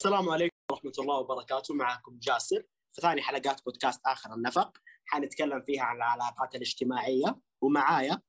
[0.00, 1.74] السلام عليكم ورحمة الله وبركاته.
[1.74, 2.62] معكم جاسر
[2.92, 4.78] في ثاني حلقات بودكاست آخر النفق.
[5.06, 7.38] حنتكلم فيها عن العلاقات الاجتماعية.
[7.60, 8.22] ومعايا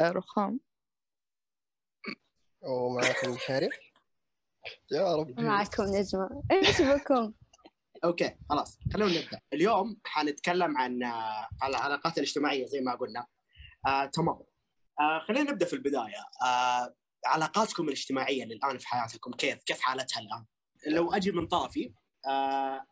[0.00, 0.60] رخام.
[2.62, 3.68] ومعكم شارع
[4.92, 5.40] يا رب.
[5.40, 7.32] معكم نجمة إيش بكم؟
[8.04, 8.78] أوكي خلاص.
[8.92, 9.40] خلونا نبدأ.
[9.52, 13.26] اليوم حنتكلم عن آه، على العلاقات الاجتماعية زي ما قلنا.
[13.86, 14.42] آه، تمام.
[15.00, 16.24] آه، خلينا نبدأ في البداية.
[16.46, 16.94] آه،
[17.26, 20.44] علاقاتكم الاجتماعية الان في حياتكم كيف كيف حالتها الآن
[20.86, 21.92] لو أجي من طرفي
[22.26, 22.84] آه،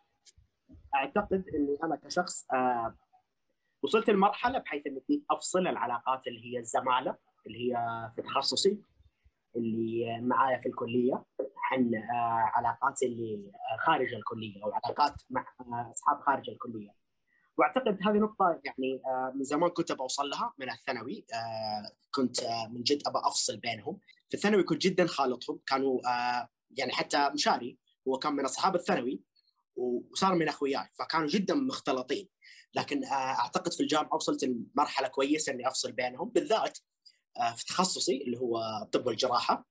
[0.95, 2.97] أعتقد إني أنا كشخص آه،
[3.83, 7.16] وصلت لمرحلة بحيث إني أفصل العلاقات اللي هي الزمالة
[7.47, 7.77] اللي هي
[8.16, 8.79] في تخصصي
[9.57, 11.24] اللي معايا في الكلية
[11.71, 13.52] عن آه، علاقاتي اللي
[13.87, 15.46] خارج الكلية أو علاقات مع
[15.91, 17.02] أصحاب خارج الكلية.
[17.59, 19.02] وأعتقد هذه نقطة يعني
[19.35, 21.27] من زمان كنت بوصل لها من الثانوي
[22.15, 22.41] كنت
[22.71, 24.01] من جد ابى أفصل بينهم.
[24.33, 25.61] في الثانوي كنت جدا خالطهم.
[25.67, 27.79] كانوا آه، يعني حتى مشاري
[28.09, 29.21] هو كان من أصحاب الثانوي
[29.77, 32.29] وصار من أخوياي فكانوا جدا مختلطين.
[32.74, 36.29] لكن آه، أعتقد في الجامعة وصلت لمرحلة كويسة إني أفصل بينهم.
[36.29, 36.79] بالذات
[37.37, 39.69] آه، في تخصصي اللي هو الطب والجراحة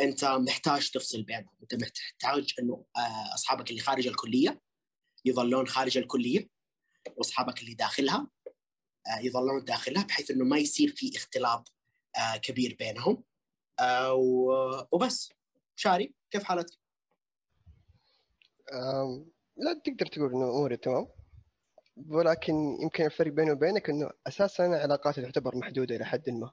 [0.00, 1.54] أنت محتاج تفصل بينهم.
[1.62, 4.60] أنت محتاج إنه آه، أصحابك اللي خارج الكلية
[5.24, 6.48] يظلون خارج الكلية
[7.16, 8.26] وأصحابك اللي داخلها
[9.20, 11.72] يظلون داخلها بحيث إنه ما يصير في اختلاط
[12.42, 13.24] كبير بينهم.
[14.92, 15.32] وبس.
[15.76, 16.78] شاري كيف حالتك؟
[19.56, 21.08] لا تقدر تقول إنه أموري تمام.
[22.08, 26.50] ولكن يمكن الفرق بيني وبينك إنه أساسا علاقاتي تعتبر محدودة إلى حد ما.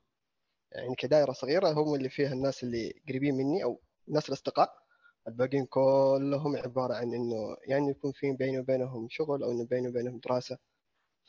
[0.71, 4.83] يعني كدائرة صغيرة هم اللي فيها الناس اللي قريبين مني أو الناس الأصدقاء.
[5.27, 10.19] الباقيين كلهم عبارة عن إنه يعني يكون في بيني وبينهم شغل أو إنه بيني وبينهم
[10.19, 10.57] دراسة.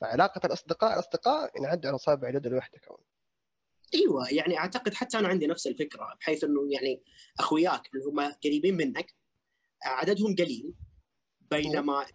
[0.01, 2.99] فعلاقة الأصدقاء الأصدقاء ينعد على اصابع اليد الواحده كمان.
[3.95, 7.03] إيوه يعني أعتقد حتى أنا عندي نفس الفكرة بحيث إنه يعني
[7.39, 9.15] أخوياك اللي هم قريبين منك
[9.85, 10.75] عددهم قليل
[11.41, 12.07] بينما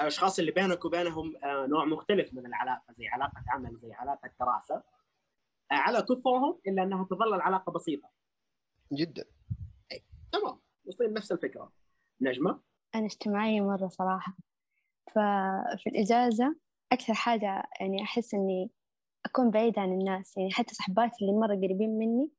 [0.00, 4.82] الأشخاص اللي بينك وبينهم آه، نوع مختلف من العلاقة زي علاقة عمل زي علاقة دراسة
[5.70, 8.10] على كثرهم إلا أنها تظل العلاقة بسيطة.
[8.92, 9.24] جدا.
[10.32, 10.60] تمام.
[10.84, 11.72] وصلنا نفس الفكرة.
[12.20, 12.60] نجمة؟
[12.94, 14.36] أنا اجتماعية مرة صراحة.
[15.06, 16.56] ففي الإجازة
[16.92, 18.70] أكثر حاجة يعني أحس إني
[19.28, 22.30] أكون بعيدة عن الناس يعني حتى صحباتي اللي مرة قريبين مني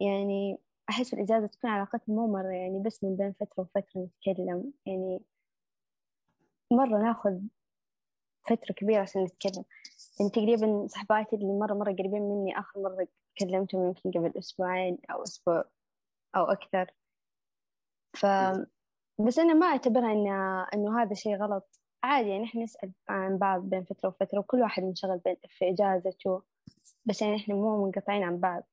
[0.00, 0.58] يعني
[0.90, 3.84] أحس الإجازة تكون علاقتنا مو مرة يعني بس من بين فترة وفترة
[4.26, 5.20] نتكلم يعني
[6.72, 7.40] مرة ناخذ
[8.46, 9.64] فترة كبيرة عشان نتكلم.
[10.20, 13.08] يعني تقريبا صحباتي اللي مرة مرة قريبين مني آخر مرة
[13.38, 15.64] كلمتهم يمكن قبل أسبوعين أو أسبوع
[16.36, 16.90] أو أكثر.
[18.16, 18.26] ف
[19.26, 20.28] بس أنا ما أعتبرها إن
[20.74, 21.80] إنه هذا شيء غلط.
[22.04, 26.42] عادي يعني إحنا نسأل عن بعض بين فترة وفترة وكل واحد منشغل بين في إجازته
[27.04, 28.68] بس يعني إحنا مو منقطعين عن بعض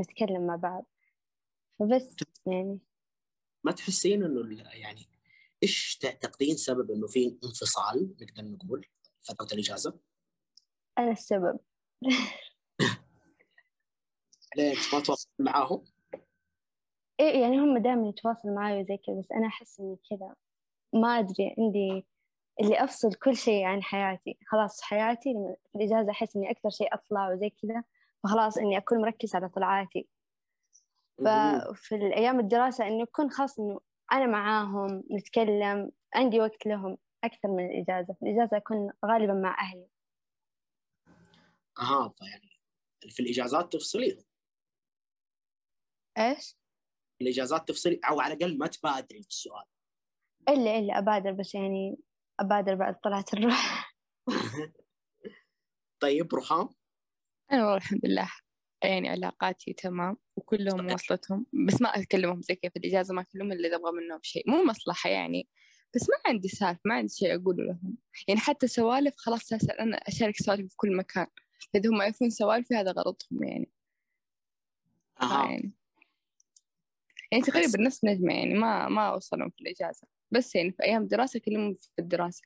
[0.00, 0.86] نتكلم مع بعض
[1.78, 2.16] فبس
[2.46, 2.78] يعني
[3.64, 5.00] ما تحسين إنه ال- يعني
[5.62, 8.86] إيش تعتقدين سبب إنه في انفصال نقدر نقول
[9.20, 9.98] فترة الإجازة؟
[10.98, 11.58] أنا السبب
[14.56, 15.84] ليش ما تواصل معاهم؟
[17.20, 20.34] إيه يعني هم دائما يتواصلوا معي وزي كذا بس أنا أحس إني كذا
[20.92, 22.06] ما أدري عندي
[22.60, 24.38] اللي أفصل كل شيء عن حياتي.
[24.46, 25.34] خلاص حياتي
[25.72, 27.84] في الإجازة أحس إني أكثر شيء أطلع وزي كذا
[28.22, 30.08] فخلاص إني أكون مركز على طلعاتي.
[31.18, 33.80] ففي الأيام الدراسة إنه يكون خاص إنه
[34.12, 38.14] أنا معاهم نتكلم عندي وقت لهم أكثر من الإجازة.
[38.14, 39.86] في الإجازة أكون غالبا مع أهلي.
[41.78, 42.60] أها فيعني
[43.08, 44.24] في الإجازات تفصليهم
[46.18, 46.56] إيش؟
[47.20, 49.64] الإجازات تفصلي أو على الأقل ما تبادري بالسؤال
[50.48, 51.96] إلا إلا أبادر بس يعني
[52.40, 53.94] أبادر بعد طلعة الروح.
[56.00, 56.68] طيب رخام
[57.52, 58.30] أنا والله الحمد لله
[58.82, 60.92] يعني علاقاتي تمام وكلهم.
[60.92, 64.50] وصلتهم بس ما أكلمهم زي كيف الإجازة ما أكلمهم إلا إذا أبغى منهم شيء.
[64.50, 65.48] مو مصلحة يعني
[65.94, 67.96] بس ما عندي سالفة ما عندي شيء أقوله لهم.
[68.28, 71.26] يعني حتى سوالف خلاص أسأل أنا أشارك سوالف في كل مكان.
[71.72, 73.70] فإذا هم يعرفون سوالفي هذا غلطهم يعني.
[75.22, 75.44] أها.
[75.50, 75.72] يعني
[77.32, 80.06] يعني تقريبا نفس نجمة يعني ما ما أوصلهم في الإجازة.
[80.30, 82.42] بس يعني في أيام الدراسة أكلمهم في الدراسة.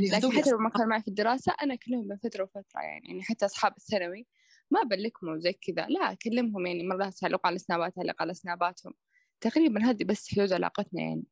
[0.00, 3.22] لكن حتى لو ما كانوا معي في الدراسة أنا أكلمهم بين فترة وفترة يعني يعني
[3.22, 4.26] حتى أصحاب الثانوي
[4.70, 5.86] ما أبلكهم وزي كذا.
[5.86, 8.94] لا أكلمهم يعني مرات أعلق على سنابات أعلق على سناباتهم.
[9.40, 11.24] تقريبا هذه بس حدود علاقتنا يعني.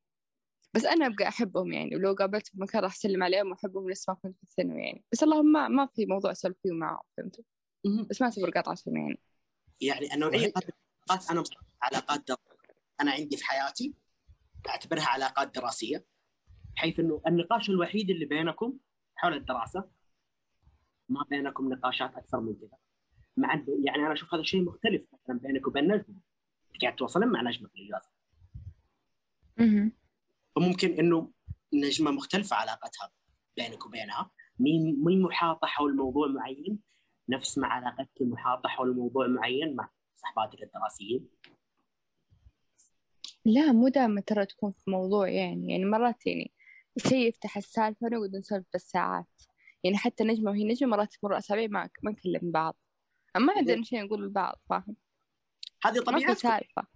[0.75, 4.15] بس أنا أبقى أحبهم يعني ولو قابلتهم في مكان راح أسلم عليهم وأحبهم نفس ما
[4.15, 5.05] كنت في الثانوي يعني.
[5.13, 7.45] بس اللهم ما ما في موضوع أسولف فيه معاهم فهمتوا.
[8.11, 9.21] بس ما أعتبر قطع سنة يعني
[9.81, 10.65] يعني العلاقات
[11.31, 12.31] أنا مصنف علاقات.
[13.01, 13.95] أنا عندي في حياتي
[14.69, 16.07] أعتبرها علاقات دراسية
[16.77, 18.79] بحيث إنه النقاش الوحيد اللي بينكم
[19.15, 19.91] حول الدراسة
[21.09, 22.79] ما بينكم نقاشات أكثر من كذا.
[23.37, 26.21] مع يعني أنا أشوف هذا الشيء مختلف مثلا بينك وبين نجمه
[26.83, 28.11] قاعد تتواصلين مع نجمه في الاجازه.
[30.57, 31.33] فممكن إنه
[31.73, 33.11] نجمة مختلفة علاقتها
[33.57, 34.31] بينك وبينها.
[34.59, 36.79] مين مين محاطة حول موضوع معين؟
[37.29, 41.29] نفس ما علاقتك محاطة حول موضوع معين مع صحباتك الدراسيين.
[43.49, 46.53] لا مو دائما ترى تكون في موضوع يعني يعني مرات يعني
[46.99, 49.27] شيء يفتح السالفة نقعد نسولف بالساعات.
[49.85, 52.77] يعني حتى نجمة وهي نجمة مرات تمر أسابيع ما ما نكلم بعض.
[53.37, 54.97] أما عندنا شيء نقول لبعض فاهم؟
[55.85, 56.87] هذه ما طبيعتكم سالفة.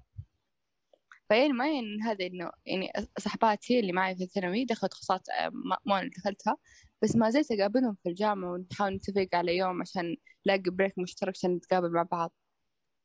[1.28, 5.78] فيعني ما يعني هذا إنه يعني صحباتي اللي معي في الثانوي دخلت تخصصات آه، ما
[5.87, 6.56] ما أنا دخلتها
[7.02, 10.16] بس ما زلت أقابلهم في الجامعة ونحاول نتفق على يوم عشان
[10.46, 12.32] نلاقي بريك مشترك عشان نتقابل مع بعض.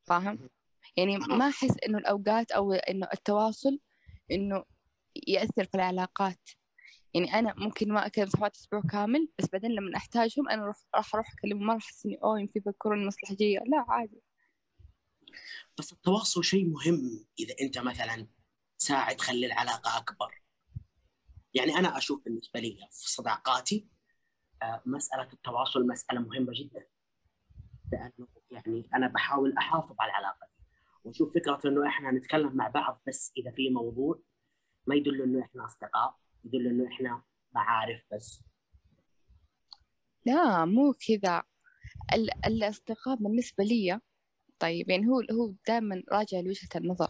[0.04, 0.48] فاهم؟
[0.98, 3.78] يعني ما أحس إنه الأوقات أو إنه التواصل
[4.30, 4.64] إنه
[5.26, 6.40] يأثر في العلاقات.
[7.14, 11.32] يعني أنا ممكن ما أكلم صحباتي أسبوع كامل بس بعدين لما أحتاجهم أنا راح أروح
[11.32, 13.58] أكلمهم ما راح أحس إني أوه يمكن يفكروني مصلحة جاية.
[13.58, 14.22] لا عادي.
[15.78, 18.26] بس التواصل شيء مهم إذا أنت مثلا
[18.78, 20.42] تساعد تخلي العلاقة أكبر.
[21.54, 23.88] يعني أنا أشوف بالنسبة لي في صداقاتي
[24.62, 26.86] آه، مسألة التواصل مسألة مهمة جدا.
[27.92, 30.57] لأنه يعني أنا بحاول أحافظ على العلاقة.
[31.10, 34.20] دي واشوف فكرة إنه إحنا نتكلم مع بعض بس إذا في موضوع
[34.86, 36.14] ما يدل إنه إحنا أصدقاء
[36.44, 37.22] يدل إنه إحنا
[37.54, 38.42] معارف بس.
[40.26, 41.42] لا مو كذا.
[42.14, 44.00] ال- الأصدقاء بالنسبة لي
[44.58, 47.08] طيب يعني هو هو دائما راجع لوجهة النظر.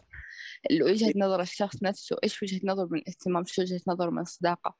[0.82, 4.76] وجهة نظر الشخص نفسه إيش وجهة نظره من الاهتمام شو وجهة نظره من الصداقة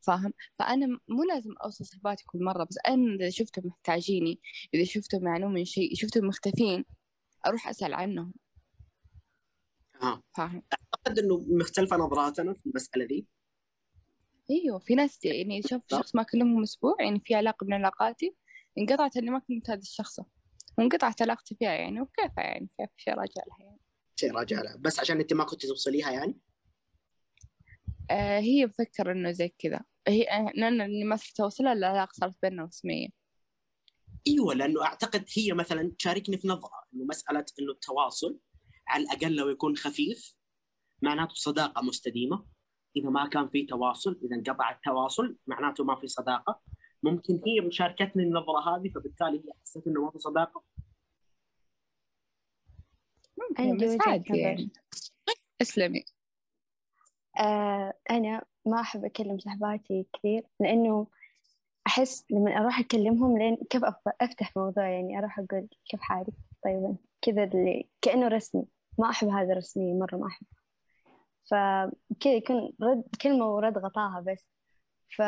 [0.00, 4.40] فاهم؟ فأنا م- مو لازم أوصل صحباتي كل مرة بس أنا إذا شفتهم محتاجيني
[4.74, 6.84] إذا شفتهم يعانون من شيء شفتهم مختفين
[7.46, 8.32] أروح أسأل عنهم.
[10.36, 13.26] فاهم أعتقد إنه مختلفة نظراتنا في المسألة دي.
[14.50, 18.34] أيوه في ناس يعني شوف شخص ما كلمهم أسبوع يعني في علاقة من علاقاتي
[18.78, 20.20] انقطعت إني ما كلمت هذا الشخص
[20.78, 23.80] وانقطعت علاقتي فيها يعني وكيف يعني كيف شيء راجع لها يعني.
[24.16, 24.76] شيء راجع لها.
[24.76, 26.38] بس عشان أنت ما كنت توصليها يعني؟
[28.10, 29.80] آه هي مفكرة إنه زي كذا.
[30.08, 33.08] هي آه، لأن اني ما صرت أوصلها العلاقه صارت بيننا رسميه
[34.28, 38.38] أيوه لأنه أعتقد هي مثلا تشاركني في نظرة إنه مسألة إنه التواصل
[38.88, 40.34] على الأقل لو يكون خفيف
[41.02, 42.46] معناته صداقة مستديمة.
[42.96, 46.60] إذا ما كان في تواصل إذا انقطع التواصل معناته ما في صداقة.
[47.02, 50.62] ممكن هي مشاركتني النظرة هذه فبالتالي هي حسيت إنه ما في صداقة.
[53.38, 54.38] ممكن بس عادي.
[54.38, 54.70] يعني.
[55.62, 56.04] اسلمي
[57.38, 61.06] آه أنا ما أحب أكلم صحباتي كثير لأنه
[61.86, 63.82] أحس لما أروح أكلمهم لين كيف
[64.20, 68.66] أفتح موضوع يعني أروح أقول كيف حالك؟ طيب كذا اللي كأنه رسمي.
[68.98, 70.46] ما أحب هذا الرسمية مرة ما أحب.
[71.50, 74.48] فكذا يكون رد كلمة ورد غطاها بس.
[75.16, 75.18] ف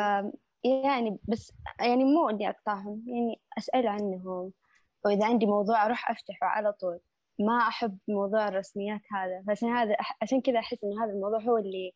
[0.63, 4.53] يعني بس يعني مو إني أقطعهم يعني أسأل عنهم.
[5.05, 6.99] وإذا عندي موضوع أروح أفتحه على طول.
[7.39, 9.43] ما أحب موضوع الرسميات هذا.
[9.47, 11.91] فعشان هذا عشان كذا أحس إنه هذا الموضوع هو اللي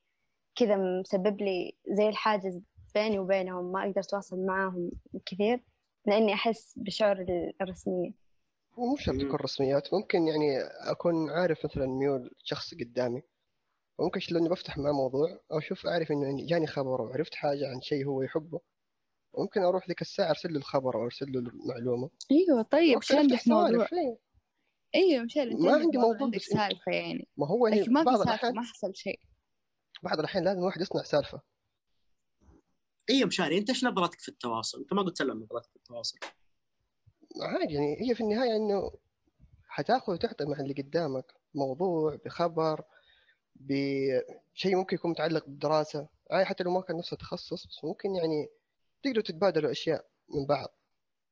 [0.56, 2.62] كذا مسبب لي زي الحاجز
[2.96, 3.72] بيني وبينهم.
[3.72, 4.92] ما أقدر أتواصل معاهم
[5.26, 5.64] كثير
[6.06, 7.54] لأني أحس بشعور ال-
[8.78, 9.16] الرسمية مو شرط.
[9.16, 13.22] تكون رسميات ممكن يعني أكون عارف مثلا ميول شخص قدامي
[14.00, 17.82] ممكن لأني بفتح معه موضوع أو أشوف أعرف إنه يعني جاني خبر وعرفت حاجة عن
[17.82, 18.62] شيء هو يحبه.
[19.38, 22.10] ممكن أروح ذيك الساعة أرسل له الخبر أو أرسل له المعلومة.
[22.32, 23.88] أيوه طيب عندك موضوع.
[24.96, 27.28] أيوه مش أنت ما عندك عندي موضوع عندك سالفه يعني.
[27.38, 29.20] ما هو يعني ما في بعض سالفه الأحيان ما حصل شيء.
[30.04, 31.42] بعض الأحيان لازم الواحد يصنع سالفة.
[33.10, 36.18] اي مشاري أنت إيش نظرتك في التواصل؟ أنت ما قلت لنا نظرتك في التواصل.
[37.42, 38.92] عادي يعني هي في النهاية إنه
[39.68, 42.84] حتأخذ وتعطي مع اللي قدامك موضوع بخبر
[43.56, 46.08] بشيء ممكن يكون متعلق بالدراسة.
[46.32, 48.50] عادي حتى لو ما كان نفس التخصص بس ممكن يعني
[49.04, 50.68] تقدروا تتبادلوا أشياء من بعض.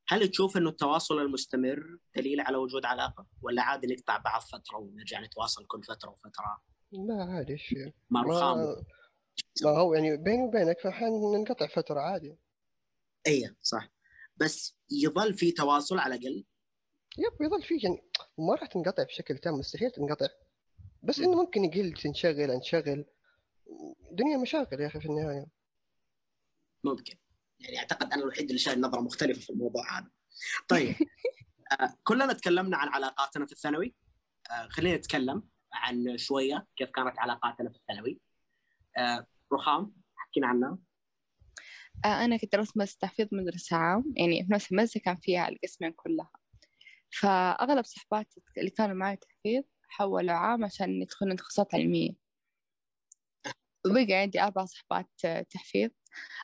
[0.08, 5.22] هل تشوف إنه التواصل المستمر دليل على وجود علاقة ولا عادي نقطع بعض فترة ونرجع
[5.22, 7.76] نتواصل كل فترة وفترة؟ لا عادي إيش؟
[8.10, 8.58] ما ما رخام
[9.64, 12.38] ما هو يعني بيني وبينك في أحيان ننقطع فترة عادي.
[13.28, 13.93] اي صح.
[14.38, 16.46] بس يظل في تواصل على الأقل؟
[17.18, 18.02] يب يظل فيه يعني
[18.38, 20.28] ما راح تنقطع بشكل تام مستحيل تنقطع.
[21.04, 21.20] بس.
[21.20, 23.06] إنه ممكن يقل تنشغل انشغل.
[24.12, 25.46] دنيا مشاكل يا أخي في النهاية.
[26.84, 27.16] ممكن.
[27.60, 30.10] يعني أعتقد أنا الوحيد اللي شايف نظرة مختلفة في الموضوع هذا.
[30.70, 30.96] طيب.
[31.72, 33.96] آه كلنا تكلمنا عن علاقاتنا في الثانوي.
[34.52, 38.20] آه خلينا نتكلم عن شوية كيف كانت علاقاتنا في الثانوي.
[38.98, 40.78] آه رخام حكينا عنها.
[42.06, 46.30] أنا كنت مدرسه تحفيظ مدرسة عام يعني في نفس المدرسة كان فيها القسمين كلها.
[47.20, 52.12] فأغلب صحباتي اللي كانوا معي تحفيظ حولوا عام عشان يدخلون تخصصات علمية.
[53.88, 55.90] وبقى عندي أربع صحبات آه، تحفيظ.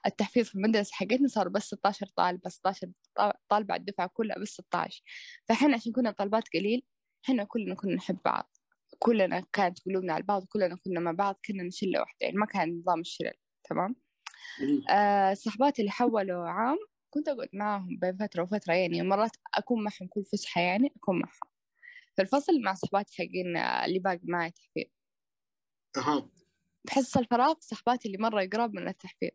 [0.05, 2.87] التحفيظ في المدرسة حقتنا صار بس 16 طالبة 16
[3.19, 5.03] طا- طالبة على الدفعة كلها بس 16
[5.49, 6.83] فإحنا عشان كنا طالبات قليل
[7.25, 8.51] إحنا كلنا كنا نحب بعض.
[8.99, 12.79] كلنا كانت قلوبنا على بعض كلنا كنا مع بعض كنا شلة واحدة يعني ما كان
[12.79, 13.33] نظام الشلل
[13.69, 13.95] تمام.
[14.89, 16.77] آه صحباتي اللي حولوا عام
[17.09, 21.49] كنت أقعد معاهم بين فترة وفترة يعني مرات أكون معهم كل فسحة يعني أكون معهم.
[22.15, 24.85] في الفصل مع صحباتي حقين آه، اللي باقي معي تحفيظ
[25.97, 26.29] أها.
[26.85, 29.29] بحس الفراغ صحباتي اللي مرة قراب من التحفيظ.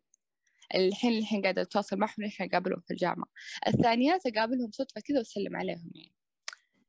[0.75, 3.27] الحين الحين قاعدة أتواصل معهم الحين أقابلهم في الجامعة.
[3.67, 6.15] الثانيات أقابلهم صدفة كذا وأسلم عليهم يعني.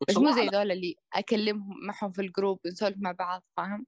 [0.08, 3.86] بس مو زي ذول اللي أكلمهم معهم في ال group ونسولف مع بعض فاهم.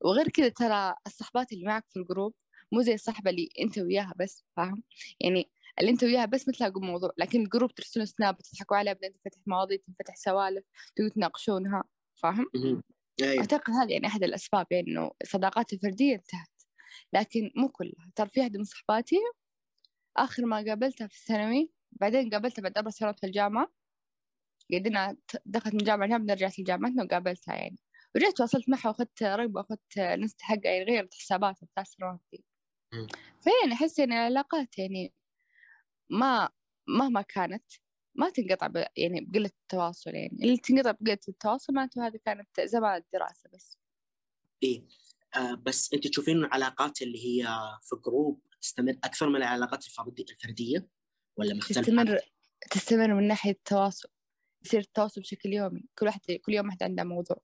[0.00, 2.34] وغير كذا ترى الصحبات اللي معك في ال group
[2.74, 4.82] مو زي الصحبة اللي أنت وياها بس فاهم؟
[5.20, 5.50] يعني
[5.80, 9.40] اللي أنت وياها بس بتلاقوا موضوع لكن ال group ترسلون Snap تضحكوا عليها بعدين تنفتح
[9.46, 10.64] مواضيع تنفتح سوالف
[10.96, 11.84] تقعدوا تناقشونها
[12.22, 12.82] فاهم؟ مهم.
[13.22, 16.48] أيوه أعتقد هذه يعني أحد الأسباب يعني إنه صداقاتي الفردية انتهت
[17.12, 18.10] لكن مو كلها.
[18.16, 19.16] ترى في واحدة من صحباتي
[20.16, 23.72] آخر ما قابلتها في الثانوي بعدين قابلتها بعد أربع سنوات في الجامعة
[24.72, 25.16] قعدنا
[25.46, 27.78] دخلت من جامعة لجامعة رجعت لجامعتنا وقابلتها يعني.
[28.14, 32.44] ورجعت تواصلت معها وأخذت رقبة وأخذت الانستا حقها يعني غيرت حساباتها بتاع السنوات دي.
[33.40, 35.12] فيعني أحس يعني العلاقات يعني
[36.10, 36.48] ما
[36.88, 37.64] مهما كانت
[38.14, 38.76] ما تنقطع ب...
[38.96, 40.38] يعني بقلة التواصل يعني.
[40.42, 43.78] اللي تنقطع بقلة التواصل معناته هذه كانت زمان الدراسة بس.
[44.62, 44.84] إيه
[45.36, 47.46] آه بس انت تشوفين العلاقات اللي هي
[47.82, 50.88] في جروب تستمر أكثر من العلاقات الفردي- الفردية
[51.36, 52.18] ولا مختلفة؟ تستمر
[52.70, 54.08] تستمر من ناحية التواصل.
[54.64, 55.84] يصير التواصل بشكل يومي.
[55.98, 57.36] كل واحد كل يوم واحد عنده موضوع.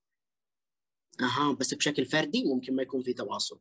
[1.21, 3.61] أها بس بشكل فردي ممكن ما يكون في تواصل.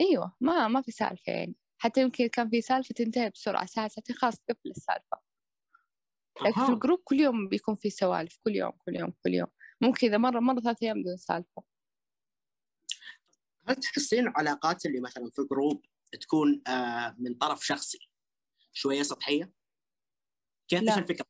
[0.00, 4.16] أيوة ما ما في سالفة يعني حتى يمكن كان في سالفة تنتهي بسرعة ساعة ساعتين
[4.16, 5.18] خلاص تقفل السالفة
[6.42, 6.74] لكن في أها.
[6.74, 9.48] ال group كل يوم بيكون في سوالف كل يوم كل يوم كل يوم
[9.80, 11.62] ممكن إذا مرة مرة ثلاثة أيام بدون سالفة
[13.68, 15.84] هل تحسين العلاقات اللي مثلا في group
[16.20, 17.98] تكون آه من طرف شخصي
[18.72, 19.52] شوية سطحية؟
[20.68, 20.82] كيف.
[20.82, 21.26] إيش الفكرة؟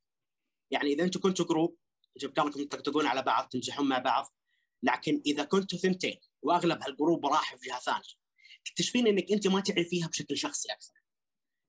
[0.71, 1.79] يعني إذا أنتم كنتوا group
[2.17, 4.35] جبت لكم تطقطقون على بعض تمزحون مع بعض
[4.83, 8.28] لكن إذا كنتوا ثنتين وأغلب هال group راح في جهة ثانية
[8.69, 10.93] تكتشفين إنك أنت ما تعرفيها بشكل شخصي أكثر.
[10.95, 11.03] لا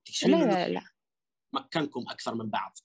[0.05, 0.81] تكتشفين إنه لا لا.
[1.53, 2.77] مكنكم أكثر من بعض.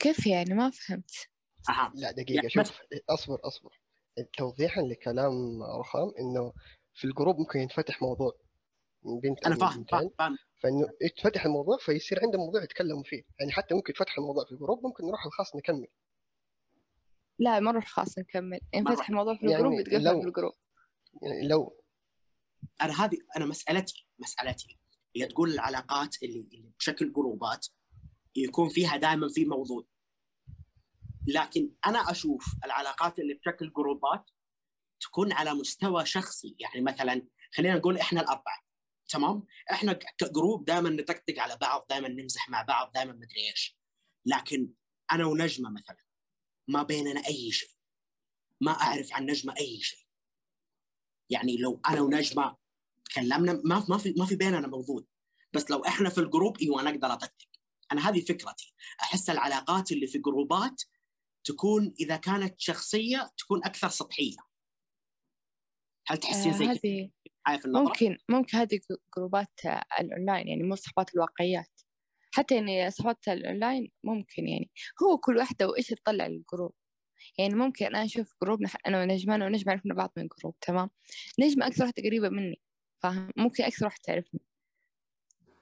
[0.00, 1.10] كيف يعني؟ ما فهمت.
[1.68, 1.92] أها.
[1.94, 2.80] لا دقيقة يعني شوف
[3.10, 3.78] أصبر أصبر.
[4.38, 6.52] توضيحا لكلام رخام إنه
[6.94, 8.32] في ال group ممكن ينفتح موضوع
[9.02, 10.38] من بنت أنا فاهم فاهم فاهم.
[10.62, 13.22] فإنه يتفتح الموضوع فيصير عنده موضوع يتكلموا فيه.
[13.40, 15.86] يعني حتى ممكن يتفتح الموضوع في ال group ممكن نروح الخاص نكمل.
[17.38, 18.60] لا مرة خلاص نكمل.
[18.74, 20.52] ينفتح الموضوع في يعني ال group يتقفل لو- في الجروب.
[21.22, 21.81] يعني لو
[22.80, 24.78] أنا هذه أنا مسألتي مسألتي
[25.16, 27.66] هي تقول العلاقات اللي, اللي بشكل جروبات
[28.36, 29.84] يكون فيها دائما في موضوع.
[31.26, 34.30] لكن أنا أشوف العلاقات اللي بشكل جروبات
[35.00, 36.56] تكون على مستوى شخصي.
[36.58, 38.62] يعني مثلا خلينا نقول إحنا الأربعة
[39.08, 43.78] تمام؟ إحنا ك group دائما نطقطق على بعض دائما نمزح مع بعض دائما مدري إيش.
[44.26, 44.72] لكن
[45.12, 46.04] أنا ونجمة مثلا
[46.68, 47.70] ما بيننا أي شيء
[48.60, 50.01] ما أعرف عن نجمة أي شيء.
[51.32, 52.56] يعني لو أنا ونجمة
[53.04, 55.02] تكلمنا ما ما في ما في بيننا موضوع
[55.52, 57.48] بس لو إحنا في الجروب إيوه أنا أقدر أطقطق.
[57.92, 58.74] أنا هذه فكرتي.
[59.00, 60.82] أحس العلاقات اللي في جروبات
[61.44, 64.36] تكون إذا كانت شخصية تكون أكثر سطحية.
[66.06, 67.10] هل تحسين آه زي هذه؟
[67.66, 68.80] ممكن ممكن هذه
[69.16, 69.60] جروبات
[70.00, 71.80] الأونلاين يعني مو صحبات الواقعيات.
[72.34, 74.70] حتى يعني صحبات الأونلاين ممكن يعني.
[75.02, 76.72] هو كل واحدة وإيش تطلع لل group.
[77.38, 78.76] يعني ممكن أنا أشوف group نح...
[78.86, 80.90] أنا ونجمة أنا ونجمة عرفنا بعض من group تمام؟
[81.40, 82.60] نجمة أكثر واحدة قريبة مني
[83.02, 84.40] فاهم؟ ممكن أكثر واحدة تعرفني.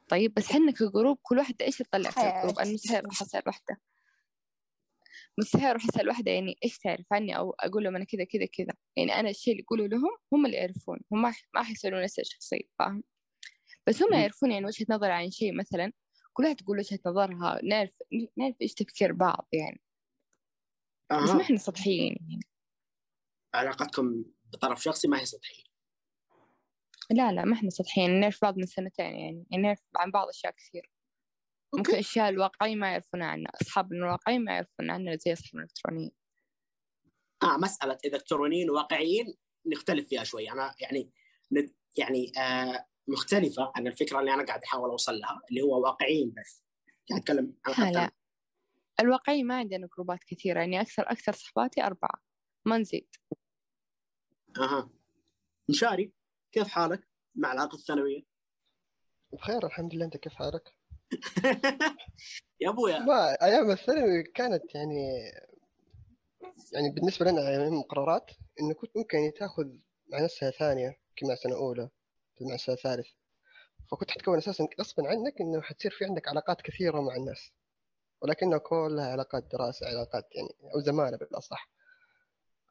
[0.09, 3.23] طيب بس حنا ك group كل واحدة إيش تطلع في ال group أنا مستحيل أروح
[3.23, 3.81] أسأل واحدة.
[5.39, 8.75] مستحيل أروح أسأل واحدة يعني إيش تعرف عني؟ أو أقول لهم أنا كذا كذا كذا.
[8.97, 11.23] يعني أنا الشيء اللي أقوله لهم هم اللي يعرفون هم
[11.55, 13.03] ما حيسألون أسئلة شخصية فاهم؟
[13.87, 14.13] بس هم.
[14.13, 15.93] يعرفون يعني وجهة نظر عن شيء مثلا
[16.33, 17.91] كل واحد تقول وجهة نظرها نعرف
[18.37, 19.81] نعرف إيش تفكير بعض يعني.
[21.11, 21.41] بس ما أها.
[21.41, 22.17] إحنا سطحيين.
[22.21, 22.41] يعني
[23.55, 25.63] علاقتكم بطرف شخصي ما هي سطحية.
[27.11, 28.21] لا لا ما إحنا سطحيين.
[28.21, 30.91] نعرف بعض من سنتين يعني, يعني نعرف عن بعض أشياء كثير.
[31.75, 32.01] ممكن أوكي.
[32.01, 33.53] أشياء الواقعية ما يعرفون عنها.
[33.63, 36.11] أصحابنا الواقعيين ما يعرفون عنها زي أصحابنا الإلكترونيين.
[37.43, 39.35] آه مسألة اذا إلكترونيين واقعيين
[39.67, 40.51] نختلف فيها شوي.
[40.51, 41.11] أنا يعني
[41.97, 46.65] يعني آه مختلفة عن الفكرة اللي أنا قاعد أحاول أوصل لها اللي هو واقعيين بس.
[47.11, 48.11] قاعد أتكلم عن.
[49.01, 52.21] الواقعي ما عندنا جروبات كثيرة يعني أكثر أكثر صحباتي أربعة.
[52.65, 53.09] ما نزيد.
[54.59, 54.91] أها.
[55.69, 56.13] مشاري
[56.53, 58.23] كيف حالك مع العلاقة الثانوية؟
[59.33, 60.05] بخير الحمد لله.
[60.05, 60.75] أنت كيف حالك؟
[62.61, 62.99] يا أبويا.
[62.99, 65.31] ما أيام الثانوي كانت يعني
[66.73, 68.31] يعني بالنسبة لنا أيام المقررات
[68.61, 69.65] إنه كنت ممكن يعني تأخذ
[70.13, 71.89] مع ناس سنه ثانية يمكن مع سنة أولى
[72.41, 73.07] مع سنة ثالث
[73.91, 77.53] فكنت حتكون أساسا غصبا عنك إنه حتصير في عندك علاقات كثيرة مع الناس.
[78.23, 81.69] ولكنها كلها علاقات دراسة علاقات يعني أو زماله بالأصح.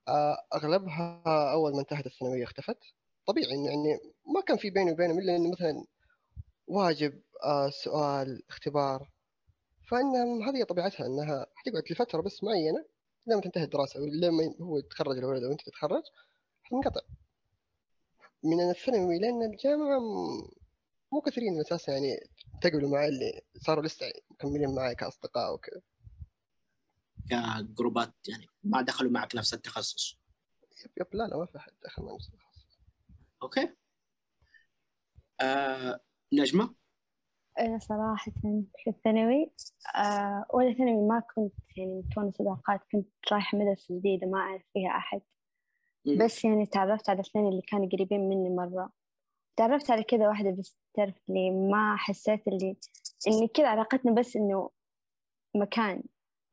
[0.07, 1.21] آه، أغلبها
[1.53, 2.77] أول ما انتهت الثانوية اختفت.
[3.27, 3.99] طبيعي يعني
[4.35, 5.85] ما كان في بيني وبينهم إلا انه مثلا
[6.67, 9.09] واجب آه، سؤال اختبار.
[9.87, 12.85] فإن هذه طبيعتها إنها حتقعد لفترة بس معينة
[13.27, 16.03] لما تنتهي الدراسة ولما هو يتخرج الولد وأنت تتخرج
[16.63, 17.01] حنقطع
[18.43, 20.49] من الثانوي لين الجامعة م-
[21.11, 22.19] مو كثيرين أساسا يعني
[22.61, 25.81] تقبلوا معي اللي صاروا لسه مكملين معي كأصدقاء وكذا
[27.29, 30.19] كجروبات يعني ما دخلوا معك نفس التخصص.
[30.85, 32.79] يب يب لا لا ما في أحد دخل مع نفس التخصص.
[33.43, 33.75] أوكي.
[35.41, 35.99] آه
[36.33, 36.75] نجمة؟
[37.59, 38.31] أنا صراحة
[38.83, 39.51] في الثانوي
[39.95, 44.89] آه، أولى ثانوي ما كنت يعني مكونة صداقات كنت رايحة مدرسة جديدة ما أعرف فيها
[44.89, 45.21] أحد.
[46.19, 48.91] بس يعني تعرفت على اثنين اللي كانوا قريبين مني مرة.
[49.57, 52.77] تعرفت على كذا واحدة بس تعرف اللي ما حسيت اللي
[53.27, 54.69] إني كذا علاقتنا بس إنه
[55.55, 56.03] مكان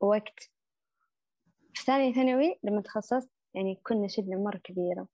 [0.01, 0.51] ووقت.
[1.73, 5.07] في ثانية ثانوي لما تخصصت يعني كنا شلة مرة كبيرة.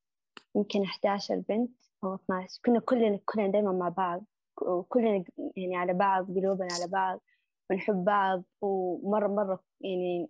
[0.56, 1.72] يمكن 11 بنت
[2.04, 4.26] أو 12 كنا كلنا كلنا دايما مع بعض.
[4.62, 5.24] وكلنا
[5.58, 7.22] يعني على بعض قلوبنا على بعض
[7.70, 8.44] ونحب بعض.
[8.62, 10.30] ومرة مرة يعني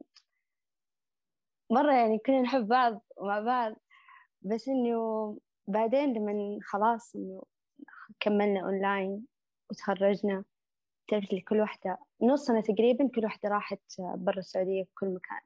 [1.72, 3.76] مرة يعني كنا نحب بعض مع بعض.
[4.42, 7.44] بس إنه بعدين لما خلاص إنه
[8.24, 9.28] كملنا أونلاين
[9.72, 10.44] وتخرجنا.
[11.08, 15.42] تعرف لي كل واحدة نص سنة تقريبا كل واحدة راحت برا السعودية في كل مكان.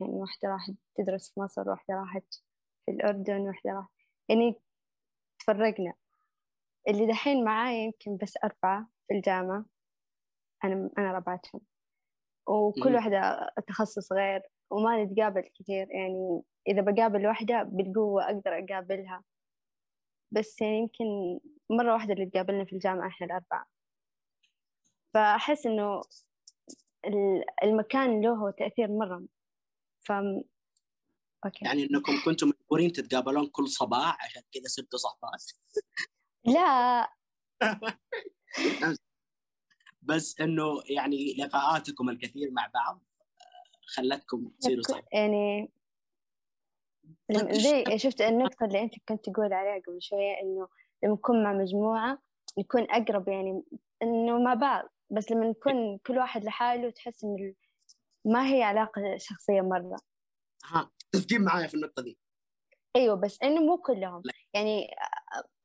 [0.00, 2.34] يعني واحدة راحت تدرس في مصر واحدة راحت
[2.86, 3.90] في الأردن واحدة راحت.
[4.28, 4.54] يعني
[5.38, 5.92] تفرقنا.
[6.88, 9.64] اللي دحين معايا يمكن بس أربعة في الجامعة.
[10.64, 11.60] أنا أنا ربعتهم.
[12.48, 12.94] وكل.
[12.94, 15.86] واحدة تخصص غير وما نتقابل كثير.
[15.90, 19.22] يعني إذا بقابل واحدة بالقوة أقدر أقابلها.
[20.30, 21.04] بس يعني يمكن
[21.70, 23.66] مرة واحدة اللي تقابلنا في الجامعة إحنا الأربعة.
[25.14, 26.00] فأحس إنه
[27.04, 29.24] ال- المكان له تأثير مرة.
[30.06, 30.12] ف
[31.44, 31.64] أوكي.
[31.64, 35.42] يعني إنكم كنتم مجبورين تتقابلون كل صباح عشان كذا صرتوا صحبات؟
[36.44, 37.08] لا.
[40.02, 43.04] بس إنه يعني لقاءاتكم الكثير مع بعض
[43.40, 45.04] آه، خلتكم تصيروا صحبات.
[45.12, 45.72] يعني
[47.50, 50.68] زي شفت النقطة اللي أنت كنت تقول عليها قبل شوية إنه
[51.02, 52.18] لما نكون مع مجموعة
[52.58, 53.62] نكون أقرب يعني
[54.02, 57.54] إنه مع بعض بس لما نكون كل واحد لحاله تحس إن
[58.24, 59.96] ما هي علاقة شخصية مرة.
[60.64, 62.18] ها تفكين معايا في النقطة دي.
[62.96, 64.22] أيوة بس إنه مو كلهم.
[64.24, 64.32] لا.
[64.54, 64.90] يعني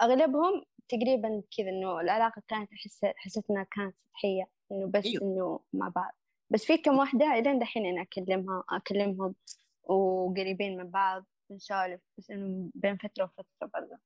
[0.01, 5.21] أغلبهم تقريبا كذا إنه العلاقة كانت أحس حسيت إنها كانت سطحية إنه بس أيوة.
[5.23, 6.11] إنه مع بعض.
[6.49, 9.35] بس في كم واحدة إلين دحين أنا أكلمها أكلمهم.
[9.83, 13.99] وقريبين من بعض نسولف بس إنه بين فترة وفترة برضه.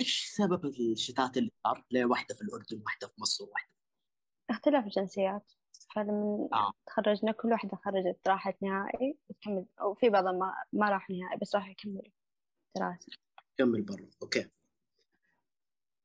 [0.00, 3.72] إيش سبب الشتات اللي صار؟ ليه واحدة في الأردن واحدة في مصر وواحده
[4.50, 5.52] اختلاف الجنسيات.
[5.94, 6.72] فلما آه.
[6.86, 11.68] تخرجنا كل واحدة خرجت راحت نهائي وتكمل وفي بعضهم ما, ما راح نهائي بس راح
[11.68, 12.02] يكملوا.
[12.76, 13.12] دراسة.
[13.58, 14.10] كمل برا.
[14.22, 14.50] أوكي.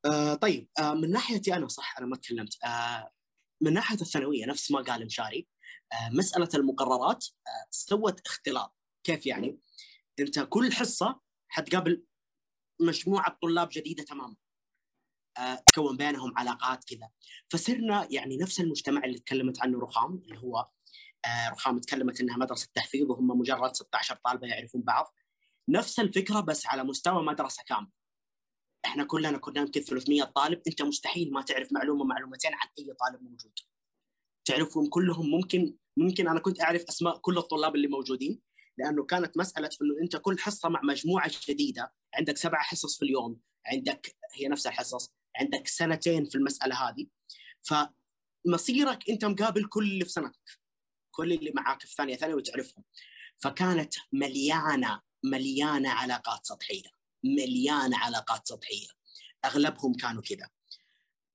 [0.05, 0.69] آه طيب.
[0.79, 2.63] آه من ناحيتي أنا صح أنا ما تكلمت.
[2.63, 3.11] آه
[3.61, 5.39] من ناحية الثانوية نفس ما قال مشاري.
[5.39, 5.52] آه
[6.11, 8.75] مسألة المقررات آه سوت اختلاط.
[9.03, 9.59] كيف يعني؟
[10.19, 12.05] أنت كل حصة حتقابل
[12.81, 14.35] مجموعة طلاب جديدة تماما.
[15.37, 17.09] آه تكون بينهم علاقات كذا.
[17.49, 20.69] فصرنا يعني نفس المجتمع اللي تكلمت عنه رخام اللي هو
[21.25, 25.13] آه رخام تكلمت إنها مدرسة تحفيظ وهم مجرد 16 طالبة يعرفون بعض.
[25.69, 27.91] نفس الفكرة بس على مستوى مدرسة كامله
[28.85, 30.61] إحنا كلنا كنا يمكن 300 طالب.
[30.67, 33.53] أنت مستحيل ما تعرف معلومة معلومتين عن أي طالب موجود.
[34.45, 38.41] تعرفهم كلهم ممكن ممكن أنا كنت أعرف أسماء كل الطلاب اللي موجودين
[38.77, 43.39] لأنه كانت مسألة إنه أنت كل حصة مع مجموعة جديده عندك سبع حصص في اليوم
[43.65, 47.07] عندك هي نفس الحصص عندك سنتين في المسألة هذه.
[47.61, 50.59] فمصيرك أنت مقابل كل اللي في سنتك
[51.11, 52.83] كل اللي معاك في ثانية ثانوي وتعرفهم.
[53.37, 56.89] فكانت مليانة مليانة علاقات سطحية
[57.23, 58.87] مليانة علاقات سطحية.
[59.45, 60.49] أغلبهم كانوا كذا.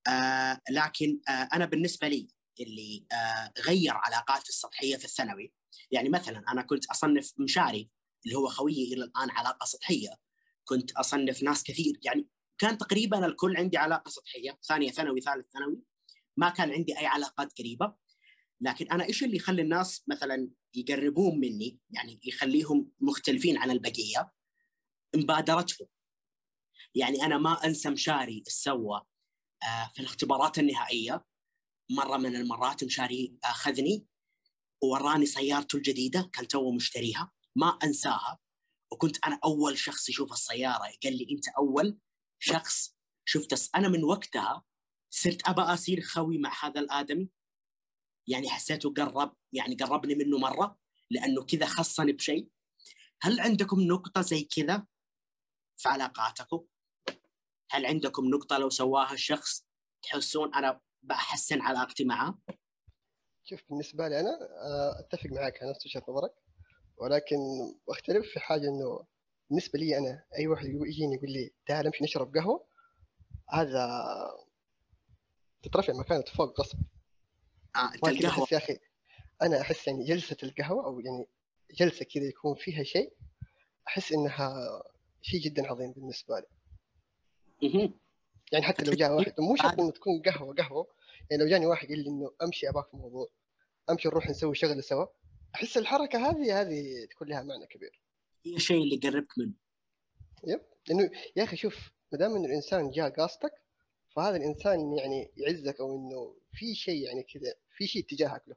[0.08, 2.28] آه لكن آه أنا بالنسبة لي
[2.60, 5.52] اللي آه غير علاقاتي السطحية في الثانوي.
[5.90, 7.90] يعني مثلا أنا كنت أصنف مشاري
[8.26, 10.10] اللي هو خويي إلى الآن علاقة سطحية.
[10.64, 12.00] كنت أصنف ناس كثير.
[12.02, 15.82] يعني كان تقريبا الكل عندي علاقة سطحية ثانية ثانوي ثالث ثانوي.
[16.36, 17.94] ما كان عندي أي علاقات قريبة.
[18.60, 24.32] لكن أنا إيش اللي يخلي الناس مثلا يقربون مني؟ يعني يخليهم مختلفين عن البقية؟
[25.16, 25.88] مبادرتهم.
[26.94, 29.02] يعني أنا ما أنسى مشاري سوى
[29.62, 31.24] آه في الاختبارات النهائية.
[31.90, 34.06] مرة من المرات مشاري أخذني
[34.82, 38.38] ووراني سيارته الجديدة كان توه مشتريها ما أنساها.
[38.92, 41.98] وكنت أنا أول شخص يشوف السيارة قال لي أنت أول
[42.38, 43.70] شخص شفت.
[43.74, 44.64] أنا من وقتها
[45.10, 47.30] صرت ابى أصير خوي مع هذا الآدمي.
[48.26, 50.78] يعني حسيته قرب يعني قربني منه مرة
[51.10, 52.48] لأنه كذا خصني بشيء.
[53.22, 54.86] هل عندكم نقطة زي كذا
[55.76, 56.64] في علاقاتكم؟
[57.70, 59.66] هل عندكم نقطة لو سواها الشخص
[60.02, 62.38] تحسون أنا بحسن علاقتي معه؟
[63.44, 66.34] شوف بالنسبة لي أنا آه، أتفق معك على نفس وجهة نظرك
[66.96, 67.36] ولكن
[67.88, 69.04] أختلف في حاجة إنه
[69.50, 72.66] بالنسبة لي أنا أي واحد يجيني يقول لي تعال نمشي نشرب قهوة
[73.50, 73.88] هذا
[75.62, 76.78] تترفع مكانه فوق غصب
[77.76, 77.90] آه
[78.28, 78.78] أحس يا أخي
[79.42, 81.26] أنا أحس يعني جلسة القهوة أو يعني
[81.74, 83.12] جلسة كذا يكون فيها شيء
[83.88, 84.52] أحس إنها
[85.22, 86.46] شيء جدا عظيم بالنسبة لي.
[88.52, 90.86] يعني حتى لو جاء واحد مو شرط إنه تكون قهوة قهوة.
[91.30, 93.28] يعني لو جاني واحد قال لي إنه أمشي أباك في موضوع
[93.90, 95.06] أمشي نروح نسوي شغله سوا
[95.54, 98.02] أحس الحركة هذه هذه تكون لها معنى كبير.
[98.46, 99.52] هي الشيء اللي يقربك منه.
[100.46, 100.60] يب.
[100.88, 103.52] لأنه يا أخي شوف ما دام إنه الإنسان جاء قاصدك
[104.08, 108.56] فهذا الإنسان يعني يعزك أو إنه في شيء يعني كذا في شيء تجاهك له.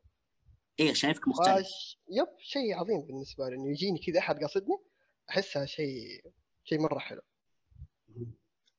[0.79, 1.67] إيه شايفك مختلف.
[2.09, 3.55] يب شيء عظيم بالنسبة لي.
[3.55, 4.77] إنه يجيني كذا أحد قاصدني
[5.29, 6.23] أحسها شيء
[6.63, 7.21] شيء مرة حلو.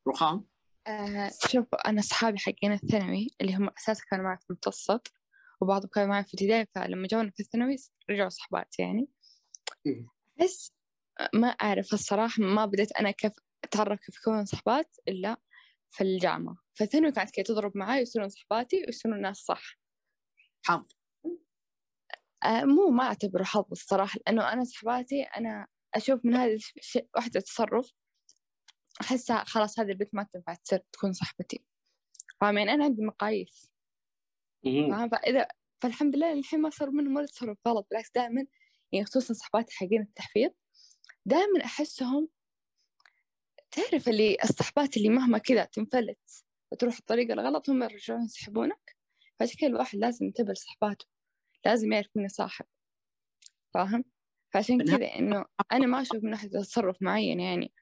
[0.08, 0.51] رخام؟
[0.86, 5.12] آه شوف أنا أصحابي حقين الثانوي اللي هم أساسا كانوا معي في المتوسط
[5.60, 7.76] وبعضهم كانوا معي في الابتدائي فلما جونا في الثانوي
[8.10, 9.08] رجعوا صحبات يعني.
[10.40, 10.72] أحس
[11.34, 13.32] ما أعرف الصراحة ما بديت أنا كيف
[13.64, 15.36] أتعرف كيف أكون صحبات إلا
[15.90, 16.56] في الجامعة.
[16.74, 19.78] فالثانوي كانت كي تضرب معاي ويصيرون صحباتي ويصيرون ناس صح.
[20.66, 20.88] حظ.
[22.44, 27.40] آه مو ما أعتبره حظ الصراحة لأنه أنا صحباتي أنا أشوف من هذا الشيء واحدة
[27.40, 27.92] تصرف
[29.00, 31.64] أحسها خلاص هذه البنت ما تنفع تصير تكون صاحبتي.
[32.40, 33.70] فاهم يعني أنا عندي مقاييس.
[34.64, 35.48] فاهم؟ فإذا
[35.80, 38.46] فالحمد لله الحين ما صار منهم ولا تصرف غلط بالعكس دائما
[38.92, 40.50] يعني خصوصا صحباتي حقين التحفيظ
[41.26, 42.28] دائما أحسهم
[43.70, 48.96] تعرف اللي الصحبات اللي مهما كذا تنفلت وتروح الطريق الغلط هم يرجعون يسحبونك؟
[49.38, 51.06] فعشان كذا الواحد لازم ينتبه لصحباته
[51.66, 52.66] لازم يعرف إنه صاحب.
[53.74, 54.04] فاهم؟
[54.50, 57.72] فعشان كذا إنه أنا ما أشوف من أحد تصرف معين يعني.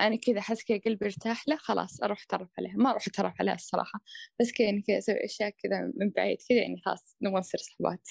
[0.00, 2.74] أنا كذا أحس كذا قلبي ارتاح له خلاص أروح أتعرف عليها.
[2.76, 4.00] ما أروح أتعرف عليها الصراحة
[4.40, 8.08] بس كذا يعني كذا أسوي أشياء كذا من بعيد كذا يعني خلاص نبغى نصير صحبات.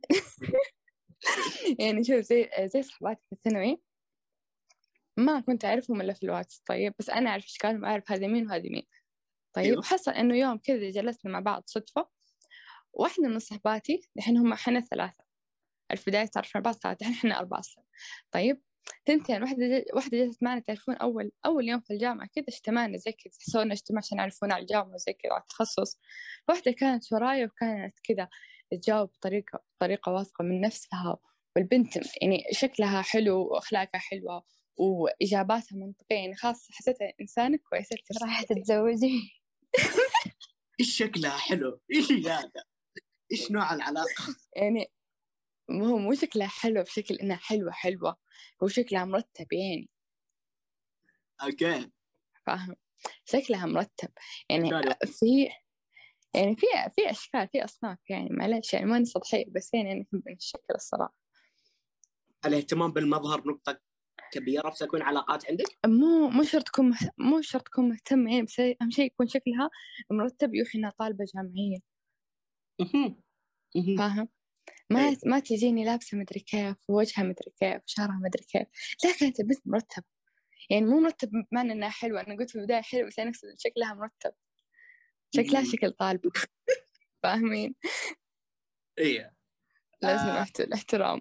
[1.80, 3.82] يعني شوف زي زي صحباتي في الثانوي
[5.16, 6.94] ما كنت أعرفهم إلا في الواتس طيب.
[6.98, 8.86] بس أنا أعرف أشكالهم أعرف هذا مين وهذه مين.
[9.52, 9.78] طيب أيوه.
[9.78, 12.08] وحصل إنه يوم كذا جلسنا مع بعض صدفة
[12.92, 15.24] واحدة من صحباتي الحين هم إحنا ثلاثة.
[15.92, 17.84] البداية تعرفنا بعض ثلاثة إحنا أربعة أصلا
[18.30, 18.62] طيب
[19.06, 19.84] تنتين واحدة.
[19.94, 23.98] واحدة جلست معنا تعرفون أول أول يوم في الجامعة كذا اجتمعنا زي كذا سوينا اجتماع
[23.98, 25.98] عشان يعرفونا على الجامعة وزي كذا على التخصص
[26.48, 28.28] واحدة كانت وراي وكانت كذا
[28.70, 31.18] تجاوب بطريقة طريقة واثقة من نفسها
[31.56, 34.44] والبنت يعني شكلها حلو وأخلاقها حلوة
[34.76, 38.42] وإجاباتها منطقية يعني خلاص حسيتها إنسانة كويسة راح.
[38.42, 39.42] تتزوجي
[40.80, 42.64] إيش شكلها حلو؟ إيش هذا؟
[43.32, 44.90] إيش نوع العلاقة؟ يعني
[45.68, 48.16] مو مو شكلها حلو بشكل إنها حلوة حلوة.
[48.62, 49.88] هو شكلها مرتب يعني
[51.42, 51.90] أوكي.
[52.46, 52.76] فاهم
[53.24, 54.08] شكلها مرتب.
[54.50, 54.70] يعني.
[55.06, 55.48] في
[56.34, 60.22] يعني في في أشكال في أصناف يعني معلش يعني ما سطحية بس يعني أنا أحب
[60.36, 61.14] الشكل الصراحة.
[62.46, 63.80] الاهتمام بالمظهر نقطة
[64.32, 66.96] كبيرة في تكوين علاقات عندك؟ مو مو شرط تكون مه...
[67.18, 69.70] مو شرط تكون مهتمة يعني بس أهم شيء يكون شكلها
[70.10, 71.78] مرتب يوحي إنها طالبة جامعية.
[73.98, 74.28] فاهم
[74.92, 75.18] ما أي.
[75.26, 78.68] ما تجيني لابسة مدري كيف ووجهها مدري كيف وشعرها مدري كيف.
[79.04, 80.04] لا كانت البنت مرتبة.
[80.70, 83.94] يعني مو مرتب بمعنى إنها حلوة أنا قلت في البداية حلوة بس أنا أقصد شكلها
[83.94, 84.32] مرتب.
[85.36, 85.64] شكلها.
[85.64, 86.30] شكل طالبة
[87.22, 87.74] فاهمين؟
[88.98, 89.34] إيه.
[90.02, 90.42] لازم آه.
[90.42, 91.20] احت- الاحترام.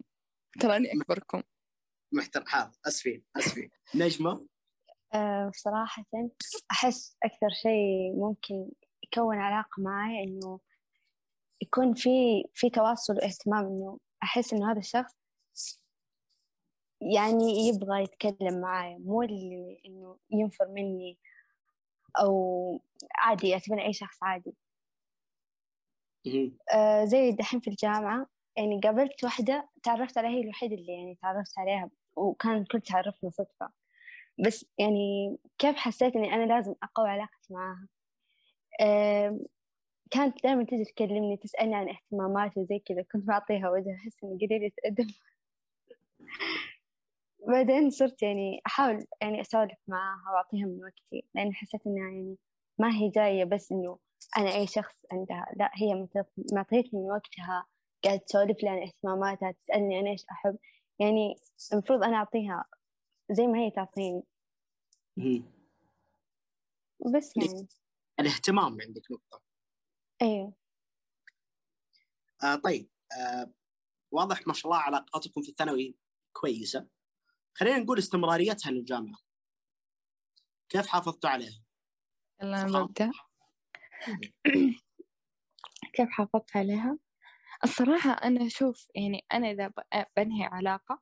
[0.60, 1.44] تراني أكبركم.
[2.14, 2.46] محترم.
[2.48, 2.78] حاضر.
[2.88, 3.24] أسفين.
[3.38, 3.70] أسفين.
[3.96, 4.48] نجمة؟
[5.14, 6.06] أه بصراحة
[6.72, 8.72] أحس أكثر شيء ممكن
[9.04, 10.60] يكون علاقة معي إنه
[11.62, 12.10] يكون في
[12.54, 15.16] في تواصل واهتمام إنه أحس إنه هذا الشخص
[17.02, 21.18] يعني يبغى يتكلم معاي مو اللي إنه ينفر مني
[22.22, 22.82] أو
[23.16, 24.56] عادي يعتبرني أي شخص عادي.
[26.74, 31.60] آه زي دحين في الجامعة يعني قابلت واحدة تعرفت عليها هي الوحيدة اللي يعني تعرفت
[31.60, 33.70] عليها وكان الكل تعرفنا صدفة.
[34.46, 37.88] بس يعني كيف حسيت إني أنا لازم أقوي علاقتي معاها؟
[38.82, 39.40] آه
[40.12, 44.72] كانت دائما تجي تكلمني تسألني عن اهتماماتي وزي كذا كنت بعطيها وجه أحس إني قليلة
[44.86, 45.08] أدب
[47.48, 52.38] بعدين صرت يعني أحاول يعني أسولف معاها وأعطيها من وقتي لأن حسيت إنها يعني
[52.78, 53.98] ما هي جاية بس إنه
[54.38, 57.66] أنا أي شخص عندها لا هي معطيت- معطيتني من وقتها
[58.04, 60.58] قاعدة تسولف لي عن اهتماماتها تسألني أنا إيش أحب
[61.00, 61.36] يعني
[61.74, 62.66] المفروض أنا أعطيها
[63.32, 64.24] زي ما هي تعطيني.
[67.16, 67.68] بس؟ يعني
[68.20, 69.41] الاهتمام عندك نقطة
[70.22, 70.54] أيوه
[72.44, 72.90] آه طيب
[73.22, 73.54] آه
[74.12, 75.96] واضح ما شاء الله علاقاتكم في الثانوي
[76.34, 76.88] كويسة.
[77.56, 79.20] خلينا نقول استمراريتها للجامعه
[80.70, 81.64] كيف حافظتوا عليها؟
[82.44, 83.12] يلا ببدأ
[85.94, 86.98] كيف حافظت عليها؟
[87.64, 91.02] الصراحة أنا أشوف يعني أنا إذا ب- بنهي علاقة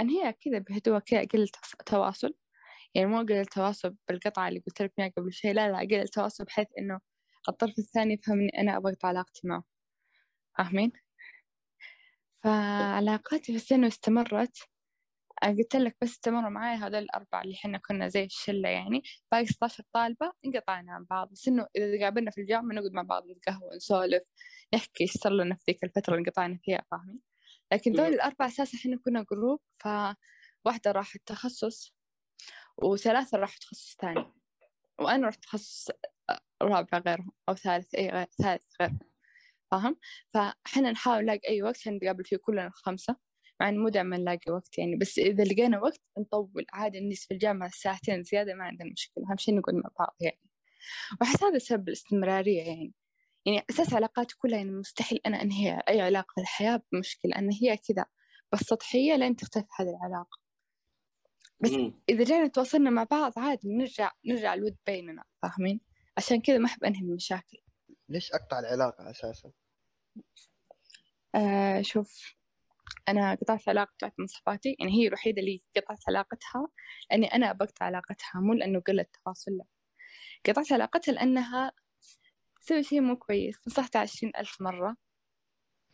[0.00, 1.48] أنهيها كذا بهدوء كذا أقل
[1.86, 2.34] تواصل.
[2.94, 6.44] يعني مو أقل التواصل بالقطعة اللي قلت لك إياها قبل شوي لا لا أقل التواصل
[6.44, 7.00] بحيث إنه
[7.48, 9.64] الطرف الثاني يفهم إني أنا أبغى علاقتي معه.
[10.58, 10.92] فاهمين؟
[12.44, 14.58] فعلاقاتي في الثانوي استمرت.
[15.42, 19.02] قلت لك بس استمروا معاي هذول الأربعة اللي حنا كنا زي الشلة يعني.
[19.32, 21.30] باقي 16 طالبة انقطعنا عن بعض.
[21.32, 24.22] بس إنه إذا تقابلنا في الجامعة نقعد مع بعض نتقهوى نسولف
[24.74, 27.20] نحكي إيش صار لنا في ذيك الفترة اللي انقطعنا فيها فاهمين؟
[27.72, 28.06] لكن دول.
[28.06, 31.94] الأربعة أساسا حنا كنا جروب فواحدة راحت تخصص
[32.76, 34.32] وثلاثة راحوا تخصص ثاني.
[34.98, 35.90] وأنا رحت تخصص
[36.62, 38.98] رابع غيرهم أو ثالث أي غير ثالث غيرهم.
[39.70, 39.96] فاهم؟
[40.34, 43.16] فحنا نحاول نلاقي أي وقت نتقابل فيه كلنا الخمسة
[43.60, 44.96] مع إنه مو دائما نلاقي وقت يعني.
[44.96, 49.24] بس إذا لقينا وقت نطول عادي نجلس في الجامعة ساعتين زيادة ما عندنا مشكلة.
[49.30, 50.40] أهم شيء نقعد مع بعض يعني.
[51.20, 52.92] وأحس هذا سبب الاستمرارية يعني.
[53.46, 57.38] يعني أساس علاقاتي كلها يعني مستحيل أنا أنهي أي علاقة في الحياة بمشكلة.
[57.38, 58.04] أن هي كذا
[58.52, 60.38] بس سطحية لين تختفي هذه العلاقة.
[61.60, 61.70] بس.
[62.08, 65.24] إذا رجعنا تواصلنا مع بعض عادي نرجع نرجع الود بيننا.
[65.42, 65.80] فاهمين؟
[66.18, 67.58] عشان كذا ما أحب أنهي المشاكل.
[68.08, 69.52] ليش أقطع العلاقة أساسا؟
[71.34, 72.34] آه شوف
[73.08, 76.68] أنا قطعت علاقة واحدة من صحباتي يعني هي الوحيدة اللي قطعت علاقتها
[77.10, 79.64] لأني أنا بقطع علاقتها مو لأنه قلة تواصل لا.
[80.46, 81.72] قطعت علاقتها لأنها
[82.60, 83.68] تسوي شيء مو كويس.
[83.68, 84.96] نصحتها عشرين ألف مرة.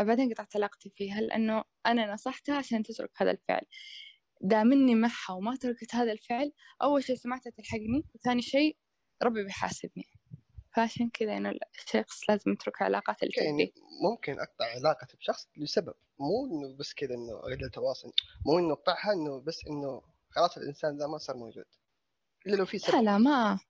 [0.01, 3.63] بعدين قطعت علاقتي فيها لأنه أنا نصحتها عشان تترك هذا الفعل.
[4.41, 6.53] دامني معها وما تركت هذا الفعل
[6.83, 8.77] أول شيء سمعتها تلحقني وثاني شيء
[9.23, 10.05] ربي بيحاسبني.
[10.77, 15.95] فعشان كذا إنه الشخص لازم يترك علاقات اللي يعني ممكن أقطع علاقتي بشخص لسبب.
[16.21, 18.13] مو إنه بس كذا إنه أقل تواصل
[18.47, 21.65] مو إنه أقطعها إنه بس إنه خلاص الإنسان ذا ما صار موجود.
[22.47, 23.03] إلا لو في لا سبب.
[23.05, 23.61] لا ما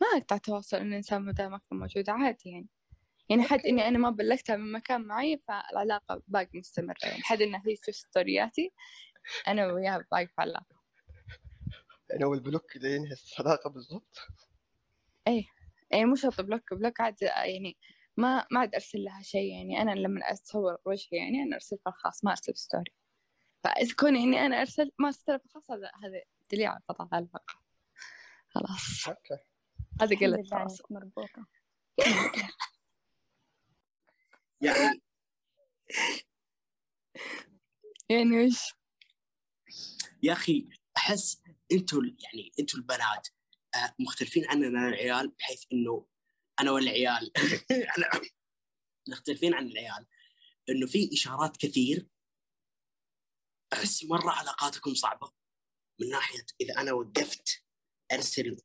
[0.00, 2.68] ما أقطع تواصل إن الإنسان دام ما كان موجود عادي يعني.
[3.28, 3.60] يعني حد.
[3.60, 6.96] إني أنا ما بلغتها من مكان معين فالعلاقة باقي مستمرة.
[7.02, 8.72] يعني حد إنها هي تشوف ستورياتي
[9.48, 10.76] أنا وياها باقي في علاقة.
[12.10, 14.18] يعني هو ال block اللي ينهي الصداقة بالضبط.
[15.90, 17.76] يعني مو شرط block block عاد يعني
[18.16, 21.88] ما ما عاد أرسل لها شيء يعني أنا لما أتصور وجهي يعني أنا أرسل في
[21.88, 22.92] الخاص ما أرسل في story
[23.64, 27.66] فإذا كوني إني أنا أرسل ما أرسل في الخاص هذا هذا دليل على قطع العلاقة
[28.48, 29.08] خلاص.
[29.08, 29.38] أوكي.
[30.00, 31.46] هذا قلة تواصل إنك مربوطة.
[34.60, 35.00] يعني
[38.08, 38.74] يعني وش؟
[40.22, 43.28] يا أخي أحس أنتوا يعني أنتوا البنات
[43.98, 46.06] مختلفين عننا العيال بحيث إنه
[46.60, 47.32] أنا والعيال
[49.08, 50.06] مختلفين عن العيال.
[50.68, 52.08] إنه في إشارات كثير
[53.72, 55.32] احس مرة علاقاتكم صعبة.
[56.00, 57.64] من ناحية إذا أنا وقفت
[58.12, 58.56] أرسل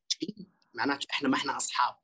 [0.74, 1.96] معناته إحنا ما إحنا أصحاب.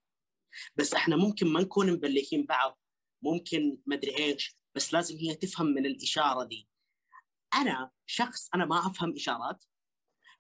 [0.76, 2.80] بس إحنا ممكن ما نكون مبلغين بعض
[3.22, 6.70] ممكن ما أدري إيش بس لازم هي تفهم من الإشارة دي.
[7.54, 9.66] أنا شخص أنا ما أفهم إشارات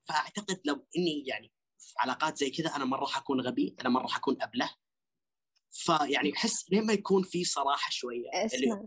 [0.03, 4.37] فأعتقد لو إني يعني في علاقات زي كذا أنا مرة حكون غبي أنا مرة حكون
[4.41, 4.69] أبله.
[5.71, 8.85] فيعني احس لين ما يكون في صراحة شوية أسمع.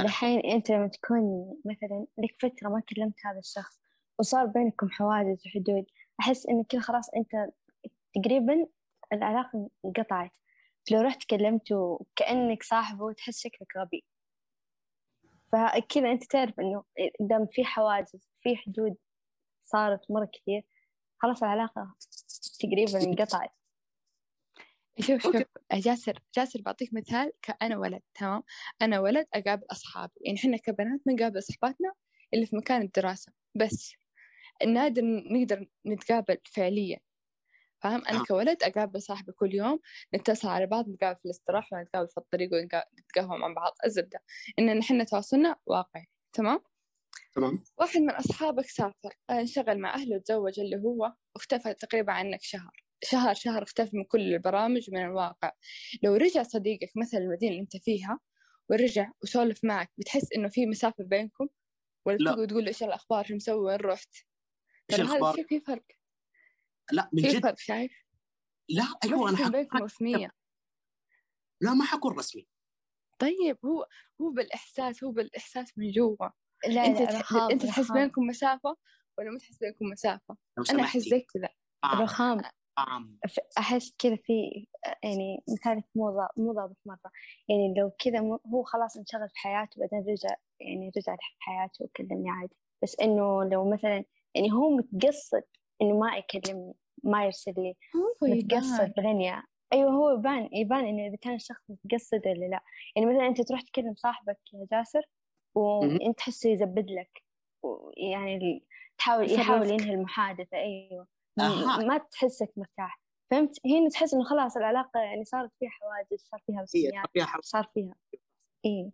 [0.00, 3.80] دحين أنت لما تكون مثلا لك فترة ما كلمت هذا الشخص
[4.18, 5.84] وصار بينكم حواجز وحدود
[6.20, 7.52] أحس إن كذا خلاص أنت
[8.14, 8.66] تقريبا
[9.12, 10.36] العلاقة انقطعت.
[10.90, 14.04] لو رحت كلمته كأنك صاحبه تحس شكلك غبي.
[15.52, 16.84] فكذا أنت تعرف إنه
[17.20, 18.96] دام في حواجز في حدود
[19.62, 20.62] صارت مرة كثير
[21.22, 21.94] خلاص العلاقة
[22.60, 23.50] تقريبا انقطعت.
[25.00, 25.22] شوف.
[25.22, 25.36] شوف
[25.72, 28.42] جاسر جاسر بعطيك مثال كأنا ولد تمام؟
[28.82, 30.12] أنا ولد أقابل أصحابي.
[30.26, 31.92] يعني إحنا كبنات نقابل صحباتنا
[32.34, 33.32] إلا في مكان الدراسة.
[33.54, 33.92] بس
[34.66, 36.98] نادر نقدر نتقابل فعليا.
[37.80, 38.24] فاهم؟ أنا آه.
[38.24, 39.80] كولد أقابل صاحبي كل يوم
[40.14, 43.72] نتصل على بعض نتقابل في الاستراحة ونتقابل في الطريق ونتقهوى مع بعض.
[43.84, 44.20] الزبدة.
[44.58, 46.60] إن نحن تواصلنا واقعي تمام؟
[47.34, 47.64] تمام.
[47.78, 52.84] واحد من أصحابك سافر آه، انشغل مع أهله وتزوج اللي هو واختفى تقريبا عنك شهر.
[53.04, 55.52] شهر شهر اختفى من كل البرامج ومن الواقع.
[56.02, 58.18] لو رجع صديقك مثل المدينة اللي أنت فيها
[58.70, 61.48] ورجع وسولف معك بتحس إنه في مسافة بينكم؟
[62.06, 62.46] ولا لا.
[62.46, 64.14] تقول له إيش الأخبار؟ شو مسوي؟ وين رحت؟
[64.92, 65.84] هذا الأخبار؟ الشيء في فرق.
[66.92, 67.42] لا من جد.
[67.42, 67.92] فرق شايف؟
[68.68, 69.48] لا أيوه إن حق...
[69.48, 70.30] بينكم رسمية
[71.60, 72.48] لا ما حكون رسمي.
[73.18, 73.86] طيب هو
[74.20, 76.28] هو بالإحساس هو بالإحساس من جوا.
[76.68, 77.18] لا أنت لا تح...
[77.20, 78.76] رخام أنت تحس رخام بينكم مسافة
[79.18, 79.94] ولا ما تحس بينكم أنا
[80.58, 81.48] أحس سمحتي زي كذا.
[81.84, 82.02] آم.
[82.02, 82.40] رخام
[82.78, 83.18] آم.
[83.28, 84.66] ف- أحس كذا في
[85.04, 87.10] يعني مثالك مو مو ضابط مرة.
[87.48, 92.56] يعني لو كذا هو خلاص انشغل في حياته بعدين رجع يعني رجع لحياته وكلمني عادي.
[92.82, 95.42] بس إنه لو مثلا يعني هو متقصد
[95.82, 97.76] إنه ما يكلمني ما يرسل لي.
[98.22, 98.92] متقصد.
[99.00, 102.60] غنية أيوة هو يبان يبان إنه إذا كان الشخص متقصد ولا لا.
[102.96, 105.02] يعني مثلا أنت تروح تكلم صاحبك يا جاسر
[105.54, 107.22] وأنت تحسه يزبد لك
[107.96, 108.64] يعني
[108.98, 109.30] تحاول.
[109.30, 109.96] يحاول ينهي
[111.38, 111.76] م- أها.
[111.76, 113.00] ما تحسك مرتاح.
[113.30, 117.94] فهمت؟ هنا تحس إنه خلاص العلاقة يعني صارت فيها حواجز صار فيها حرص صار فيها
[118.64, 118.90] إيه.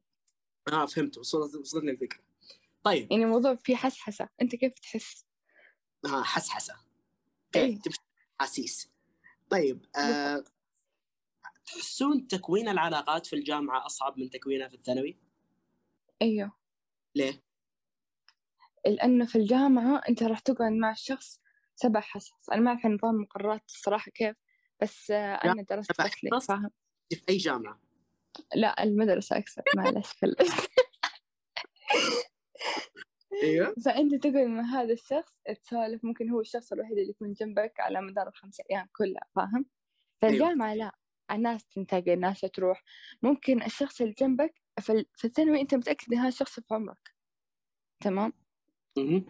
[0.73, 1.19] آه فهمت.
[1.19, 2.21] وصلت وصلتني الفكرة.
[2.83, 3.13] طيب.
[3.13, 4.29] يعني الموضوع فيه حسحسة.
[4.43, 5.27] أنت كيف تحس؟
[6.07, 6.75] ها حسحسة.
[7.57, 7.79] إيه.
[8.41, 8.91] حاسيس
[9.51, 10.45] طيب آه
[11.67, 15.17] تحسون تكوين العلاقات في الجامعة أصعب من تكوينها في الثانوي؟
[16.23, 16.53] أيوه.
[17.15, 17.43] ليه؟
[18.87, 21.41] لأنه في الجامعة أنت راح تقعد مع الشخص
[21.75, 22.51] سبع حصص.
[22.53, 24.37] أنا ما أعرف نظام المقررات الصراحة كيف
[24.83, 26.71] بس آه، أنا درست حصص؟ فاهم؟
[27.11, 27.81] في أي جامعة؟
[28.55, 30.13] لا المدرسة أكثر معلش
[33.43, 33.75] أيوه.
[33.85, 38.29] فأنت تقعد مع هذا الشخص تسولف ممكن هو الشخص الوحيد اللي يكون جنبك على مدار
[38.29, 39.67] الخمس أيام كلها فاهم؟
[40.23, 40.93] فالجامعة لا
[41.31, 42.83] الناس تنتقل الناس تروح.
[43.23, 47.15] ممكن الشخص اللي جنبك في ال- في الثانوي أنت متأكد إن هذا الشخص في عمرك.
[48.01, 48.33] تمام.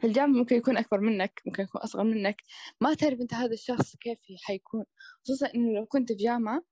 [0.00, 2.42] في الجامعة ممكن يكون أكبر منك ممكن يكون أصغر منك.
[2.80, 4.85] ما تعرف أنت هذا الشخص كيف حيكون.
[5.24, 6.62] خصوصا إنه لو كنت في جامعة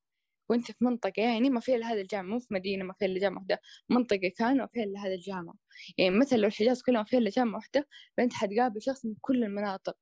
[0.48, 3.20] وأنت في منطقة يعني ما فيها إلا هذا الجامعة مو في مدينة ما فيها إلا
[3.20, 3.60] جامعة واحدة
[3.90, 5.54] منطقة كان ما فيها إلا هذا الجامعة.
[5.98, 9.44] يعني مثلا لو الحجاز كلها ما فيها إلا جامعة واحدة فأنت حتقابل شخص من كل
[9.44, 9.96] المناطق.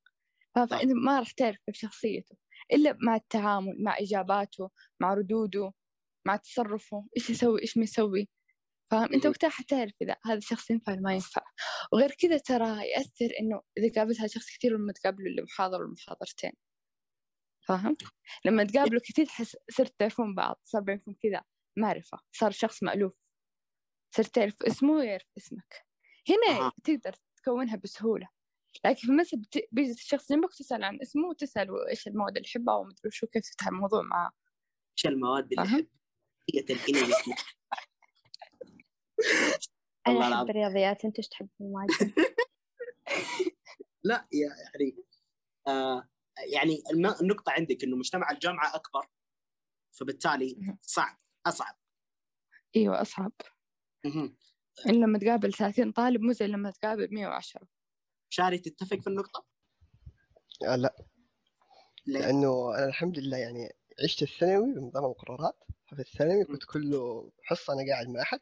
[0.55, 2.37] فأنت ما راح تعرف كيف شخصيته
[2.73, 5.73] إلا مع التعامل مع إجاباته مع ردوده
[6.27, 8.29] مع تصرفه إيش يسوي إيش ما يسوي.
[8.93, 9.21] فاهم؟ مم.
[9.31, 11.43] وقتها حتعرف إذا هذا الشخص ينفع ولا ما ينفع.
[11.93, 16.53] وغير كذا ترى يأثر إنه إذا قابلت هذا الشخص كثير لما تقابله لمحاضرة ولا محاضرتين
[17.69, 17.97] فاهم؟
[18.45, 21.43] لما تقابله كثير تحس صرت تعرفون بعض صار بينكم كذا
[21.77, 23.13] معرفة صار شخص مألوف.
[24.17, 25.87] صرت تعرف اسمه ويعرف اسمك.
[26.29, 26.73] هنا أها.
[26.85, 28.29] تقدر تكونها بسهولة.
[28.85, 32.75] لكن في مثل بت- بيجي الشخص جنبك تسأل عن اسمه وتسأل إيش المواد اللي يحبها
[32.75, 34.31] ومدري شو كيف تفتح الموضوع معاه.
[34.99, 35.89] إيش المواد اللي فاهم؟
[40.07, 40.51] أنا أحب العظيم.
[40.51, 41.89] الرياضيات أنتوا إيش تحبون المواد
[44.05, 44.97] لا يا- يعني
[45.69, 46.09] آه
[46.53, 49.07] يعني الن- النقطة عندك إنه مجتمع الجامعة أكبر
[49.93, 50.77] فبالتالي.
[50.83, 51.77] صعب أصعب
[52.77, 53.33] أصعب
[54.05, 54.37] مهم.
[54.89, 57.69] إن لما تقابل 30 طالب مو زي لما تقابل 110
[58.31, 59.47] شاري تتفق في النقطة؟
[60.67, 60.97] آه لا
[62.07, 63.73] ليه؟ لأنه أنا الحمد لله يعني
[64.05, 65.59] عشت الثانوي بنظام المقررات
[65.91, 68.41] ففي الثانوي كنت كله حصة أنا قاعد مع أحد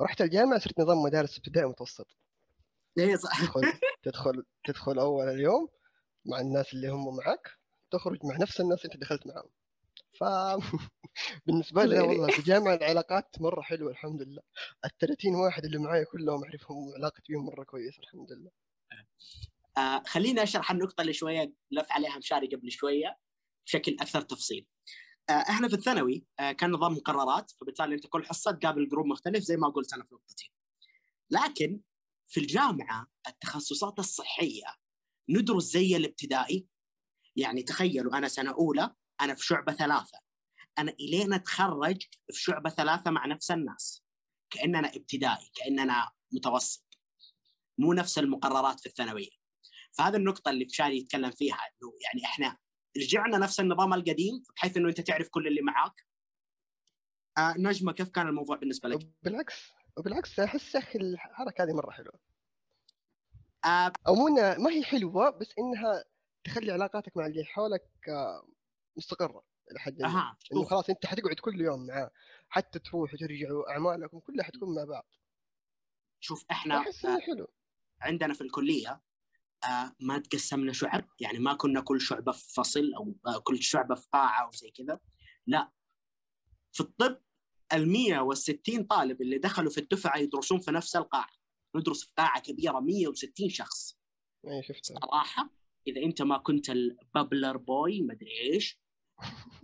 [0.00, 2.06] رحت الجامعة صرت نظام مدارس ابتدائي متوسط.
[2.96, 3.62] ليه صح؟ تدخل
[4.04, 5.68] تدخل تدخل أول اليوم
[6.26, 7.50] مع الناس اللي هم معك
[7.90, 9.50] تخرج مع نفس الناس اللي أنت دخلت معاهم.
[10.18, 10.24] ف
[11.46, 14.42] بالنسبة لي والله في الجامعة العلاقات مرة حلوة الحمد لله.
[14.84, 18.50] ال 30 واحد اللي معايا كلهم أعرفهم وعلاقتي بهم مرة كويسة الحمد لله.
[19.78, 23.18] آه خليني أشرح النقطة اللي شوية لف عليها مشاري قبل شوية
[23.66, 24.66] بشكل أكثر تفصيل.
[25.30, 29.44] آه إحنا في الثانوي آه كان نظام مقررات فبالتالي انت كل حصة تقابل جروب مختلف
[29.44, 30.52] زي ما قلت أنا في نقطتي.
[31.30, 31.80] لكن
[32.26, 34.76] في الجامعة التخصصات الصحية
[35.28, 36.66] ندرس زي الابتدائي.
[37.36, 40.18] يعني تخيلوا أنا سنة أولى أنا في شعبة ثلاثة.
[40.78, 44.04] أنا إلين أتخرج في شعبة ثلاثة مع نفس الناس.
[44.50, 46.98] كأننا ابتدائي كأننا متوسط.
[47.78, 49.30] مو نفس المقررات في الثانوية.
[49.92, 52.58] فهذه النقطة اللي بشاري يتكلم فيها إنه يعني إحنا
[52.96, 56.06] رجعنا نفس النظام القديم بحيث إنه أنت تعرف كل اللي معاك.
[57.38, 61.90] آه نجمة كيف كان الموضوع بالنسبة لك؟ وبالعكس وبالعكس أحس يا أخي الحركة هذه مرة
[61.90, 62.20] حلوة.
[63.64, 64.28] آه أو مو
[64.58, 66.04] ما هي حلوة بس إنها
[66.44, 68.48] تخلي علاقاتك مع اللي حولك آه،
[68.96, 70.36] مستقرة إلى حد ما.
[70.52, 72.10] إنه خلاص أنت حتقعد كل يوم معاه
[72.48, 75.06] حتى تروح وترجعوا اعمالكم كلها حتكون مع بعض.
[76.20, 77.46] شوف إحنا أحس آه إنه حلو.
[78.00, 79.00] عندنا في الكلية
[80.00, 84.08] ما تقسمنا شعب يعني ما كنا كل شعبة في فصل أو آه كل شعبة في
[84.12, 85.00] قاعة أو زي كذا.
[85.46, 85.70] لا.
[86.72, 87.20] في الطب
[87.72, 91.30] ال 160 طالب اللي دخلوا في الدفعة يدرسون في نفس القاعة.
[91.76, 93.98] ندرس في قاعة كبيرة 160 شخص.
[94.46, 95.50] اي شفتها صراحة
[95.86, 98.80] إذا أنت ما كنت البابلر بوي مدري إيش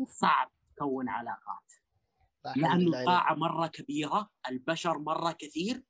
[0.07, 1.73] صعب تكون علاقات.
[2.47, 2.89] عليك.
[2.89, 5.83] القاعة مرة كبيرة البشر مرة كثير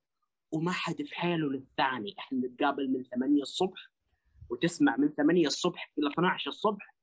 [0.52, 2.14] وما حد في حاله للثاني.
[2.18, 3.90] إحنا نتقابل من 8 الصبح
[4.50, 6.94] وتسمع من 8 الصبح إلى 12 الصبح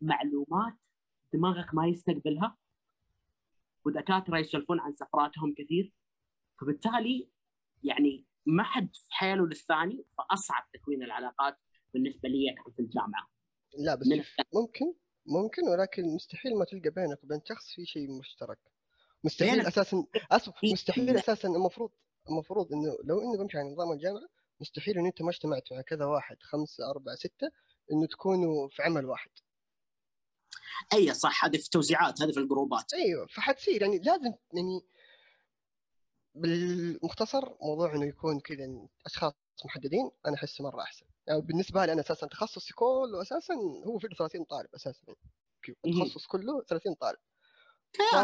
[0.00, 0.74] معلومات
[1.32, 2.56] دماغك ما يستقبلها
[3.84, 5.92] ودكاترة يسولفون عن سفراتهم كثير.
[6.60, 7.28] فبالتالي
[7.82, 11.58] يعني ما حد في حاله للثاني فأصعب تكوين العلاقات
[11.94, 13.28] بالنسبة لي كان في الجامعة.
[13.78, 14.06] لا بس
[14.54, 14.94] ممكن
[15.26, 18.58] ممكن ولكن مستحيل ما تلقى بينك وبين شخص في شيء مشترك.
[19.24, 21.90] مستحيل أساسا اسف مستحيل أساسا المفروض
[22.28, 24.28] المفروض إنه لو إنه بمشي على نظام الجامعة
[24.60, 27.50] مستحيل إن أنت ما اجتمعت مع كذا واحد خمسة أربعة ستة
[27.92, 29.30] إنه تكونوا في عمل واحد.
[30.92, 32.94] أي صح هذه في توزيعات هذه في الجروبات.
[32.94, 33.82] أيوه فحتصير.
[33.82, 34.80] يعني لازم يعني
[36.34, 39.32] بالمختصر موضوع إنه يكون كذا أشخاص
[39.64, 41.06] محددين أنا احسه مرة أحسن.
[41.26, 43.54] يعني بالنسبة لي أنا أساسا تخصصي كله أساسا
[43.86, 45.02] هو في 30 طالب أساسا.
[45.86, 47.18] التخصص كله 30 طالب.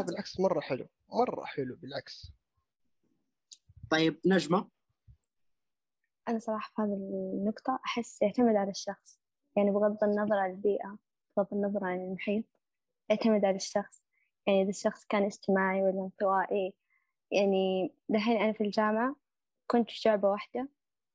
[0.07, 2.33] بالعكس مرة حلو مرة حلو بالعكس.
[3.91, 4.69] طيب نجمة؟
[6.29, 6.95] أنا صراحة في هذه
[7.35, 9.21] النقطة أحس يعتمد على الشخص.
[9.57, 10.99] يعني بغض النظر عن البيئة
[11.37, 12.45] بغض النظر عن المحيط
[13.11, 14.03] يعتمد على الشخص.
[14.47, 16.75] يعني إذا الشخص كان اجتماعي ولا انطوائي
[17.31, 19.17] يعني دحين أنا في الجامعة
[19.67, 20.69] كنت في شعبة واحدة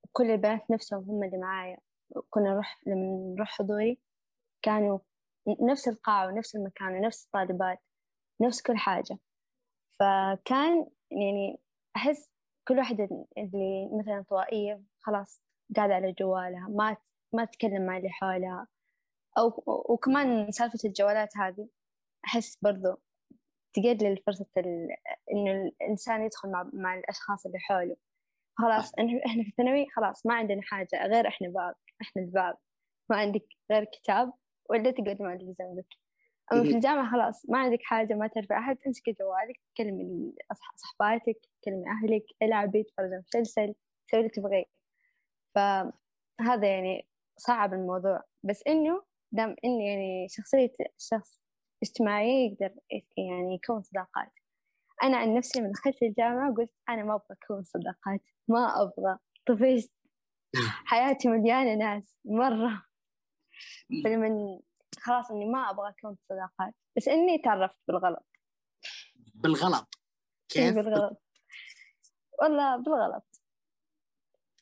[0.04, 1.78] وكل البنات نفسهم هم اللي معايا.
[2.30, 4.00] كنا نروح لما نروح حضوري
[4.62, 5.00] كانوا
[5.62, 7.80] نفس القاعة ونفس المكان ونفس الطالبات
[8.42, 9.20] نفس كل حاجة.
[10.00, 11.60] فكان يعني
[11.96, 12.32] أحس
[12.68, 15.42] كل واحدة اللي مثلا انطوائية خلاص
[15.76, 16.98] قاعدة على جوالها ما
[17.34, 18.68] ما تتكلم مع اللي حولها.
[19.38, 21.68] أو وكمان سالفة الجوالات هذه
[22.26, 22.98] أحس برضو
[23.74, 24.46] تقلل فرصة
[25.34, 27.96] إنه الإنسان يدخل مع, مع الأشخاص اللي حوله.
[28.58, 32.62] خلاص إحنا في الثانوي خلاص ما عندنا حاجة غير إحنا بعض إحنا البعض
[33.10, 34.34] ما عندك غير كتاب
[34.70, 35.88] ولا تقعد مع اللي جنبك.
[36.54, 40.34] أما في الجامعة خلاص ما عندك حاجة ما تعرفي أحد امسكي جوالك كلمي
[40.76, 43.76] صحباتك كلمي أهلك إلعبي تفرجي مسلسل
[44.12, 44.77] سوي اللي تبغيه
[45.56, 48.24] فهذا يعني صعب الموضوع.
[48.44, 51.40] بس إنه دام إنه يعني شخصية الشخص
[51.84, 52.76] اجتماعية يقدر
[53.18, 54.32] يعني يكون صداقات.
[55.04, 58.22] أنا عن نفسي من دخلت الجامعة قلت أنا ما أبغى أكون صداقات.
[58.48, 59.18] ما أبغى.
[59.46, 59.92] طفشت.
[60.86, 62.18] حياتي مليانة ناس.
[62.26, 62.84] مرة.
[64.04, 64.60] فلما
[65.00, 66.74] خلاص إني ما أبغى أكون صداقات.
[66.98, 68.26] بس إني تعرفت بالغلط.
[69.36, 69.96] بالغلط.
[70.50, 71.22] كيف؟ بالغلط.
[72.42, 73.37] والله بالغلط.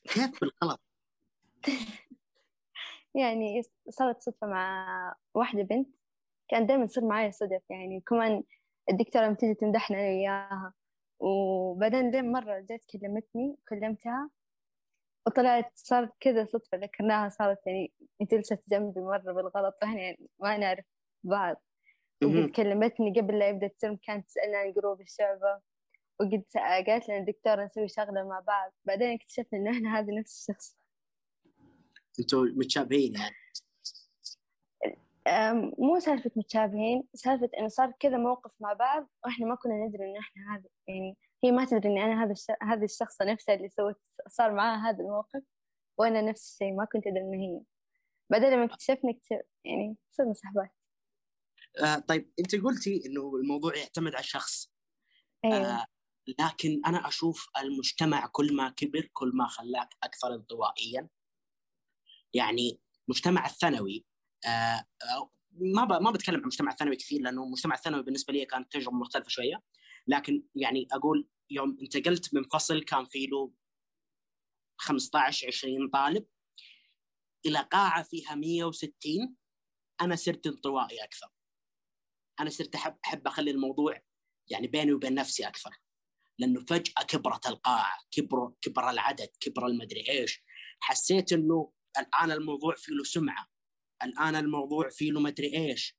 [0.06, 0.80] كيف بالغلط؟
[3.14, 5.96] يعني صارت صدفة مع واحدة بنت.
[6.48, 8.42] كان دائما تصير معي صدف يعني كمان
[8.90, 10.72] الدكتورة لما تيجي تمدحنا أنا وياها.
[11.20, 14.30] وبعدين لين مرة جت كلمتني كلمتها
[15.26, 19.74] وطلعت صارت كذا صدفة ذكرناها صارت يعني جلست جنبي مرة بالغلط.
[19.82, 20.84] وإحنا يعني ما نعرف
[21.24, 21.62] بعض.
[22.24, 25.60] وقد كلمتني قبل لا يبدأ الترم كانت تسألني عن group الشعبة.
[26.20, 26.44] وقد
[26.86, 28.72] قالت لنا الدكتورة نسوي شغلة مع بعض.
[28.84, 30.76] بعدين اكتشفنا إنه إحنا هذا نفس الشخص.
[32.20, 33.34] أنتوا متشابهين يعني.
[35.78, 40.20] مو سالفة متشابهين سالفة إنه صار كذا موقف مع بعض وإحنا ما كنا ندري إنه
[40.20, 42.46] إحنا هذا يعني هي ما تدري إني أنا هذا الش...
[42.62, 45.42] هذه الشخصة نفسها اللي سوت صار معاها هذا الموقف
[45.98, 47.60] وأنا نفس الشيء ما كنت أدري إنه هي.
[48.30, 50.70] بعدين لما اكتشفنا اكتشف يعني صرنا صحبات.
[51.84, 54.72] آه طيب أنت قلتي إنه الموضوع يعتمد على الشخص.
[55.44, 55.56] أيوة.
[55.56, 55.86] آه
[56.40, 61.08] لكن أنا أشوف المجتمع كل ما كبر كل ما خلاك أكثر انطوائيا.
[62.34, 64.04] يعني مجتمع الثانوي
[64.46, 64.86] آه
[65.52, 69.28] ما ما بتكلم عن المجتمع الثانوي كثير لأنه المجتمع الثانوي بالنسبة لي كانت تجربة مختلفة
[69.28, 69.62] شوية.
[70.06, 73.52] لكن يعني أقول يوم انتقلت من فصل كان في له
[74.76, 76.26] 15 20 طالب
[77.46, 79.36] إلى قاعة فيها 160
[80.00, 81.28] أنا صرت انطوائي أكثر.
[82.40, 84.02] أنا صرت احب أحب أخلي الموضوع
[84.50, 85.85] يعني بيني وبين نفسي أكثر.
[86.38, 90.44] لأنه فجأة كبرت القاعة كبر كبر العدد كبر المدري إيش.
[90.80, 93.46] حسيت إنه الآن الموضوع فيه له سمعة
[94.02, 95.98] الآن الموضوع فيه له مدري إيش.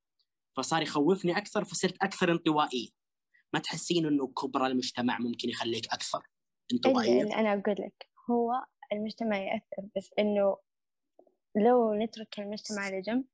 [0.57, 2.89] فصار يخوفني أكثر فصرت أكثر انطوائية.
[3.53, 6.21] ما تحسين إنه كبر المجتمع ممكن يخليك أكثر
[6.73, 8.51] انطوائية؟ اللي أنا أقول لك هو
[8.91, 10.57] المجتمع يأثر بس إنه
[11.55, 13.25] لو نترك المجتمع على جنب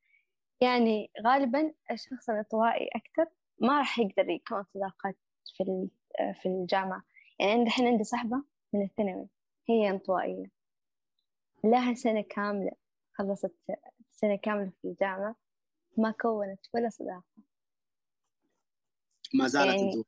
[0.62, 3.32] يعني غالبا الشخص الانطوائي أكثر
[3.62, 5.18] ما راح يقدر يكون صداقات
[5.58, 5.64] في
[6.42, 7.04] في الجامعة.
[7.40, 8.44] يعني الحين عندي صاحبة
[8.74, 9.28] من الثانوي
[9.70, 10.46] هي انطوائية.
[11.64, 12.72] لها سنة كاملة
[13.14, 13.56] خلصت
[14.12, 15.36] سنة كاملة في الجامعة
[15.98, 17.24] ما كونت ولا صداقة.
[19.34, 20.04] ما زالت يعني...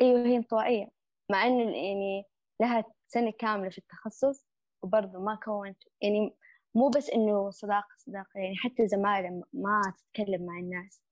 [0.00, 0.88] أيوة هي انطوائية.
[1.30, 2.24] مع إنه يعني
[2.60, 4.46] لها سنة كاملة في التخصص
[4.82, 5.82] وبرضه ما كونت.
[6.00, 6.34] يعني
[6.74, 11.02] مو بس إنه صداقة صداقة يعني حتى زمايلها ما تتكلم مع الناس.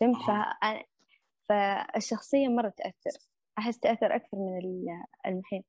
[0.00, 0.30] فهمت؟ ف...
[1.48, 3.18] فالشخصية مرة تأثر.
[3.58, 4.58] أحس تأثر أكثر من
[5.26, 5.64] المحيط.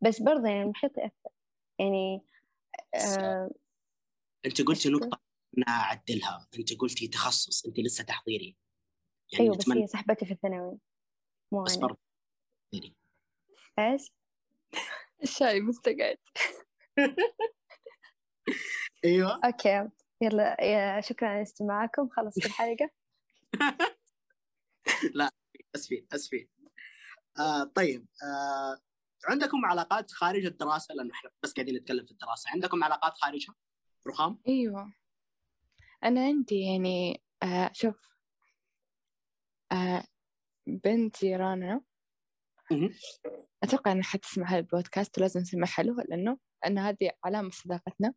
[0.00, 1.30] بس برضه يعني المحيط يأثر
[1.78, 2.22] يعني
[2.94, 3.50] آه
[4.46, 5.20] أنت قلتي نقطة
[5.58, 7.66] أنا اعدلها أنت قلتي تخصص.
[7.66, 8.56] أنت لسه تحضيري.
[9.32, 10.78] يعني أيوه بس هي صاحبتي في الثانوي.
[11.52, 11.98] مو بس برضه
[13.78, 14.12] إيش؟
[15.22, 16.18] الشاي مستقعد
[19.04, 19.40] أيوه.
[19.44, 19.88] أوكي.
[20.20, 22.08] يلا يا شكرا على استماعكم.
[22.08, 22.90] خلصت الحلقة.
[25.14, 25.30] لا
[25.74, 26.48] اسفين اسفين
[27.38, 28.80] آه طيب آه
[29.28, 32.50] عندكم علاقات خارج الدراسة؟ لأنه إحنا بس قاعدين نتكلم في الدراسة.
[32.50, 33.54] عندكم علاقات خارجها
[34.06, 34.94] رخام؟ أيوة.
[36.04, 37.96] أنا عندي يعني آه شوف
[39.72, 40.04] آه
[40.66, 41.80] بنت جيراننا.
[43.62, 48.14] أتوقع إنها حتسمع هذا البودكاست ولازم نسمعها له لأنه أن هذه علامة صداقتنا.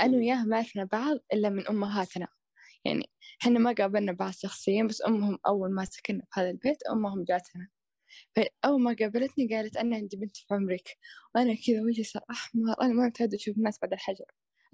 [0.00, 2.28] أنا وياها ما عرفنا بعض إلا من أمهاتنا.
[2.84, 3.10] يعني
[3.42, 7.68] إحنا ما قابلنا بعض شخصيا بس أمهم أول ما سكننا في هذا البيت أمهم جاتنا.
[8.36, 10.98] فأول ما قابلتني قالت أنا عندي بنت في عمرك.
[11.34, 12.74] وأنا كذا وجهي صار أحمر.
[12.82, 14.24] أنا ما متعودة أشوف الناس بعد الحجر.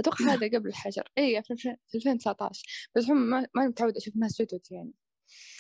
[0.01, 1.09] أتوقع هذا قبل الحجر.
[1.19, 1.53] إي في
[1.95, 2.63] 2019
[2.97, 4.93] بس هم ما متعودة أشوف ناس جدد يعني.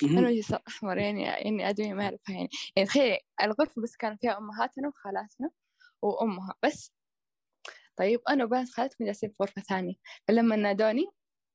[0.02, 0.28] أنا.
[0.28, 2.48] وجهي صار أحمر يعني يعني آدمية ما أعرفها يعني.
[2.76, 5.50] يعني تخيل الغرفة بس كان فيها أمهاتنا وخالاتنا
[6.02, 6.54] وأمها.
[6.62, 6.92] بس
[7.96, 9.94] طيب أنا وبنت خالتي جالسين في غرفة ثانية.
[10.28, 11.06] فلما نادوني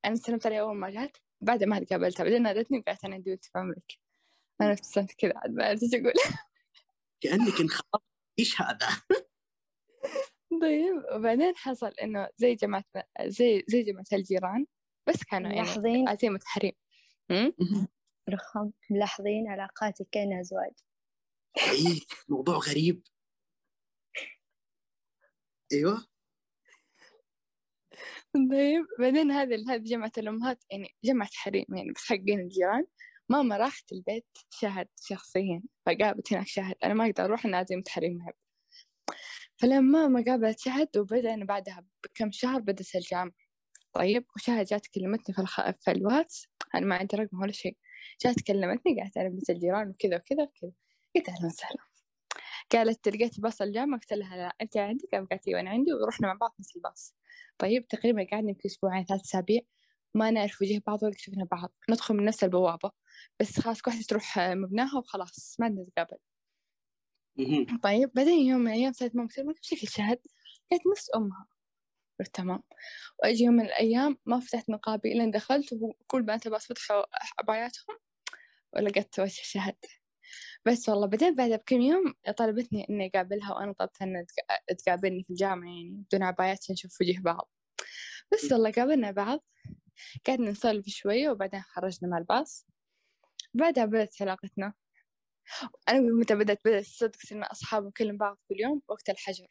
[0.06, 3.50] أنا سلمت عليها أول ما جات بعد ما قابلتها بعدين نادتني وقالت أنا عندي في
[3.56, 4.00] عمرك
[4.62, 6.14] أنا ابتسمت كذا عاد ما عرفت إيش أقول؟
[7.22, 8.04] كأنك انخرطت
[8.39, 9.02] إيش هذا؟
[10.62, 12.84] طيب وبعدين حصل إنه زي جماعة
[13.26, 14.66] زي زي جماعة الجيران
[15.08, 16.74] بس كانوا يعني ملاحظين عزيمة حريم
[17.32, 17.54] أمم؟
[18.30, 20.74] رخام ملاحظين علاقاتك كأنها زواج
[21.58, 23.04] إيه موضوع غريب.
[25.74, 26.09] أيوه.
[28.34, 32.86] طيب بعدين هذا هذه جمعة الأمهات يعني جمعة حريم يعني بس حقين الجيران.
[33.30, 38.17] ماما راحت البيت شهد شخصيا فقابلت هناك شهد أنا ما أقدر أروح أنا عزيمة حريم
[38.17, 38.34] معي
[39.57, 43.34] فلما ماما قابلت شهد وبدأنا بعدها بكم شهر بدأت الجامعة
[43.93, 45.71] طيب وشهد جات كلمتني في, الخ...
[45.71, 46.47] في الواتس.
[46.75, 47.77] أنا ما عندي رقم ولا شيء.
[48.25, 50.71] جات كلمتني قالت أنا بنت الجيران وكذا وكذا وكذا.
[51.15, 51.89] قلت أهلا وسهلا.
[52.72, 56.34] قالت لقيت باص الجامعة قلت لها لا أنت عندك قالت أيوة أنا عندي ورحنا مع
[56.34, 57.16] بعض نفس الباص.
[57.57, 59.62] طيب تقريبا قعدنا يمكن أسبوعين ثلاث أسابيع
[60.16, 61.74] ما نعرف وجه بعض ولا شفنا بعض.
[61.89, 62.91] ندخل من نفس البوابة
[63.39, 66.18] بس خلاص كل واحدة تروح مبناها وخلاص ما نتقابل.
[67.84, 70.20] طيب بعدين يوم من الأيام صارت ماما ما كيف شكل شهد
[70.72, 71.47] قالت نفس أمها.
[72.20, 72.64] قلت تمام.
[73.24, 77.03] وأجي يوم من الأيام ما فتحت نقابي إلا دخلت وكل بنات الباص فتحوا
[77.39, 77.97] عباياتهم
[78.74, 79.76] ولقيت وجه شهد.
[80.66, 85.30] بس والله بعدين بعدها بكم يوم طلبتني إني أقابلها وأنا طلبت إنها تق- تقابلني في
[85.30, 87.49] الجامعة يعني بدون عبايات عشان نشوف وجه بعض.
[88.34, 89.39] بس والله قابلنا بعض
[90.28, 92.66] قعدنا نسولف شوية وبعدين خرجنا مع الباص.
[93.53, 94.74] بعدها بدأت علاقتنا.
[95.89, 99.47] أنا متى بدأت؟ بدأت صدق صرنا أصحاب ونكلم بعض كل يوم وقت الحجر.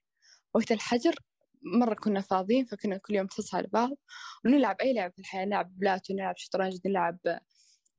[0.54, 1.14] وقت الحجر
[1.62, 3.90] مرة كنا فاضيين فكنا كل يوم نتصل على بعض
[4.44, 7.18] ونلعب أي لعبة في الحياة نلعب بلاتو نلعب شطرنج نلعب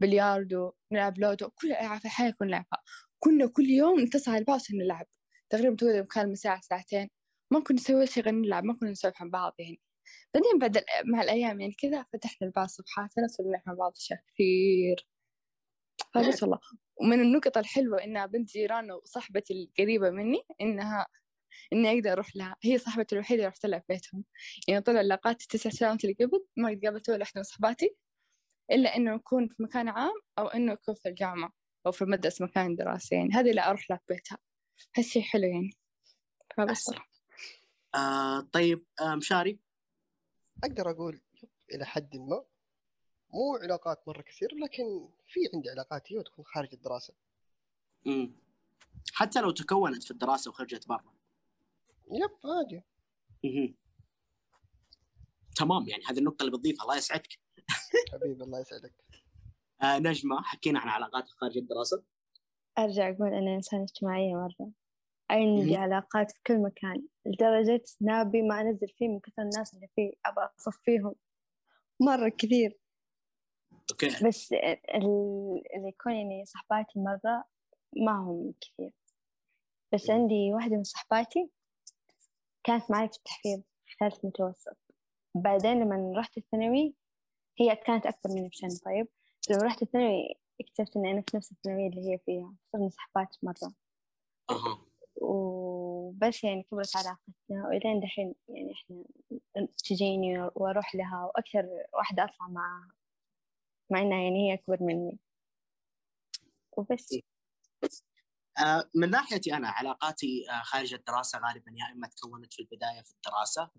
[0.02, 2.84] بلياردو نلعب لودو كل ألعاب في الحياة كنا نلعبها
[3.20, 5.08] كنا كل يوم نتصل على بعض عشان نلعب.
[5.50, 7.10] تقريبا تقعد مكالمة ساعة ساعتين
[7.52, 9.82] ما كنا نسوي شيء غير نلعب ما كنا نسولف عن بعض يعني.
[10.34, 15.08] بعدين بعد مع الأيام يعني كذا فتحنا البعض صفحاتنا صرنا عن بعض أشياء كثير.
[16.14, 16.60] فبس والله.
[17.02, 21.08] ومن النقط الحلوة إنها بنت جيران وصاحبتي القريبة مني إنها
[21.74, 22.56] إني أقدر أروح لها.
[22.64, 24.24] هي صاحبتي الوحيدة اللي رحت لها في بيتهم.
[24.68, 27.96] يعني طلع علاقاتي تسع سنوات اللي قبل ما قابلت ولا واحدة من صحباتي
[28.72, 31.54] إلا إنه نكون في مكان عام أو إنه يكون في الجامعة
[31.86, 34.38] أو في المدرسة مكان دراسي يعني هذه اللي أروح لها في بيتها.
[34.98, 35.70] هالشي حلو يعني.
[36.58, 36.94] فبس.
[37.96, 39.60] آه طيب آه مشاري؟
[40.64, 41.22] أقدر أقول
[41.74, 42.44] إلى حد ما
[43.34, 47.14] مو علاقات مرة كثير لكن في عندي علاقات هي وتكون خارج الدراسة.
[48.06, 48.36] مم.
[49.14, 51.14] حتى لو تكونت في الدراسة وخرجت برا.
[52.12, 52.84] يب عادي.
[55.56, 56.84] تمام يعني هذه النقطة اللي بتضيفها.
[56.84, 57.40] الله يسعدك.
[58.14, 58.94] حبيبي الله يسعدك.
[59.82, 62.04] آه نجمة حكينا عن علاقات خارج الدراسة.
[62.78, 64.72] أرجع أقول أنا إنسانة اجتماعية مرة.
[65.30, 65.76] عندي.
[65.76, 70.50] علاقات في كل مكان لدرجة نابي ما أنزل فيه من كثر الناس اللي فيه أبغى
[70.60, 71.16] أصفيهم.
[72.00, 72.80] مرة كثير.
[73.92, 74.28] أوكي.
[74.28, 77.44] بس ال- اللي يكون يعني صحباتي مرة
[77.98, 78.92] ما هم كثير.
[79.94, 80.10] بس.
[80.10, 81.50] عندي واحدة من صحباتي
[82.64, 84.78] كانت معي في التحفيظ في ثالث متوسط.
[85.36, 86.96] بعدين لما رحت الثانوي
[87.60, 89.08] هي كانت أكبر مني بسنة طيب
[89.50, 93.74] لما رحت الثانوي اكتشفت إني أنا في نفس الثانوية اللي هي فيها صرنا صحبات مرة.
[95.22, 99.04] وبس يعني كبرت علاقتنا وإلين دحين يعني إحنا
[99.78, 102.92] تجيني وأروح لها وأكثر واحدة أطلع معاها
[103.92, 105.20] مع إنها يعني هي أكبر مني.
[106.78, 107.20] وبس.
[108.60, 113.14] آه من ناحيتي أنا علاقاتي آه خارج الدراسة غالبا يا اما تكونت في البداية في
[113.14, 113.72] الدراسة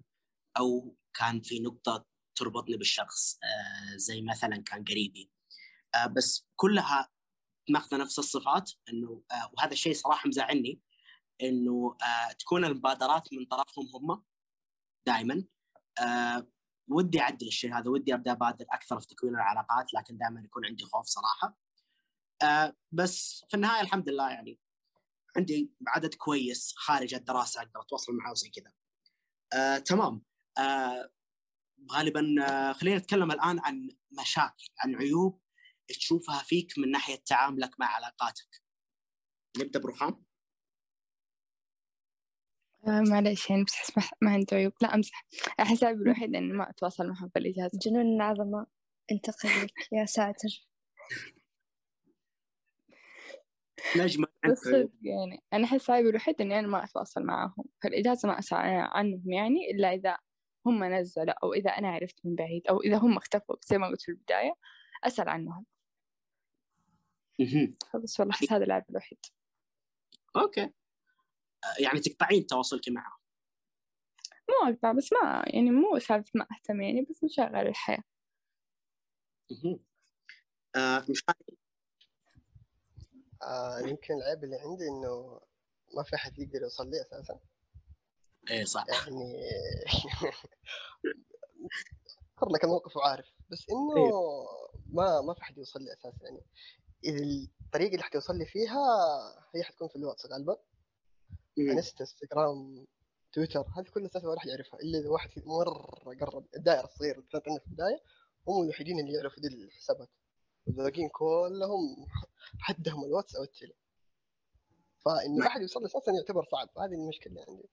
[0.59, 2.07] أو كان في نقطة
[2.41, 5.31] تربطني بالشخص آه زي مثلا كان قريبي.
[5.95, 7.09] آه بس كلها
[7.71, 10.81] ماخذة نفس الصفات إنه آه وهذا الشيء صراحة مزعلني
[11.43, 11.97] إنه
[12.39, 14.25] تكون المبادرات من طرفهم هم
[15.07, 15.45] دائما
[16.89, 20.85] ودي أعدل الشيء هذا ودي أبدأ أبادر أكثر في تكوين العلاقات لكن دائما يكون عندي
[20.85, 21.59] خوف صراحة.
[22.93, 24.59] بس في النهاية الحمد لله يعني
[25.37, 28.73] عندي عدد كويس خارج الدراسة أقدر أتواصل معاه وزي كذا.
[29.79, 30.23] تمام.
[31.93, 33.89] غالبا آه، خلينا نتكلم الآن عن
[34.21, 35.41] مشاكل عن عيوب
[35.89, 38.63] تشوفها فيك من ناحية تعاملك مع علاقاتك.
[39.59, 40.23] نبدأ بروحان
[42.87, 44.73] آه معلش يعني بس أحس ما- عنده عيوب.
[44.83, 45.27] لا أمزح
[45.61, 47.79] أحس عيبي الوحيد إني ما أتواصل معهم في الإجازة.
[47.79, 48.67] جنون العظمة.
[49.13, 50.67] انتقل لك يا ساتر.
[54.55, 58.59] صدق يعني أنا أحس عيبي الوحيد إني أنا ما أتواصل معاهم في الإجازة ما أسأل
[58.93, 60.19] عنهم يعني إلا إذا
[60.67, 64.03] هم نزلوا أو إذا أنا عرفت من بعيد أو إذا هم اختفوا زي ما قلت
[64.03, 64.55] في البداية
[65.05, 65.67] أسأل عنهم.
[67.95, 69.19] بس والله أحس هذا العيب الوحيد.
[70.37, 70.63] أوكي.
[70.63, 73.21] آه، يعني تقطعين تواصلك معه.
[74.49, 78.05] مو أقطع بس ما يعني مو سالفة ما أهتم يعني بس مشغل الحياة.
[80.77, 81.25] آه، مش
[83.43, 85.41] آه يمكن العيب اللي عندي إنه
[85.97, 87.41] ما في أحد يقدر يوصل لي أساسا.
[88.51, 88.85] إيه صح.
[88.89, 89.35] يعني
[92.41, 93.27] اذكر لك الموقف وعارف.
[93.51, 94.47] بس إنه أيوه.
[94.87, 96.19] ما ما في أحد يوصل لي أساسا.
[96.25, 96.41] يعني
[97.67, 98.81] الطريقة اللي حتوصل لي فيها
[99.55, 100.57] هي حتكون في الواتس غالبا.
[101.59, 102.87] انستا إنستغرام
[103.33, 104.81] تويتر هذه كل أساسا ما راح يعرفها.
[104.81, 108.01] إلا إذا واحد مرة قرب الدائرة الصغيره اللي كانت عندنا في البداية
[108.49, 110.09] هم الوحيدين اللي يعرفوا دي الحسابات.
[110.67, 112.07] والباقيين كلهم
[112.59, 113.75] حدهم الواتس أو التيلي
[115.05, 116.69] فإنه أحد يوصل لي أساسا يعتبر صعب.
[116.79, 117.69] هذه المشكلة اللي عندي.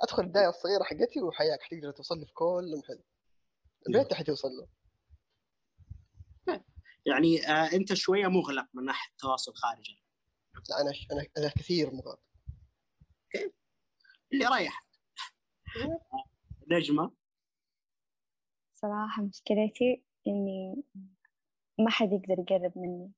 [0.00, 3.02] أدخل الدائره الصغيرة حقتي وحياك حتقدر توصل لي في كل محل.
[3.88, 4.68] البيت حتوصل له.
[7.06, 10.02] يعني آه، أنت شوية مغلق من ناحية التواصل خارجي
[10.70, 12.20] لا أنا أنا أنا كثير مغلق.
[14.32, 14.80] اللي رايح
[16.70, 17.12] نجمة.
[18.72, 20.84] صراحة مشكلتي إني
[21.78, 23.12] ما حد يقدر يقرب مني.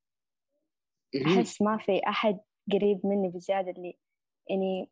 [1.27, 2.41] أحس ما في أحد
[2.73, 3.99] قريب مني بزيادة اللي
[4.51, 4.91] يعني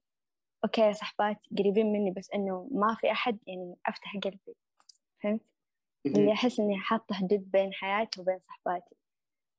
[0.64, 4.56] أوكي صحبات قريبين مني بس إنه ما في أحد يعني أفتح قلبي.
[5.22, 5.40] فهمت؟
[6.06, 6.30] اللي مهم.
[6.32, 8.94] أحس إني حاطة حدود بين حياتي وبين صحباتي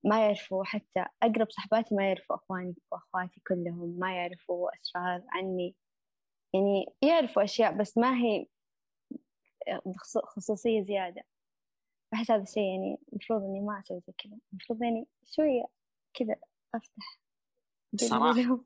[0.04, 5.76] ما يعرفوا حتى أقرب صحباتي ما يعرفوا أخواني وأخواتي كلهم ما يعرفوا أسرار عني.
[6.54, 8.46] يعني يعرفوا أشياء بس ما هي
[9.98, 11.24] خصو- خصوصية زيادة.
[12.14, 14.38] أحس هذا الشيء يعني المفروض إني ما أسوي زي كذا.
[14.52, 15.66] المفروض يعني شوية
[16.14, 16.36] كذا
[16.76, 17.20] أفتح.
[17.96, 18.60] صراحة.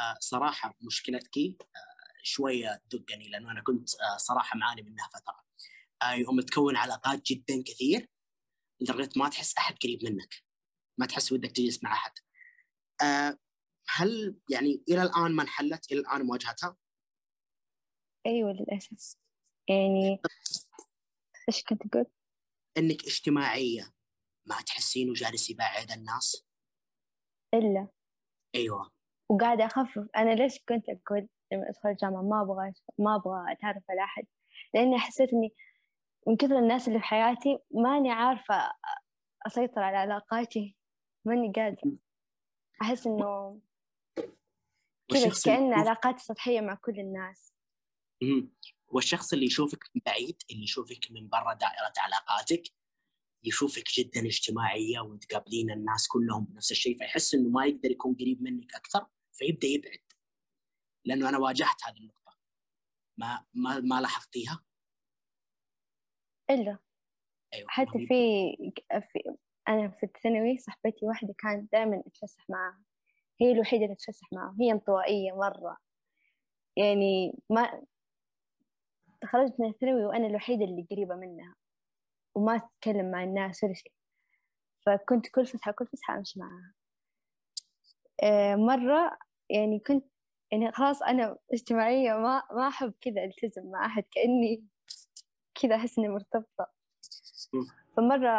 [0.00, 5.44] آه، صراحة مشكلتك آه، شوية تدقني لأنه أنا كنت آه، صراحة معاني منها فترة
[6.12, 8.08] يوم تكون علاقات جدا كثير
[8.80, 10.34] لدرجة ما تحس أحد قريب منك
[10.98, 12.12] ما تحس ودك تجلس مع أحد
[13.88, 16.76] هل يعني إلى الآن ما انحلت إلى الآن مواجهتها؟
[18.26, 19.16] أيوة للأسف
[19.68, 20.20] يعني
[21.48, 22.06] إيش كنت تقول؟
[22.78, 23.94] إنك اجتماعية
[24.46, 26.46] ما تحسين وجالس يبعد الناس؟
[27.54, 27.88] إلا
[28.54, 28.90] أيوه
[29.28, 30.08] وقاعدة أخفف.
[30.16, 34.24] أنا ليش كنت أقول لما أدخل الجامعة ما أبغى ما أبغى أتعرف على أحد؟
[34.74, 35.54] لأني حسيت إني
[36.26, 38.72] من كثر الناس اللي في حياتي ماني عارفة
[39.46, 40.76] أسيطر على علاقاتي
[41.24, 41.92] ماني قادرة.
[42.82, 43.60] أحس إنه
[45.08, 47.54] كذا كأن علاقاتي سطحية مع كل الناس.
[48.88, 52.62] والشخص اللي يشوفك من بعيد اللي يشوفك من برا دائرة علاقاتك
[53.44, 58.74] يشوفك جدا اجتماعية وتقابلين الناس كلهم بنفس الشيء فيحس إنه ما يقدر يكون قريب منك
[58.74, 59.06] أكثر.
[59.34, 59.98] فيبدأ يبعد
[61.04, 62.38] لأنه أنا واجهت هذه النقطة.
[63.16, 64.64] ما ما ما لاحظتيها؟
[66.50, 66.78] إلا.
[67.54, 68.56] أيوه حتى في,
[69.12, 69.36] في
[69.68, 72.82] أنا في الثانوي صاحبتي واحدة كانت دائما أتفسح معاها
[73.40, 75.76] هي الوحيدة اللي تتفسح معاها هي انطوائية مرة.
[76.76, 77.82] يعني ما
[79.20, 81.54] تخرجت من الثانوي وأنا الوحيدة اللي قريبة منها.
[82.34, 83.92] وما تتكلم مع الناس ولا شيء.
[84.86, 86.74] فكنت كل فسحة كل فسحة أمشي معاها
[88.56, 89.18] مرة
[89.50, 90.04] يعني كنت
[90.52, 94.64] يعني خلاص أنا اجتماعية ما ما أحب كذا ألتزم مع أحد كأني
[95.62, 96.72] كذا أحس إني مرتبطة.
[97.96, 98.30] فمرة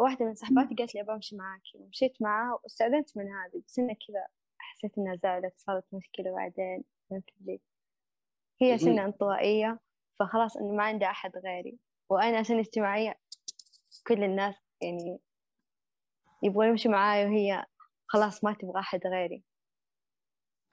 [0.00, 3.94] واحدة من صحباتي قالت لي أبغى أمشي معاكي ومشيت معاها واستأذنت من هذه بس إنها
[4.08, 4.26] كذا
[4.58, 7.60] حسيت إنها زعلت صارت مشكلة بعدين فهمت لي
[8.62, 8.72] هي.
[8.72, 9.80] عشان انطوائية
[10.20, 11.78] فخلاص إنه ما عندها أحد غيري
[12.08, 13.18] وأنا عشان اجتماعية
[14.06, 15.18] كل الناس يعني
[16.42, 17.66] يبغون يمشوا معاي وهي
[18.06, 19.44] خلاص ما تبغى أحد غيري.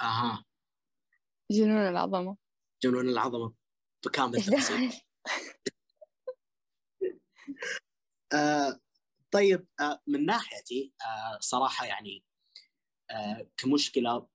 [0.02, 0.46] أها.
[1.52, 2.38] جنون العظمة.
[2.84, 3.54] جنون العظمة.
[4.06, 4.94] بكامل التفاصيل؟
[8.34, 8.80] آه
[9.32, 12.24] طيب آه من ناحيتي آه صراحة يعني
[13.12, 14.28] آه كمشكلة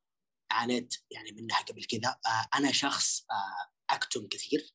[0.50, 2.08] عانيت يعني منها قبل كذا.
[2.26, 4.74] آه أنا شخص آه أكتم كثير.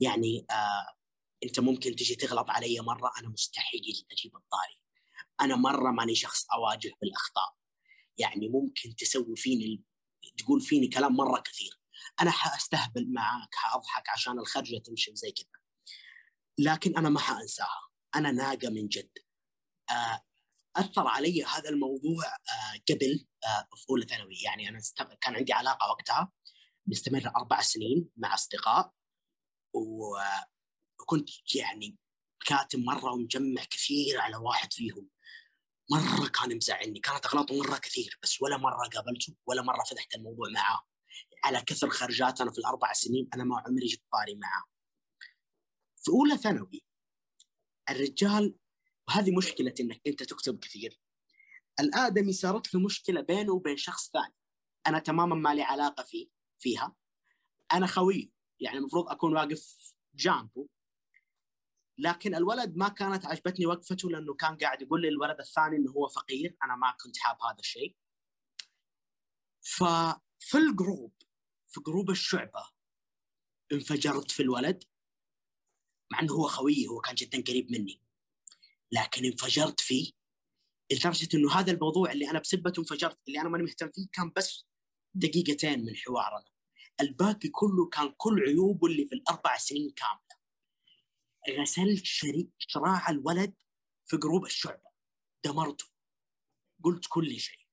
[0.00, 0.96] يعني آه
[1.44, 3.80] أنت ممكن تجي تغلط علي مرة أنا مستحيل
[4.12, 4.80] أجيب الطاري.
[5.40, 7.54] أنا مرة ماني شخص أواجه بالأخطاء.
[8.18, 9.82] يعني ممكن تسوي فيني
[10.38, 11.80] تقول فيني كلام مرة كثير.
[12.20, 15.60] أنا حأستهبل معاك حأضحك عشان الخرجة تمشي وزي كذا.
[16.58, 17.88] لكن أنا ما حأنساها.
[18.14, 19.10] أنا ناقة من جد.
[19.90, 20.22] آه،
[20.76, 24.34] أثر علي هذا الموضوع آه، قبل آه، في أولى ثانوي.
[24.44, 24.80] يعني أنا
[25.20, 26.32] كان عندي علاقة وقتها
[26.86, 28.92] مستمرة أربع سنين مع أصدقاء.
[31.00, 31.96] وكنت يعني
[32.46, 35.08] كاتم مرة ومجمع كثير على واحد فيهم.
[35.90, 40.48] مرة كان مزعلني كانت أغلاطه مرة كثير بس ولا مرة قابلته ولا مرة فتحت الموضوع
[40.54, 40.80] معاه.
[41.44, 44.64] على كثر خرجات أنا في الأربع سنين أنا ما عمري جبت طاري معاه.
[45.96, 46.84] في أولى ثانوي
[47.90, 48.54] الرجال
[49.08, 51.00] وهذه مشكلة إنك أنت تكتب كثير.
[51.80, 54.34] الآدمي صارت له مشكلة بينه وبين شخص ثاني
[54.86, 56.28] أنا تماما ما لي علاقة فيه
[56.58, 56.94] فيها.
[57.72, 60.68] أنا خوي يعني المفروض أكون واقف جانبه
[61.98, 66.08] لكن الولد ما كانت عجبتني وقفته لأنه كان قاعد يقول لي الولد الثاني إنه هو
[66.08, 67.96] فقير أنا ما كنت حاب هذا الشيء.
[69.60, 71.12] ففي الجروب
[71.66, 72.70] في group الشعبة
[73.72, 74.84] انفجرت في الولد
[76.12, 78.02] مع إنه هو خويي هو كان جدا قريب مني.
[78.92, 80.12] لكن انفجرت فيه
[80.92, 84.66] لدرجة إنه هذا الموضوع اللي أنا بسبته انفجرت اللي أنا ماني مهتم فيه كان بس
[85.14, 86.44] دقيقتين من حوارنا.
[87.00, 90.27] الباقي كله كان كل عيوبه اللي في الأربع سنين كاملة.
[91.50, 93.54] غسلت شريك شراع الولد
[94.06, 94.88] في group الشعبة.
[95.44, 95.84] دمرته
[96.84, 97.68] قلت كل شيء.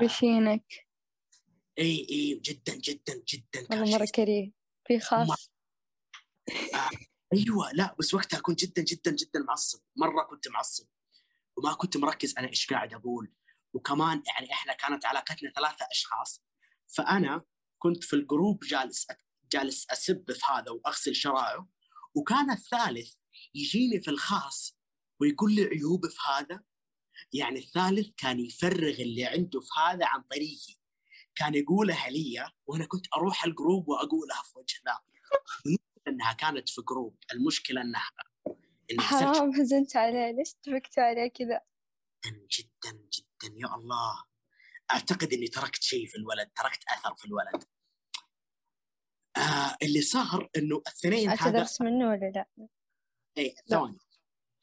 [0.00, 0.88] بشينك
[1.78, 3.66] اي اي جدا جدا جدا.
[3.70, 4.52] والله مرة كريه.
[4.86, 5.52] في خاص؟
[6.74, 6.90] آه
[7.32, 7.72] أيوه.
[7.72, 9.80] لا بس وقتها كنت جدا جدا جدا معصب.
[9.96, 10.88] مرة كنت معصب.
[11.56, 13.32] وما كنت مركز أنا إيش قاعد أقول.
[13.72, 16.44] وكمان يعني إحنا كانت علاقتنا ثلاثة أشخاص.
[16.86, 17.44] فأنا
[17.78, 19.06] كنت في الجروب جالس
[19.52, 21.68] جالس أسب في هذا وأغسل شراعه
[22.14, 23.14] وكان الثالث
[23.54, 24.78] يجيني في الخاص
[25.20, 26.62] ويقول لي عيوب في هذا.
[27.32, 30.80] يعني الثالث كان يفرغ اللي عنده في هذا عن طريقي.
[31.34, 34.98] كان يقولها لي وأنا كنت أروح ال group وأقولها في وجه ذا.
[36.08, 38.10] إنها كانت في group المشكلة إنها
[38.92, 41.60] إن حرام حزنت عليه ليش اتفقت عليه كذا؟
[42.26, 43.56] جدا جدا.
[43.56, 44.24] يا الله.
[44.92, 47.64] أعتقد إني تركت شيء في الولد تركت أثر في الولد.
[49.36, 52.68] آه اللي صار إنه الاثنين اعتذرت منه ولا لا؟
[53.38, 53.98] اي ثواني.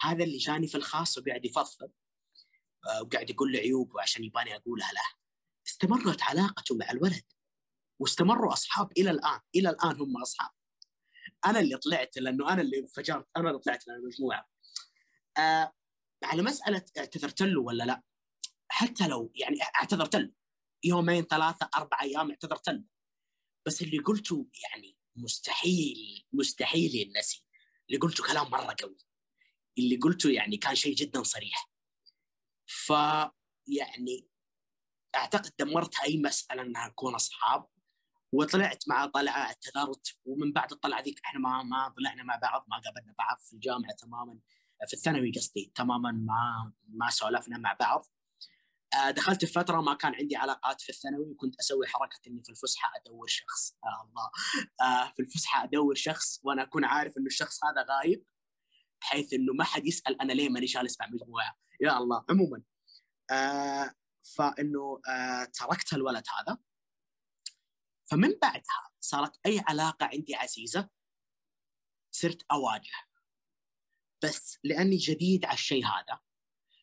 [0.01, 1.91] هذا اللي جاني في الخاص وقاعد يفضفض
[2.89, 5.18] آه وقاعد يقول لي عيوبه عشان يباني أقولها له.
[5.68, 7.24] استمرت علاقته مع الولد
[7.99, 10.49] واستمروا أصحاب إلى الآن إلى الآن هم أصحاب.
[11.45, 14.47] أنا اللي طلعت لأنه أنا اللي انفجرت أنا اللي طلعت للمجموعه
[15.38, 15.74] آه
[16.24, 18.01] على مسألة اعتذرت له ولا لا؟
[18.68, 20.32] حتى لو يعني اعتذرت له.
[20.84, 22.84] يومين ثلاثة أربع أيام اعتذرت له.
[23.68, 27.45] بس اللي قلته يعني مستحيل مستحيل ينسي
[27.89, 28.97] اللي قلته كلام مرة قوي.
[29.78, 31.72] اللي قلته يعني كان شيء جدا صريح.
[32.65, 32.89] ف
[33.68, 34.28] يعني
[35.15, 37.68] أعتقد دمرت أي مسألة إنها نكون أصحاب
[38.32, 42.82] وطلعت مع طلعة اعتذرت ومن بعد الطلعة ذيك إحنا ما ما طلعنا مع بعض ما
[42.86, 44.39] قابلنا بعض في الجامعة تماما
[44.88, 48.05] في الثانوي قصدي تماما ما ما سولفنا مع بعض.
[49.09, 52.91] دخلت في فترة ما كان عندي علاقات في الثانوي وكنت أسوي حركة إني في الفسحة
[52.95, 53.77] أدور شخص.
[53.83, 54.29] آه الله.
[54.81, 58.25] آه في الفسحة أدور شخص وأنا أكون عارف إنه الشخص هذا غايب
[59.01, 61.57] بحيث إنه ما حد يسأل أنا ليه ماني جالس مع مجموعة.
[61.81, 62.25] يا الله.
[62.29, 62.63] عموما
[63.31, 63.93] آه
[64.35, 66.57] فإنه آه تركت الولد هذا.
[68.11, 70.89] فمن بعدها صارت أي علاقة عندي عزيزة
[72.11, 73.07] صرت أواجه.
[74.23, 76.19] بس لأني جديد على الشيء هذا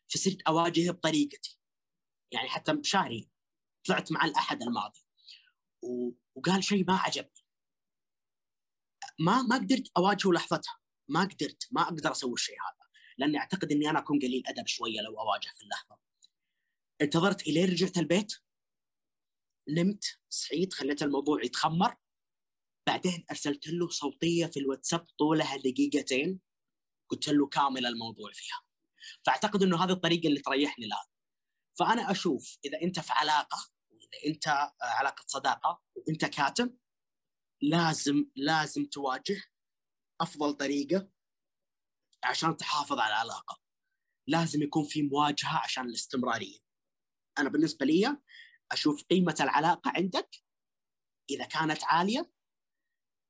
[0.09, 1.64] فصرت أواجهه بطريقتي.
[2.35, 3.29] يعني حتى مشاري
[3.87, 5.01] طلعت مع الأحد الماضي.
[6.35, 7.45] وقال شيء ما عجبني.
[9.19, 10.79] ما ما قدرت أواجهه لحظتها.
[11.09, 12.85] ما قدرت ما أقدر أسوي الشيء هذا.
[13.19, 15.99] لأني أعتقد إني أنا أكون قليل أدب شوية لو أواجه في اللحظة.
[17.01, 18.33] انتظرت إلين رجعت البيت.
[19.69, 21.97] نمت صحيت خليت الموضوع يتخمر.
[22.87, 26.41] بعدين أرسلت له صوتية في الواتساب طولها دقيقتين.
[27.09, 28.63] قلت له كامل الموضوع فيها.
[29.27, 31.14] فأعتقد إنه هذه الطريقة اللي تريحني الآن.
[31.79, 33.59] فأنا أشوف إذا أنت في علاقة
[33.91, 36.77] واذا أنت علاقة صداقة وأنت كاتم
[37.63, 39.43] لازم لازم تواجه
[40.21, 41.09] أفضل طريقة
[42.25, 43.61] عشان تحافظ على العلاقة.
[44.29, 46.59] لازم يكون في مواجهة عشان الاستمرارية.
[47.39, 48.17] أنا بالنسبة لي
[48.73, 50.37] أشوف قيمة العلاقة عندك
[51.31, 52.33] إذا كانت عالية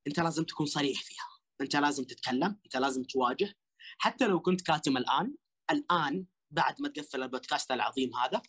[0.06, 1.28] أنت لازم تكون صريح فيها.
[1.60, 3.54] أنت لازم تتكلم أنت لازم تواجه.
[3.98, 5.36] حتى لو كنت كاتم الآن
[5.70, 8.42] الآن بعد ما تقفل البودكاست العظيم هذا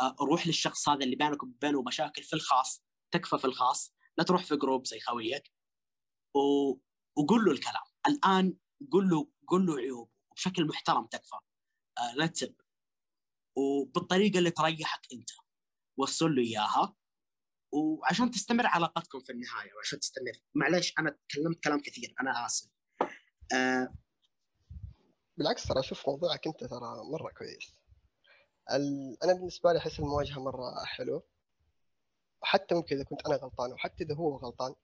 [0.00, 4.44] آه، روح للشخص هذا اللي بينك وبينه مشاكل في الخاص تكفى في الخاص لا تروح
[4.44, 5.52] في جروب زي خويك
[6.34, 6.40] و...
[7.16, 7.82] وقول له الكلام.
[8.08, 8.56] الآن
[8.92, 11.36] قول له قول له عيوبه بشكل محترم تكفى.
[12.14, 12.54] لا تسب.
[13.56, 15.30] وبالطريقة اللي تريحك أنت
[15.98, 16.96] وصل له إياها.
[17.72, 20.32] وعشان تستمر علاقتكم في النهاية وعشان تستمر.
[20.54, 22.76] معليش أنا تكلمت كلام كثير أنا آسف.
[23.52, 23.94] آه
[25.38, 27.74] بالعكس ترى أشوف موضوعك انت ترى مرة كويس.
[28.72, 29.16] ال...
[29.24, 31.22] أنا بالنسبة لي أحس المواجهة مرة حلو.
[32.42, 34.74] حتى ممكن إذا كنت أنا غلطان وحتى إذا هو غلطان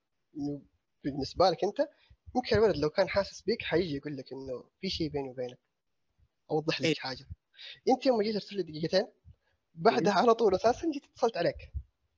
[1.05, 1.89] بالنسبة لك أنت
[2.35, 5.59] ممكن الولد لو كان حاسس بيك حيجي يقول لك إنه في شيء بيني وبينك.
[6.51, 6.95] أوضح لك إيه.
[6.95, 7.27] حاجة.
[7.89, 9.07] أنت يوم جيت أرسل لي دقيقتين
[9.75, 11.73] بعدها على طول أساسا جيت اتصلت عليك.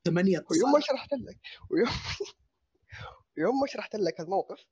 [0.04, 1.88] ثمانية ويوم ما شرحت لك ويوم
[3.38, 4.66] ويوم ما شرحت لك الموقف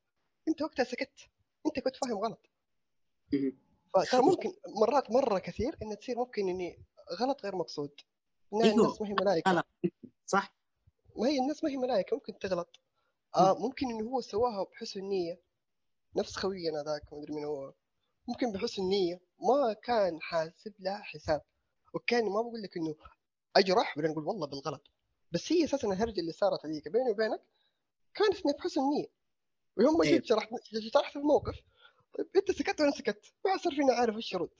[0.48, 1.28] أنت وقتها سكت.
[1.66, 2.53] أنت كنت فاهم غلط.
[3.94, 6.78] فترى ممكن مرات مرة كثير إن تصير ممكن إني
[7.20, 7.90] غلط غير مقصود.
[8.54, 8.74] إن أيوه.
[8.74, 9.52] الناس ما هي ملائكة.
[9.52, 9.64] لا
[10.26, 10.56] صح.
[11.16, 12.80] ما هي الناس ما هي ملائكة ممكن تغلط.
[13.36, 15.40] آه ممكن إنه هو سواها بحسن نية.
[16.16, 17.74] نفس خوينا ذاك ما أدري مين هو.
[18.28, 19.20] ممكن بحسن نية.
[19.40, 21.42] ما كان حاسب لها حساب.
[21.94, 22.94] وكان ما بقول لك إنه
[23.56, 24.90] أجرح ولا نقول والله بالغلط.
[25.32, 27.42] بس هي أساسا الهرجة اللي صارت هذيك بيني وبينك
[28.14, 29.06] كانت بحسن نية.
[29.76, 30.04] ويوم ما.
[30.04, 30.50] جيت شرحت
[30.92, 31.60] شرحت الموقف
[32.18, 33.32] طيب انت سكت وأنا سكت.
[33.46, 34.50] ما صار فينا عارف إيش يرد.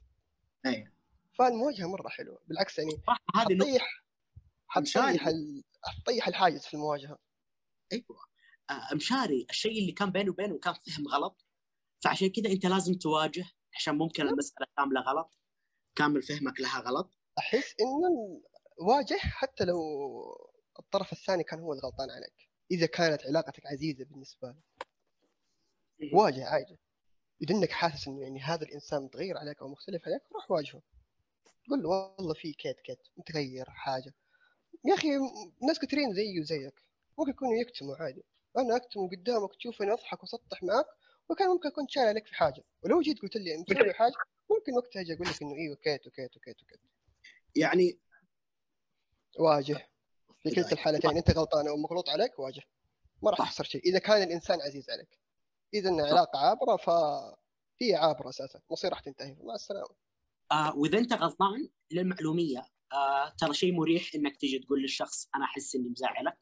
[0.67, 0.93] أيوه.
[1.39, 3.03] فالمواجهه مرة حلوة بالعكس يعني
[3.35, 4.05] حتطيح.
[4.69, 5.29] حتطيح.
[5.85, 7.19] حتطيح الحاجز في المواجهة.
[7.93, 8.25] أيوه.
[8.71, 11.45] آه، مشاري الشيء اللي كان بينه وبينه كان فهم غلط.
[12.05, 13.45] فعشان كذا أنت لازم تواجه
[13.77, 15.39] عشان ممكن المسألة كاملة غلط.
[15.97, 17.19] كامل فهمك لها غلط.
[17.39, 18.43] أحس انه
[18.79, 19.81] واجه حتى لو
[20.79, 24.63] الطرف الثاني كان هو الغلطان عليك إذا كانت علاقتك عزيزة بالنسبة له.
[26.13, 26.79] واجه عادي.
[27.43, 30.83] اذا انك حاسس إنه يعني هذا الإنسان متغير عليك أو مختلف عليك روح واجهه.
[31.71, 34.15] قول له والله في كيت كيت متغير حاجة.
[34.85, 35.09] يا أخي
[35.63, 36.75] ناس كثيرين زيي وزيك
[37.19, 38.25] ممكن يكونوا يكتموا عادي.
[38.59, 40.87] أنا اكتم قدامك تشوفني أضحك وأسطح معك
[41.29, 42.65] وكان ممكن اكون شايل عليك في حاجة.
[42.83, 44.15] ولو جيت قلت لي مسوي حاجة
[44.51, 46.81] ممكن وقتها أجي أقول لك إنه إيوه كيت وكيت وكيت وكيت.
[47.57, 47.99] يعني
[49.39, 49.89] واجه.
[50.43, 52.63] في كلتا الحالتين أنت غلطان أو مغلوط عليك واجه.
[53.23, 53.39] ما راح.
[53.39, 53.83] تخسر شيء.
[53.85, 55.19] إذا كان الإنسان عزيز عليك.
[55.75, 58.61] إذا إن علاقه عابرة فهي عابرة أساسا.
[58.71, 59.37] مصير راح تنتهي.
[59.43, 59.95] مع السلامة.
[60.53, 65.75] آه وإذا أنت غلطان للمعلوميه آه ترى شيء مريح إنك تيجي تقول للشخص أنا أحس
[65.75, 66.39] إني مزعلك.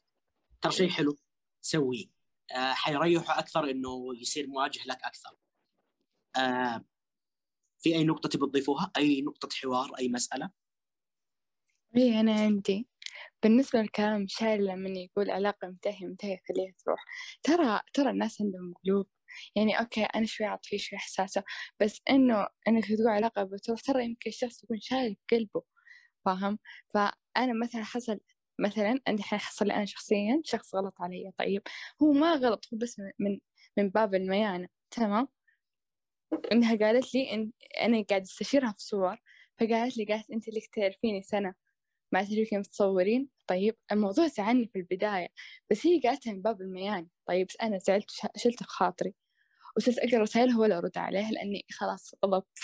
[0.61, 1.19] ترى شيء حلو
[1.61, 2.07] سويه
[2.53, 5.37] آه حيريحه أكثر إنه يصير مواجه لك أكثر.
[6.37, 6.85] آه
[7.79, 10.51] في أي نقطة تبي تضيفوها؟ أي نقطة حوار؟ أي مسألة؟
[11.97, 12.89] اي أنا عندي.
[13.43, 17.05] بالنسبة للكلام شايل لما يقول علاقة منتهية منتهية خليها تروح.
[17.43, 19.07] ترى ترى الناس عندهم قلوب
[19.57, 21.45] يعني أوكي أنا شوي عاطفية شوي حساسة
[21.81, 25.63] بس إنه إنك تقول علاقة بتروح ترى يمكن الشخص يكون شايل بقلبه
[26.25, 26.59] فاهم؟
[26.95, 28.21] فأنا مثلا حصل
[28.59, 31.63] مثلا الحين حصل لي أنا شخصيا شخص غلط علي طيب؟
[32.03, 33.39] هو ما غلط هو بس من
[33.79, 35.29] من باب الميانة تمام؟
[36.53, 39.17] إنها قالت لي إن أنا قاعد أستشيرها في صور
[39.61, 41.55] فقالت لي قالت أنت اللي تعرفيني سنة
[42.13, 45.29] ما تدري كيف تصورين طيب الموضوع زعلني في البداية
[45.71, 49.15] بس هي قالتها من باب الميان طيب بس أنا زعلت شلت خاطري.
[49.77, 52.59] وصرت أقرأ رسائلها ولا أرد عليها لأني خلاص غضبت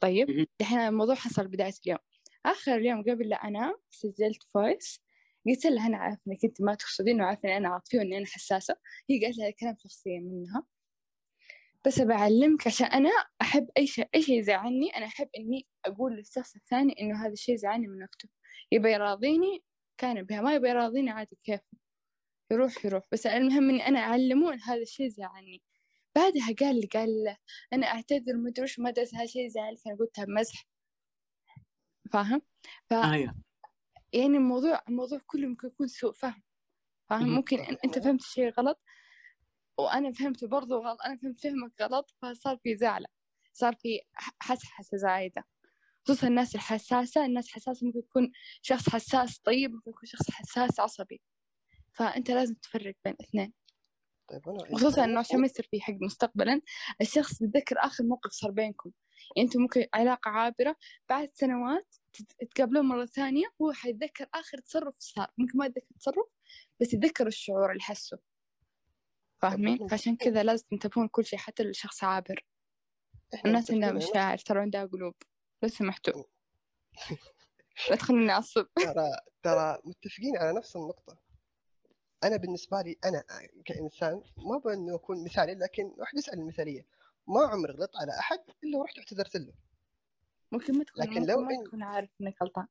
[0.00, 0.46] طيب.
[0.60, 1.98] دحين الموضوع حصل بداية اليوم.
[2.46, 5.00] آخر اليوم قبل لا أنام سجلت فويس.
[5.46, 8.76] قلت لها أنا عارفة إنك أنت ما تقصدين وعارفة إني أنا عاطفية وإني أنا حساسة.
[9.10, 10.64] هي قالت لها كلام شخصيا منها.
[11.86, 13.10] بس بعلمك عشان أنا
[13.42, 17.56] أحب أي شيء أي شيء يزعلني أنا أحب إني أقول للشخص الثاني إنه هذا الشيء
[17.56, 18.28] زعلني من أكتب
[18.72, 19.62] يبى يراضيني؟
[19.98, 21.60] كان بها ما يبى يراضيني عادي كيف؟
[22.52, 23.04] يروح يروح.
[23.12, 25.62] بس المهم إني أنا أعلمه إن هذا الشيء زعلني
[26.16, 27.36] بعدها قال لي قال له
[27.72, 30.66] أنا أعتذر مدري وش ما أدري هذا الشيء زعلك أنا قلتها بمزح
[32.12, 32.42] فاهم؟
[32.90, 33.34] ف أيوه
[34.12, 36.42] يعني الموضوع الموضوع كله ممكن يكون سوء فهم.
[37.10, 37.28] فاهم.
[37.28, 38.80] ممكن أنت فهمت شيء غلط
[39.78, 43.06] وأنا فهمته برضو غلط أنا فهمت فهمك غلط فصار في زعلة
[43.52, 44.00] صار في
[44.40, 45.44] حسحسة زايدة.
[46.04, 51.22] خصوصا الناس الحساسة الناس حساسة ممكن يكون شخص حساس طيب ممكن يكون شخص حساس عصبي.
[51.94, 53.52] فأنت لازم تفرق بين الاثنين
[54.28, 56.60] طيب أنا خصوصا أنا إنه عشان ما يصير في حق مستقبلا
[57.00, 58.92] الشخص بيتذكر آخر موقف صار بينكم.
[59.36, 60.76] يعني أنتم ممكن علاقة عابرة
[61.08, 61.96] بعد سنوات
[62.38, 65.30] تتقابلون مرة ثانية هو حيتذكر آخر تصرف صار.
[65.38, 66.26] ممكن ما يتذكر التصرف
[66.80, 68.18] بس يتذكر الشعور اللي حسه.
[69.50, 72.44] فاهمين فعشان كذا لازم تنتبهون كل شيء حتى للشخص عابر.
[73.34, 75.14] إحنا الناس عندها مشاعر ترى عندها قلوب.
[75.62, 76.24] لو سمحتوا
[77.90, 78.66] لا تخلوني أعصب.
[78.84, 79.10] ترى
[79.42, 81.18] ترى متفقين على نفس النقطة.
[82.24, 83.24] أنا بالنسبة لي أنا
[83.64, 86.86] كإنسان ما إنه أكون مثالي لكن واحد يسأل المثالية.
[87.26, 89.52] ما عمري غلطت على أحد إلا ورحت اعتذرت له.
[90.52, 92.66] ممكن ما تكون لكن لو ما تكون عارف انك غلطان.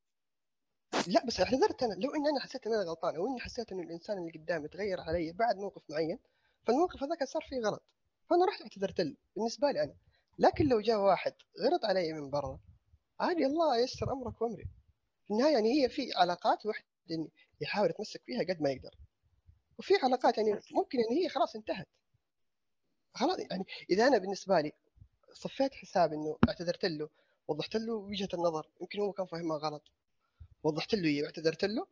[1.08, 1.94] لا بس اعتذرت أنا.
[1.94, 5.02] لو إني أنا حسيت إن أنا غلطان أو إني حسيت إنه الإنسان اللي قدامي تغير
[5.02, 6.20] علي بعد موقف معين
[6.68, 7.84] فالموقف هذاك صار فيه غلط.
[8.30, 9.96] فأنا رحت اعتذرت له بالنسبة لي أنا.
[10.40, 12.60] لكن لو جاء واحد غلط علي من برا
[13.20, 14.66] عادي الله ييسر أمرك وأمري.
[15.26, 17.30] في النهاية يعني هي في علاقات واحد بعدين
[17.62, 18.96] يحاول يتمسك فيها قد ما يقدر.
[19.80, 21.88] وفي علاقات يعني ممكن يعني هي خلاص انتهت.
[23.14, 24.72] خلاص يعني إذا أنا بالنسبة لي
[25.34, 27.10] صفيت حساب إنه اعتذرت له
[27.48, 29.84] وضحت له وجهة النظر يمكن هو كان فاهمها غلط.
[30.64, 31.88] وضحت له اياه واعتذرت له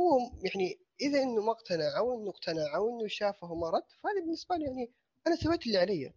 [0.00, 4.20] هو يعني إذا إنه ما اقتنع أو انه اقتنع أو انه شافه وما رد فهذا
[4.20, 4.92] بالنسبة لي يعني
[5.26, 6.12] أنا سويت اللي علي.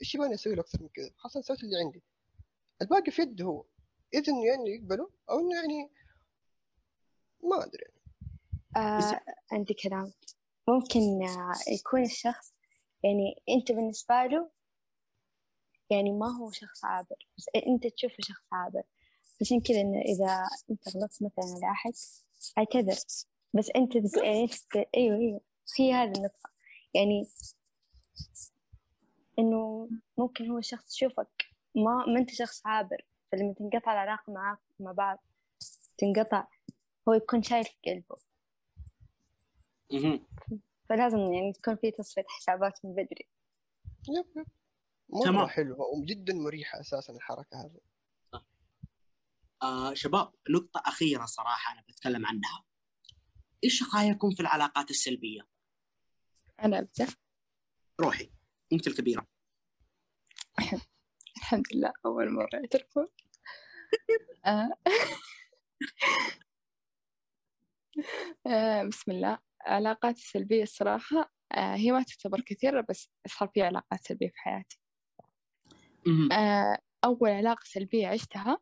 [0.00, 2.02] إيش يبغاني أسوي له أكثر من كذا؟ خلاص أنا سويت اللي عندي.
[2.82, 3.64] الباقي في يده هو.
[4.14, 5.90] إذا إنه يعني يقبله أو إنه يعني
[7.42, 7.84] ما أدري.
[8.76, 9.20] آه
[9.52, 10.12] عندي كلام.
[10.68, 12.52] ممكن آه، يكون الشخص
[13.02, 14.50] يعني أنت بالنسبة له
[15.90, 18.82] يعني ما هو شخص عابر بس أنت تشوفه شخص عابر.
[19.40, 21.92] عشان كذا إنه إذا أنت غلطت مثلا على أحد
[22.58, 22.96] اعتذر
[23.54, 24.48] بس أنت تقول يعني
[24.96, 25.40] أيوه أيوه.
[25.78, 26.50] هي هذه النقطة.
[26.94, 27.26] يعني
[29.38, 29.88] إنه
[30.18, 33.06] ممكن هو شخص يشوفك ما ما أنت شخص عابر.
[33.32, 35.24] فلما تنقطع العلاقة معاك مع بعض
[35.98, 36.46] تنقطع
[37.08, 38.16] هو يكون شايل في قلبه.
[40.88, 43.28] فلازم يعني تكون في تصفية حسابات من بدري.
[44.08, 44.46] يب يب.
[45.08, 45.46] مرة تمام.
[45.46, 47.89] حلوة وجدا مريحة أساسا الحركة هذه.
[49.62, 52.64] آه شباب نقطة أخيرة صراحة أنا بتكلم عنها
[53.64, 55.40] إيش رأيكم في العلاقات السلبية؟
[56.64, 57.06] أنا أبدأ
[58.00, 58.30] روحي
[58.72, 59.26] أنت الكبيرة
[61.36, 63.08] الحمد لله أول مرة يعترفون
[64.46, 64.70] آه.
[68.46, 74.00] آه، بسم الله العلاقات السلبية الصراحة آه، هي ما تعتبر كثيرة بس صار في علاقات
[74.06, 74.80] سلبية في حياتي.
[76.32, 78.58] آه، أول علاقة سلبية عشتها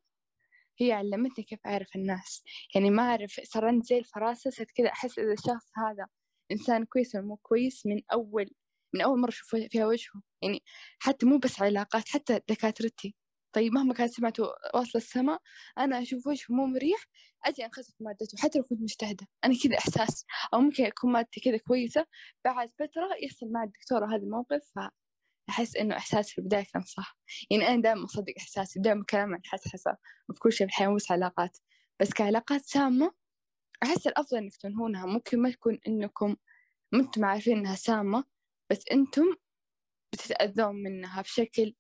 [0.81, 2.45] هي علمتني كيف أعرف الناس.
[2.74, 6.07] يعني ما أعرف عندي زي الفراسة صرت كذا أحس إذا الشخص هذا
[6.53, 8.51] إنسان كويس ولا مو كويس من أول
[8.95, 10.22] من أول مرة أشوف فيها وجهه.
[10.43, 10.62] يعني
[10.99, 13.14] حتى مو بس علاقات حتى دكاترتي.
[13.53, 15.41] طيب مهما كانت سمعته واصلة السماء
[15.79, 17.05] أنا أشوف وجهه مو مريح
[17.45, 19.26] أجي أنخسف مادته حتى لو كنت مجتهدة.
[19.45, 20.24] أنا كذا إحساس.
[20.55, 22.07] أو ممكن أكون مادتي كذا كويسة
[22.45, 24.72] بعد فترة يحصل مع الدكتورة هذا الموقف
[25.49, 27.18] فأحس إنه إحساسي في البداية كان صح.
[27.51, 29.96] يعني أنا دائما أصدق إحساسي دائما كلام عن حسحسة
[30.26, 31.59] في كل شيء في الحياة بس علاقات.
[32.01, 33.12] بس كعلاقات سامة
[33.82, 35.07] أحس الأفضل إنك تنهونها.
[35.07, 36.36] ممكن ما تكون إنكم
[36.92, 38.24] ما أنتم عارفين إنها سامة
[38.70, 39.24] بس أنتم
[40.12, 41.74] بتتأذون منها بشكل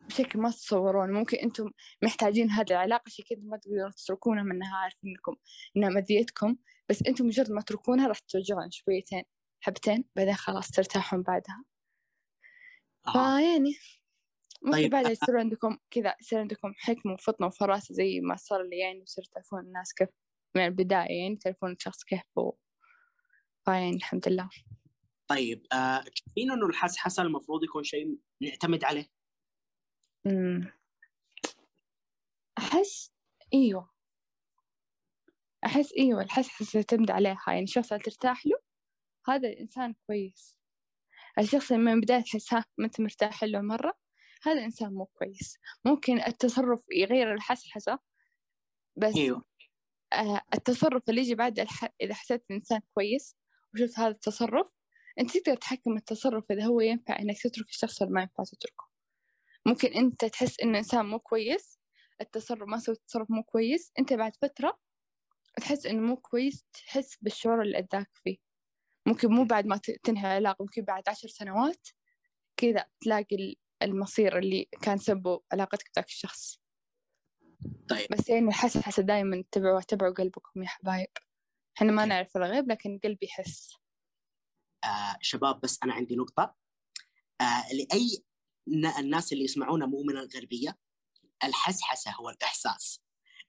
[0.00, 1.12] بشكل ما تتصورون.
[1.12, 1.70] ممكن أنتم
[2.02, 5.36] محتاجين هذه العلاقة عشان كذا ما تقدرون تتركونها منها عارفين إنكم
[5.76, 6.56] إنها مذيتكم.
[6.88, 9.22] بس أنتم مجرد ما تتركونها راح توجعون شويتين
[9.60, 11.64] حبتين بعدين خلاص ترتاحون بعدها.
[13.06, 13.12] آه.
[13.12, 13.74] فيعني
[14.62, 18.78] ممكن طيب، بعدها يصير عندكم كذا يصير عندكم حكمة وفطنة وفراسة زي ما صار لي
[18.78, 20.08] يعني وصرت تعرفون الناس كيف
[20.56, 22.52] من البداية يعني تعرفون الشخص كيف و...
[23.64, 24.48] فيعني الحمد لله
[25.28, 29.06] طيب آه، تشوفين إنه الحسحسة المفروض يكون شيء نعتمد عليه؟
[30.26, 30.72] أمم.
[32.58, 33.12] أحس
[33.54, 33.90] إيوه
[35.64, 38.58] أحس إيوه الحسحسة تعتمد عليها يعني الشخص اللي ترتاح له
[39.28, 40.59] هذا الإنسان كويس
[41.40, 43.94] الشخص اللي من البداية تحس ها ما أنت مرتاح له مرة
[44.42, 45.58] هذا إنسان مو كويس.
[45.84, 47.98] ممكن التصرف يغير الحسحسة
[48.96, 49.44] بس أيوه.
[50.12, 51.88] آه، التصرف اللي يجي بعد الح...
[52.00, 53.36] إذا حسيت الإنسان كويس
[53.74, 54.68] وشفت هذا التصرف
[55.20, 58.90] أنت تقدر تحكم التصرف إذا هو ينفع إنك تترك الشخص ولا ما ينفع تتركه.
[59.66, 61.80] ممكن أنت تحس إنه إنسان مو كويس
[62.20, 64.78] التصرف ما سويت تصرف مو كويس أنت بعد فترة
[65.56, 68.49] تحس إنه مو كويس تحس بالشعور اللي أداك فيه.
[69.06, 71.88] ممكن مو بعد ما تنهي العلاقة ممكن بعد عشر سنوات
[72.56, 76.60] كذا تلاقي ال- المصير اللي كان سببه علاقتك بذاك الشخص.
[77.88, 78.06] طيب.
[78.10, 81.08] بس يعني الحسحسة دايما اتبعوا اتبعوا قلبكم يا حبايب.
[81.76, 82.04] إحنا ما.
[82.04, 83.74] نعرف الغيب لكن قلبي يحس.
[84.84, 86.54] آه شباب بس أنا عندي نقطة.
[87.40, 88.24] آه لأي
[88.98, 90.78] الناس اللي يسمعونا مو من الغربية
[91.44, 93.02] الحسحسة هو الإحساس.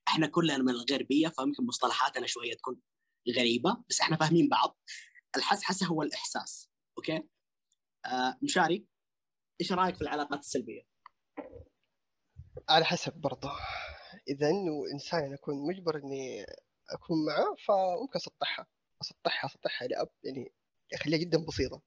[0.08, 2.80] إحنا كلنا من الغربية فيمكن مصطلحاتنا شوية تكون
[3.38, 4.78] غريبة بس إحنا فاهمين بعض.
[5.38, 7.24] الحسحسة هو الإحساس أوكي؟
[8.06, 8.86] آه مشاري
[9.62, 10.82] إيش رأيك في العلاقات السلبية؟
[12.70, 13.52] على حسب برضه
[14.28, 16.46] إذا إنه إنسان أكون مجبر إني
[16.90, 18.68] أكون معاه فممكن أسطحها.
[19.02, 20.52] أسطحها أسطحها لأب يعني
[20.94, 21.82] أخليها جدا بسيطة.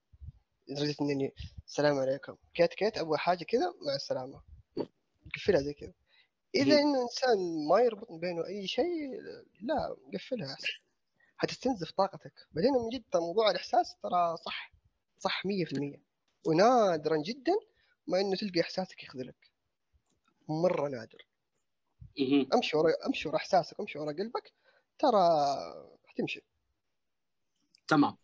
[0.68, 1.34] لدرجة إني
[1.66, 2.36] السلام عليكم.
[2.54, 4.42] كيت كيت أبغى حاجة كذا مع السلامة.
[5.34, 5.92] قفلها زي كذا.
[6.54, 6.88] إذا مم.
[6.88, 9.20] إنه إنسان ما يربط بينه أي شيء
[9.60, 10.52] لا قفلها.
[10.54, 10.66] أحسن
[11.36, 12.32] حتستنزف طاقتك.
[12.52, 14.72] بعدين من جد موضوع الإحساس ترى صح
[15.18, 16.00] صح 100%
[16.46, 17.52] ونادرا جدا
[18.06, 19.50] ما إنه تلقى إحساسك يخذلك.
[20.48, 21.26] مرة نادر.
[22.54, 24.52] أمشي ورا أمشي ورا إحساسك أمشي ورا قلبك
[24.98, 25.20] ترى
[26.06, 26.44] حتمشي.
[27.88, 28.16] تمام.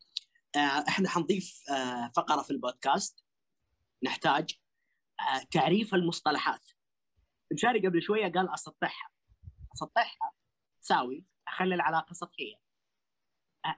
[0.56, 3.24] آه إحنا حنضيف آه فقرة في البودكاست.
[4.02, 4.58] نحتاج
[5.20, 6.68] آه تعريف المصطلحات.
[7.52, 9.10] مشاري قبل شوية قال أسطحها.
[9.74, 10.32] أسطحها
[10.82, 12.69] تساوي أخلي العلاقة سطحية.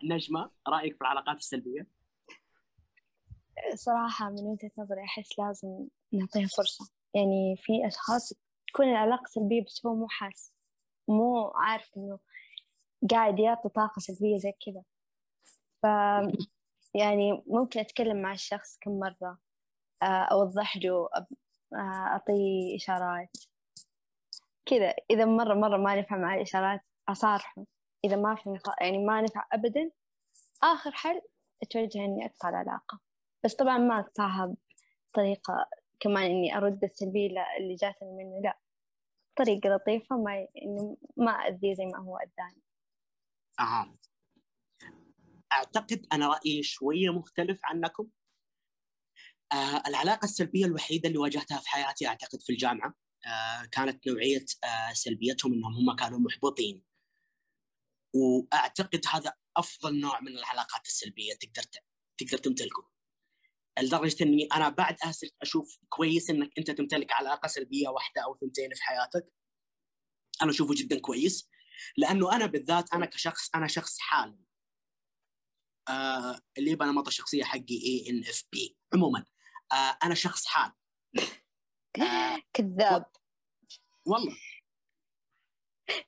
[0.05, 1.87] نجمة رأيك في العلاقات السلبية؟
[3.75, 6.91] صراحة من وجهة نظري أحس لازم نعطيها فرصة.
[7.15, 8.33] يعني في أشخاص
[8.69, 10.53] تكون العلاقة سلبية بس هو مو حاس
[11.09, 12.19] مو عارف إنه
[13.11, 14.83] قاعد يعطي طاقة سلبية زي كذا.
[15.83, 15.87] ف
[16.95, 19.39] يعني ممكن أتكلم مع الشخص كم مرة
[20.03, 23.37] آه، أوضح له آه، أعطيه إشارات.
[24.67, 27.65] كذا إذا مرة مرة ما نفع مع الإشارات أصارحه.
[28.05, 29.91] إذا ما في يعني ما نفع أبدا
[30.63, 31.21] آخر حل
[31.63, 33.01] أتوجه إني أقطع العلاقة
[33.45, 34.55] بس طبعا ما أقطعها
[35.09, 35.69] بطريقة
[36.01, 37.29] كمان إني أرد السلبية
[37.59, 38.41] اللي جاتني منه.
[38.45, 38.59] لا
[39.37, 42.63] طريقة لطيفة ما إنه ما أذيه زي ما هو أذاني.
[43.61, 43.97] أها.
[45.53, 48.09] أعتقد أنا رأيي شوية مختلف عنكم.
[49.53, 52.95] آه العلاقة السلبية الوحيدة اللي واجهتها في حياتي أعتقد في الجامعة
[53.27, 56.92] آه كانت نوعية آه سلبيتهم أنهم هم كانوا محبطين.
[58.15, 61.63] وأعتقد هذا أفضل نوع من العلاقات السلبية تقدر
[62.19, 62.89] تقدر تمتلكه.
[63.83, 64.97] لدرجة إني أنا بعد
[65.43, 69.33] أشوف كويس إنك أنت تمتلك علاقة سلبية واحدة أو ثنتين في حياتك.
[70.43, 71.49] أنا أشوفه جدا كويس.
[71.97, 74.45] لأنه أنا بالذات أنا كشخص أنا شخص حالم
[75.89, 78.77] آه اللي يبقى نمط الشخصية حقي اي إن إف بي.
[78.95, 79.25] عموما
[79.73, 80.73] آه أنا شخص حال.
[82.03, 83.07] آه كذاب.
[84.07, 84.37] والله.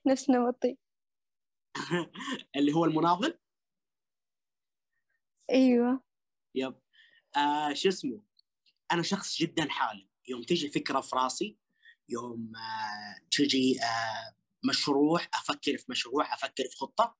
[0.07, 0.77] نفس نمطي.
[2.55, 3.39] اللي هو المناضل
[5.51, 6.03] أيوه.
[6.55, 6.75] يب.
[7.37, 8.21] آه شو اسمه؟
[8.91, 10.09] أنا شخص جدا حالم.
[10.27, 11.57] يوم تجي فكرة في راسي
[12.09, 14.35] يوم آه تجي آه
[14.69, 17.17] مشروع أفكر في مشروع أفكر في خطة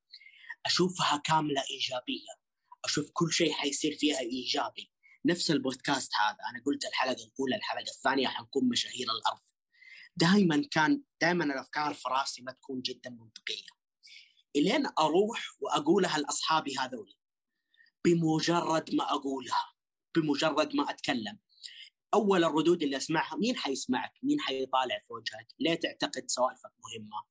[0.66, 2.46] أشوفها كاملة إيجابية.
[2.86, 4.92] أشوف كل شيء حيصير فيها إيجابي.
[5.26, 6.38] نفس البودكاست هذا.
[6.50, 9.42] أنا قلت الحلقة الأولى الحلقة الثانية حنكون مشاهير الأرض.
[10.16, 13.75] دائما كان دائما الأفكار في راسي ما تكون جدا منطقية.
[14.56, 17.14] إلين أروح وأقولها لأصحابي هذول
[18.06, 19.74] بمجرد ما أقولها
[20.16, 21.40] بمجرد ما أتكلم
[22.14, 27.24] أول الردود اللي أسمعها مين حيسمعك؟ مين حيطالع في وجهك؟ ليه تعتقد سوالفك مهمة؟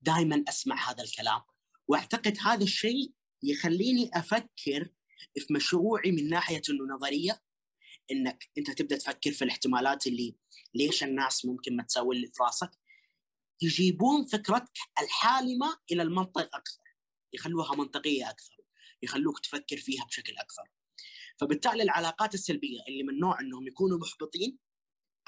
[0.00, 1.42] دائما أسمع هذا الكلام
[1.88, 3.12] وأعتقد هذا الشيء
[3.42, 4.88] يخليني أفكر
[5.38, 7.42] في مشروعي من ناحية إنه نظرية
[8.10, 10.36] إنك أنت تبدأ تفكر في الاحتمالات اللي
[10.74, 12.70] ليش الناس ممكن ما تسوي اللي في راسك
[13.62, 16.82] يجيبون فكرتك الحالمة إلى المنطق أكثر.
[17.32, 18.56] يخلوها منطقية أكثر.
[19.02, 20.70] يخلوك تفكر فيها بشكل أكثر.
[21.40, 24.58] فبالتالي العلاقات السلبية اللي من نوع إنهم يكونوا محبطين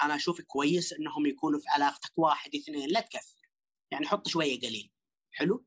[0.01, 3.49] أنا أشوف كويس إنهم يكونوا في علاقتك واحد اثنين لا تكثر.
[3.91, 4.91] يعني حط شوية قليل.
[5.31, 5.65] حلو؟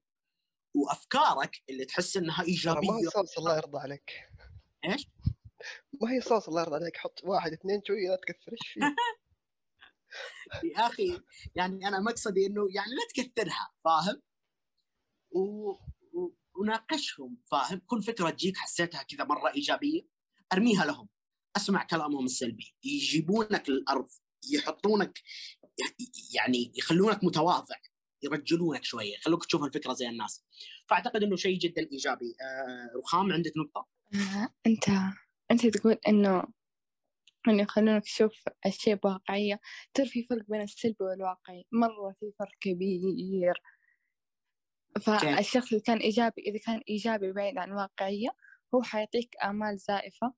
[0.74, 4.10] وأفكارك اللي تحس إنها ايجابيه ما هي صوص الله يرضى عليك.
[4.84, 5.06] إيش؟
[6.02, 6.96] ما هي صوص الله يرضى عليك.
[6.96, 8.52] حط واحد اثنين شوية لا تكثر.
[8.52, 8.80] إيش فيه
[10.64, 11.20] يا أخي
[11.54, 14.22] يعني أنا مقصدي إنه يعني لا تكثرها فاهم؟
[15.30, 15.70] و...
[16.12, 16.34] و...
[16.54, 20.02] وناقشهم فاهم؟ كل فكرة تجيك حسيتها كذا مرة إيجابية
[20.52, 21.08] أرميها لهم.
[21.56, 22.74] أسمع كلامهم السلبي.
[22.84, 24.08] يجيبونك للأرض
[24.52, 25.18] يحطونك
[26.34, 27.76] يعني يخلونك متواضع
[28.22, 30.44] يرجلونك شوية يخلوك تشوف الفكرة زي الناس.
[30.86, 32.36] فأعتقد إنه شيء جدا إيجابي.
[32.40, 34.84] آه رخام عندك نقطة؟ آه، أنت
[35.50, 36.44] أنت تقول إنه
[37.48, 38.32] انه يخلونك تشوف
[38.66, 39.60] الشيء بواقعيه
[39.94, 43.62] ترى في فرق بين السلبي والواقعي مرة في فرق كبير.
[45.00, 48.28] فالشخص اللي كان إيجابي إذا كان إيجابي بعيد عن الواقعيه
[48.74, 50.34] هو حيعطيك آمال زائفة.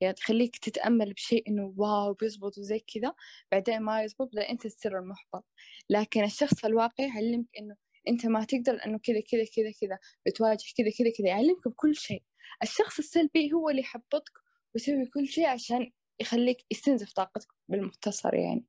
[0.00, 3.14] يعني تخليك تتأمل بشيء إنه واو بيزبط وزي كذا
[3.52, 5.44] بعدين ما يزبط بعدين أنت تصير المحبط.
[5.90, 7.76] لكن الشخص الواقعي يعلمك إنه
[8.08, 12.22] أنت ما تقدر لأنه كذا كذا كذا كذا بتواجه كذا كذا كذا يعلمك بكل شيء.
[12.62, 14.32] الشخص السلبي هو اللي يحبطك
[14.74, 18.64] ويسوي كل شيء عشان يخليك يستنزف طاقتك بالمختصر يعني.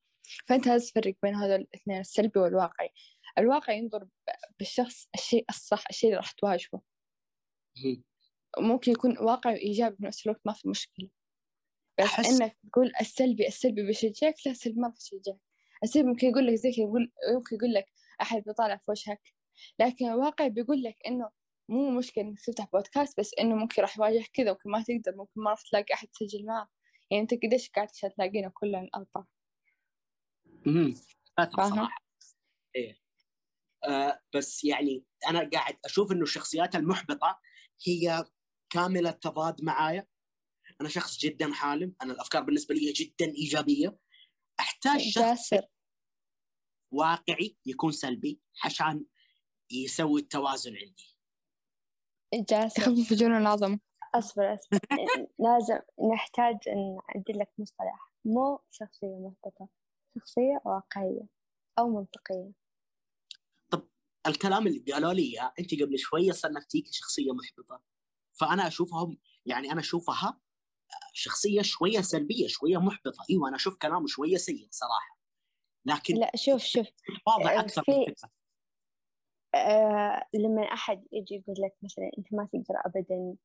[0.48, 2.90] فأنت لازم تفرق بين هذول الاثنين السلبي والواقعي.
[3.38, 4.08] الواقعي ينظر
[4.60, 6.82] بالشخص الشيء الصح الشيء اللي راح تواجهه.
[8.60, 11.10] ممكن يكون واقعي وإيجابي في نفس الوقت ما في مشكلة.
[12.00, 12.42] بس أحس...
[12.42, 15.40] إنك تقول السلبي السلبي بيشجعك لا السلبي ما بيشجعك
[15.84, 17.86] السلبي ممكن يقول لك زي كذا يقول ممكن يقول لك
[18.22, 19.22] أحد بيطالع في وجهك.
[19.80, 21.30] لكن الواقع بيقول لك إنه
[21.70, 25.42] مو مشكلة إنك تفتح بودكاست بس إنه ممكن راح يواجهك كذا ممكن ما تقدر ممكن
[25.42, 26.70] ما راح تلاقي أحد تسجل معه
[27.12, 29.28] يعني أنت قديش قاعد عشان تلاقينا كلنا الأربعة
[30.68, 30.96] امم
[31.52, 32.06] صراحة
[32.76, 33.00] إيه.
[33.84, 37.40] آه بس يعني أنا قاعد أشوف إنه الشخصيات المحبطة
[37.86, 38.26] هي
[38.70, 40.08] كامل التضاد معايا.
[40.82, 41.96] أنا شخص جدا حالم.
[42.02, 43.98] أنا الأفكار بالنسبة لي جدا إيجابية.
[44.60, 45.54] أحتاج شخص
[46.92, 49.06] واقعي يكون سلبي عشان
[49.72, 51.16] يسوي التوازن عندي.
[52.34, 52.82] جاسر.
[52.92, 53.80] يخفف جنون العظمة
[54.18, 54.80] أصبر أصبر.
[55.40, 55.80] لازم
[56.14, 58.12] نحتاج أن أعدل لك مصطلح.
[58.26, 59.68] مو شخصية محبطة
[60.18, 61.28] شخصية واقعية
[61.80, 62.52] أو منطقية.
[64.28, 67.82] الكلام اللي قالوا لي إياه أنت قبل شوية صنفتيه كشخصية محبطة.
[68.34, 70.40] فأنا أشوفهم يعني أنا أشوفها
[71.14, 73.24] شخصية شوية سلبية شوية محبطة.
[73.30, 75.20] إيوه أنا أشوف كلامه شوية سيء صراحة.
[75.86, 76.88] لكن لا شوف شوف.
[77.28, 78.16] واضح آه، أكثر في-
[79.56, 83.36] آه لما أحد يجي يقول لك مثلا أنت ما تقدر أبدا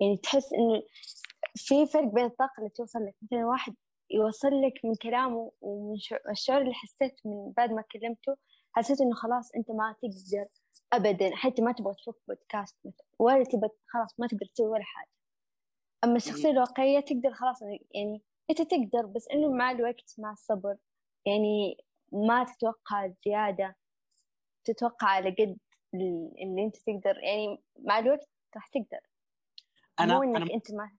[0.00, 0.82] يعني تحس إنه
[1.56, 3.74] في فرق بين الطاقة اللي توصل لك مثلا واحد
[4.10, 8.36] يوصل لك من كلامه ومن شع- الشعور اللي حسيت من بعد ما كلمته
[8.72, 10.46] حسيت إنه خلاص أنت ما تقدر
[10.92, 15.08] أبدا حتى ما تبغى تشوف بودكاست مثلا ولا تبغى خلاص ما تقدر تسوي ولا حاجة.
[16.04, 17.62] أما الشخصية الواقعية تقدر خلاص
[17.94, 20.76] يعني أنت تقدر بس إنه مع الوقت مع الصبر
[21.26, 23.76] يعني ما تتوقع زيادة
[24.64, 25.58] تتوقع على قد
[25.94, 29.00] ال- اللي أنت تقدر يعني مع الوقت راح تقدر.
[30.00, 30.96] أنا مو إنك أنا أنت ما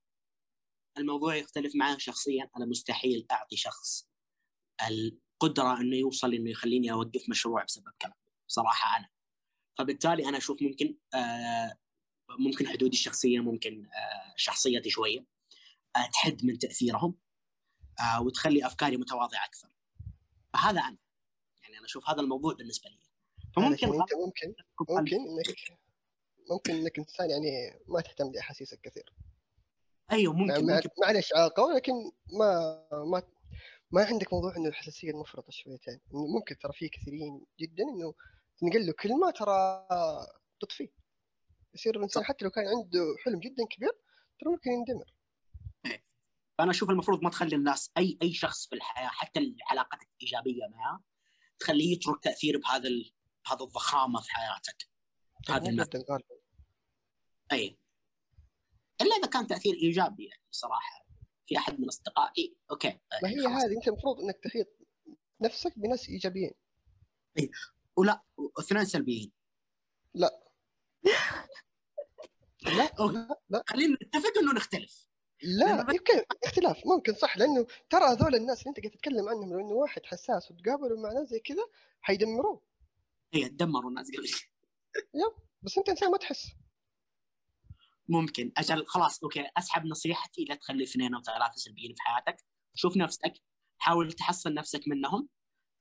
[0.98, 2.50] الموضوع يختلف معاه شخصيا.
[2.58, 4.08] أنا مستحيل أعطي شخص
[4.88, 8.16] القدرة إنه يوصل إنه يخليني أوقف مشروع بسبب كلام
[8.48, 9.10] صراحة أنا.
[9.78, 11.78] فبالتالي أنا أشوف ممكن آه
[12.40, 15.26] ممكن حدودي الشخصية ممكن آه شخصيتي شوية.
[15.96, 17.18] آه تحد من تأثيرهم
[18.00, 19.70] آه وتخلي أفكاري متواضعة أكثر.
[20.54, 20.98] فهذا أنا.
[21.64, 23.00] يعني أنا أشوف هذا الموضوع بالنسبة لي.
[23.56, 24.56] فممكن انت ممكن
[24.90, 25.85] ممكن إنك
[26.52, 29.14] ممكن إنك إنسان يعني ما تهتم لأحاسيسك كثير.
[30.12, 30.90] أيوه ممكن مع ممكن.
[31.02, 31.94] معلش عاقه ولكن
[32.34, 33.24] ما ما
[33.92, 38.14] ما عندك موضوع إنه الحساسية المفرطة شويتين إنه ممكن ترى في كثيرين جدا إنه
[38.58, 39.88] تنقل له كلمه ترى
[40.60, 40.90] تطفيه
[41.74, 42.24] يصير الإنسان.
[42.24, 43.92] حتى لو كان عنده حلم جدا كبير
[44.40, 45.16] ترى ممكن يندمر.
[46.58, 51.04] فأنا أشوف المفروض ما تخلي الناس أي أي شخص في الحياة حتى علاقتك إيجابية معه
[51.60, 53.12] تخليه يترك تأثير بهذا ال...
[53.46, 54.90] بهذا الضخامة في حياتك.
[55.50, 56.35] هذا جدا غالبا
[57.52, 57.78] اي
[59.02, 61.06] إلا إذا كان تأثير إيجابي يعني صراحة
[61.46, 62.56] في أحد من أصدقائي.
[62.72, 63.00] أوكي.
[63.24, 63.48] ما هي.
[63.48, 64.68] هذه؟ أنت المفروض إنك تحيط
[65.42, 66.52] نفسك بناس إيجابيين.
[67.96, 68.24] ولا
[68.60, 69.32] اثنين سلبيين.
[70.14, 70.44] لا.
[71.04, 71.12] لا.
[72.64, 75.08] لا لا خلينا نتفق إنه نختلف.
[75.44, 76.78] لا يمكن اختلاف.
[76.86, 80.52] ممكن صح لأنه ترى هذول الناس اللي أنت قاعد تتكلم عنهم لو انه واحد حساس
[80.52, 81.68] وتقابلوا مع ناس زي كذا
[82.02, 82.62] حيدمروه.
[83.34, 84.30] هي تدمروا الناس قبل
[85.62, 86.52] بس أنت إنسان ما تحس.
[88.10, 88.52] ممكن.
[88.58, 92.38] أجل خلاص أوكي أسحب نصيحتي لا تخلي اثنين أو ثلاثة سلبيين في حياتك.
[92.76, 93.34] شوف نفسك
[93.78, 95.30] حاول تحصن نفسك منهم.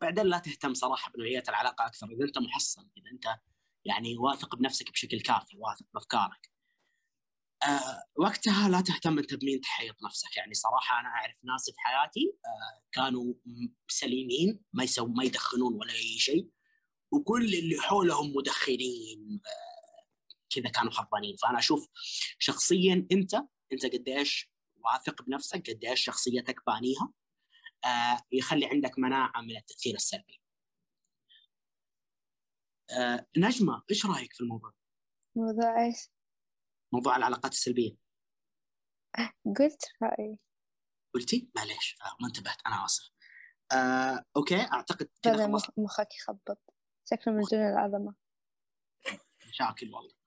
[0.00, 2.06] بعدين لا تهتم صراحة بنوعية العلاقة أكثر.
[2.06, 3.40] إذا أنت محصن إذا أنت
[3.84, 6.50] يعني واثق بنفسك بشكل كافي واثق بأفكارك.
[7.62, 10.36] آه وقتها لا تهتم أنت بمين تحيط نفسك.
[10.36, 13.34] يعني صراحة أنا أعرف ناس في حياتي آه كانوا
[13.88, 16.50] سليمين ما يسوي ما يدخنون ولا أي شيء.
[17.12, 19.73] وكل اللي حولهم مدخنين آه
[20.54, 21.36] كذا كانوا خربانين.
[21.36, 21.88] فأنا أشوف
[22.38, 23.34] شخصيا أنت
[23.72, 27.12] أنت قديش واثق بنفسك قديش شخصيتك بانيها
[27.84, 30.40] آه يخلي عندك مناعة من التأثير السلبي.
[32.90, 34.72] آه نجمة إيش رأيك في الموضوع؟
[35.36, 35.96] موضوع إيش؟
[36.92, 37.96] موضوع العلاقات السلبية.
[39.58, 40.38] قلت رأيي.
[41.14, 43.10] قلتي؟ معليش آه ما انتبهت أنا آسف.
[43.72, 46.58] آه أوكي أعتقد كذا مخك يخبط.
[47.10, 48.14] شكله من دون العظمة.
[49.48, 50.23] مشاكل والله.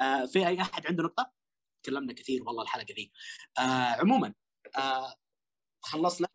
[0.00, 1.32] آه في أي أحد عنده نقطة؟
[1.82, 3.12] تكلمنا كثير والله الحلقة ذي.
[3.58, 4.34] آه عموما
[4.76, 5.14] آه
[5.82, 6.28] خلصنا.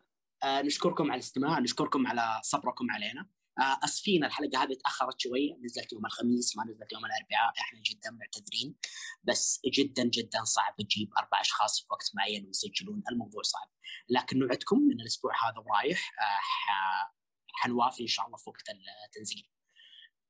[0.44, 3.28] آه نشكركم على الاستماع نشكركم على صبركم علينا.
[3.58, 5.56] آه أسفين الحلقة هذه تأخرت شوية.
[5.64, 7.52] نزلت يوم الخميس ما نزلت يوم الأربعاء.
[7.60, 8.76] إحنا جدا معتذرين
[9.24, 13.02] بس جدا جدا صعب تجيب أربع أشخاص في وقت معين ويسجلون.
[13.10, 13.68] الموضوع صعب.
[14.08, 17.12] لكن نوعدكم من الأسبوع هذا ورايح آه
[17.54, 18.64] حنوافي إن شاء الله في وقت
[19.06, 19.51] التنزيل.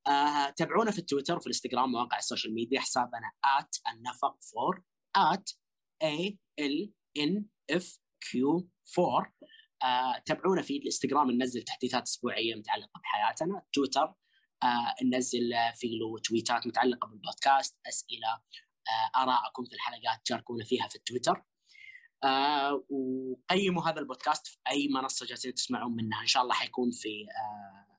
[0.06, 3.32] آه تابعونا في التويتر وفي الإنستغرام مواقع ال social media حسابنا
[3.92, 4.36] النفق
[5.16, 5.44] 4 at
[6.04, 7.84] a l n f
[8.24, 8.38] q
[8.98, 9.34] 4
[9.82, 14.14] آه تابعونا في الإنستغرام ننزل تحديثات أسبوعية متعلقة بحياتنا تويتر
[14.62, 18.28] آه ننزل في له تويتات متعلقة بالبودكاست أسئلة
[18.88, 21.42] آه ارائكم في الحلقات تشاركونا فيها في التويتر
[22.24, 26.20] آه وقيموا هذا البودكاست في أي منصة جالسين تسمعون منها.
[26.22, 27.91] إن شاء الله حيكون في آه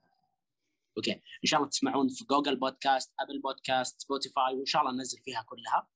[0.98, 1.12] okay.
[1.14, 5.42] إن شاء الله تسمعون في Google Podcast Apple Podcast Spotify وإن شاء الله ننزل فيها
[5.42, 5.88] كلها.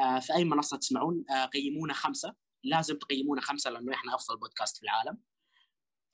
[0.00, 2.34] آه في أي منصة تسمعون آه قيمونا خمسة.
[2.64, 5.18] لازم تقيمونا خمسة لأنه إحنا أفضل بودكاست في العالم.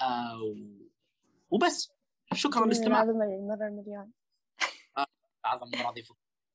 [0.01, 0.89] آه و-
[1.51, 1.93] وبس.
[2.35, 3.03] شكرا للاستماع.
[3.03, 4.12] العظمة للمرة المليون.
[5.47, 6.05] أعظم مراضي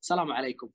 [0.02, 0.70] السلام عليكم.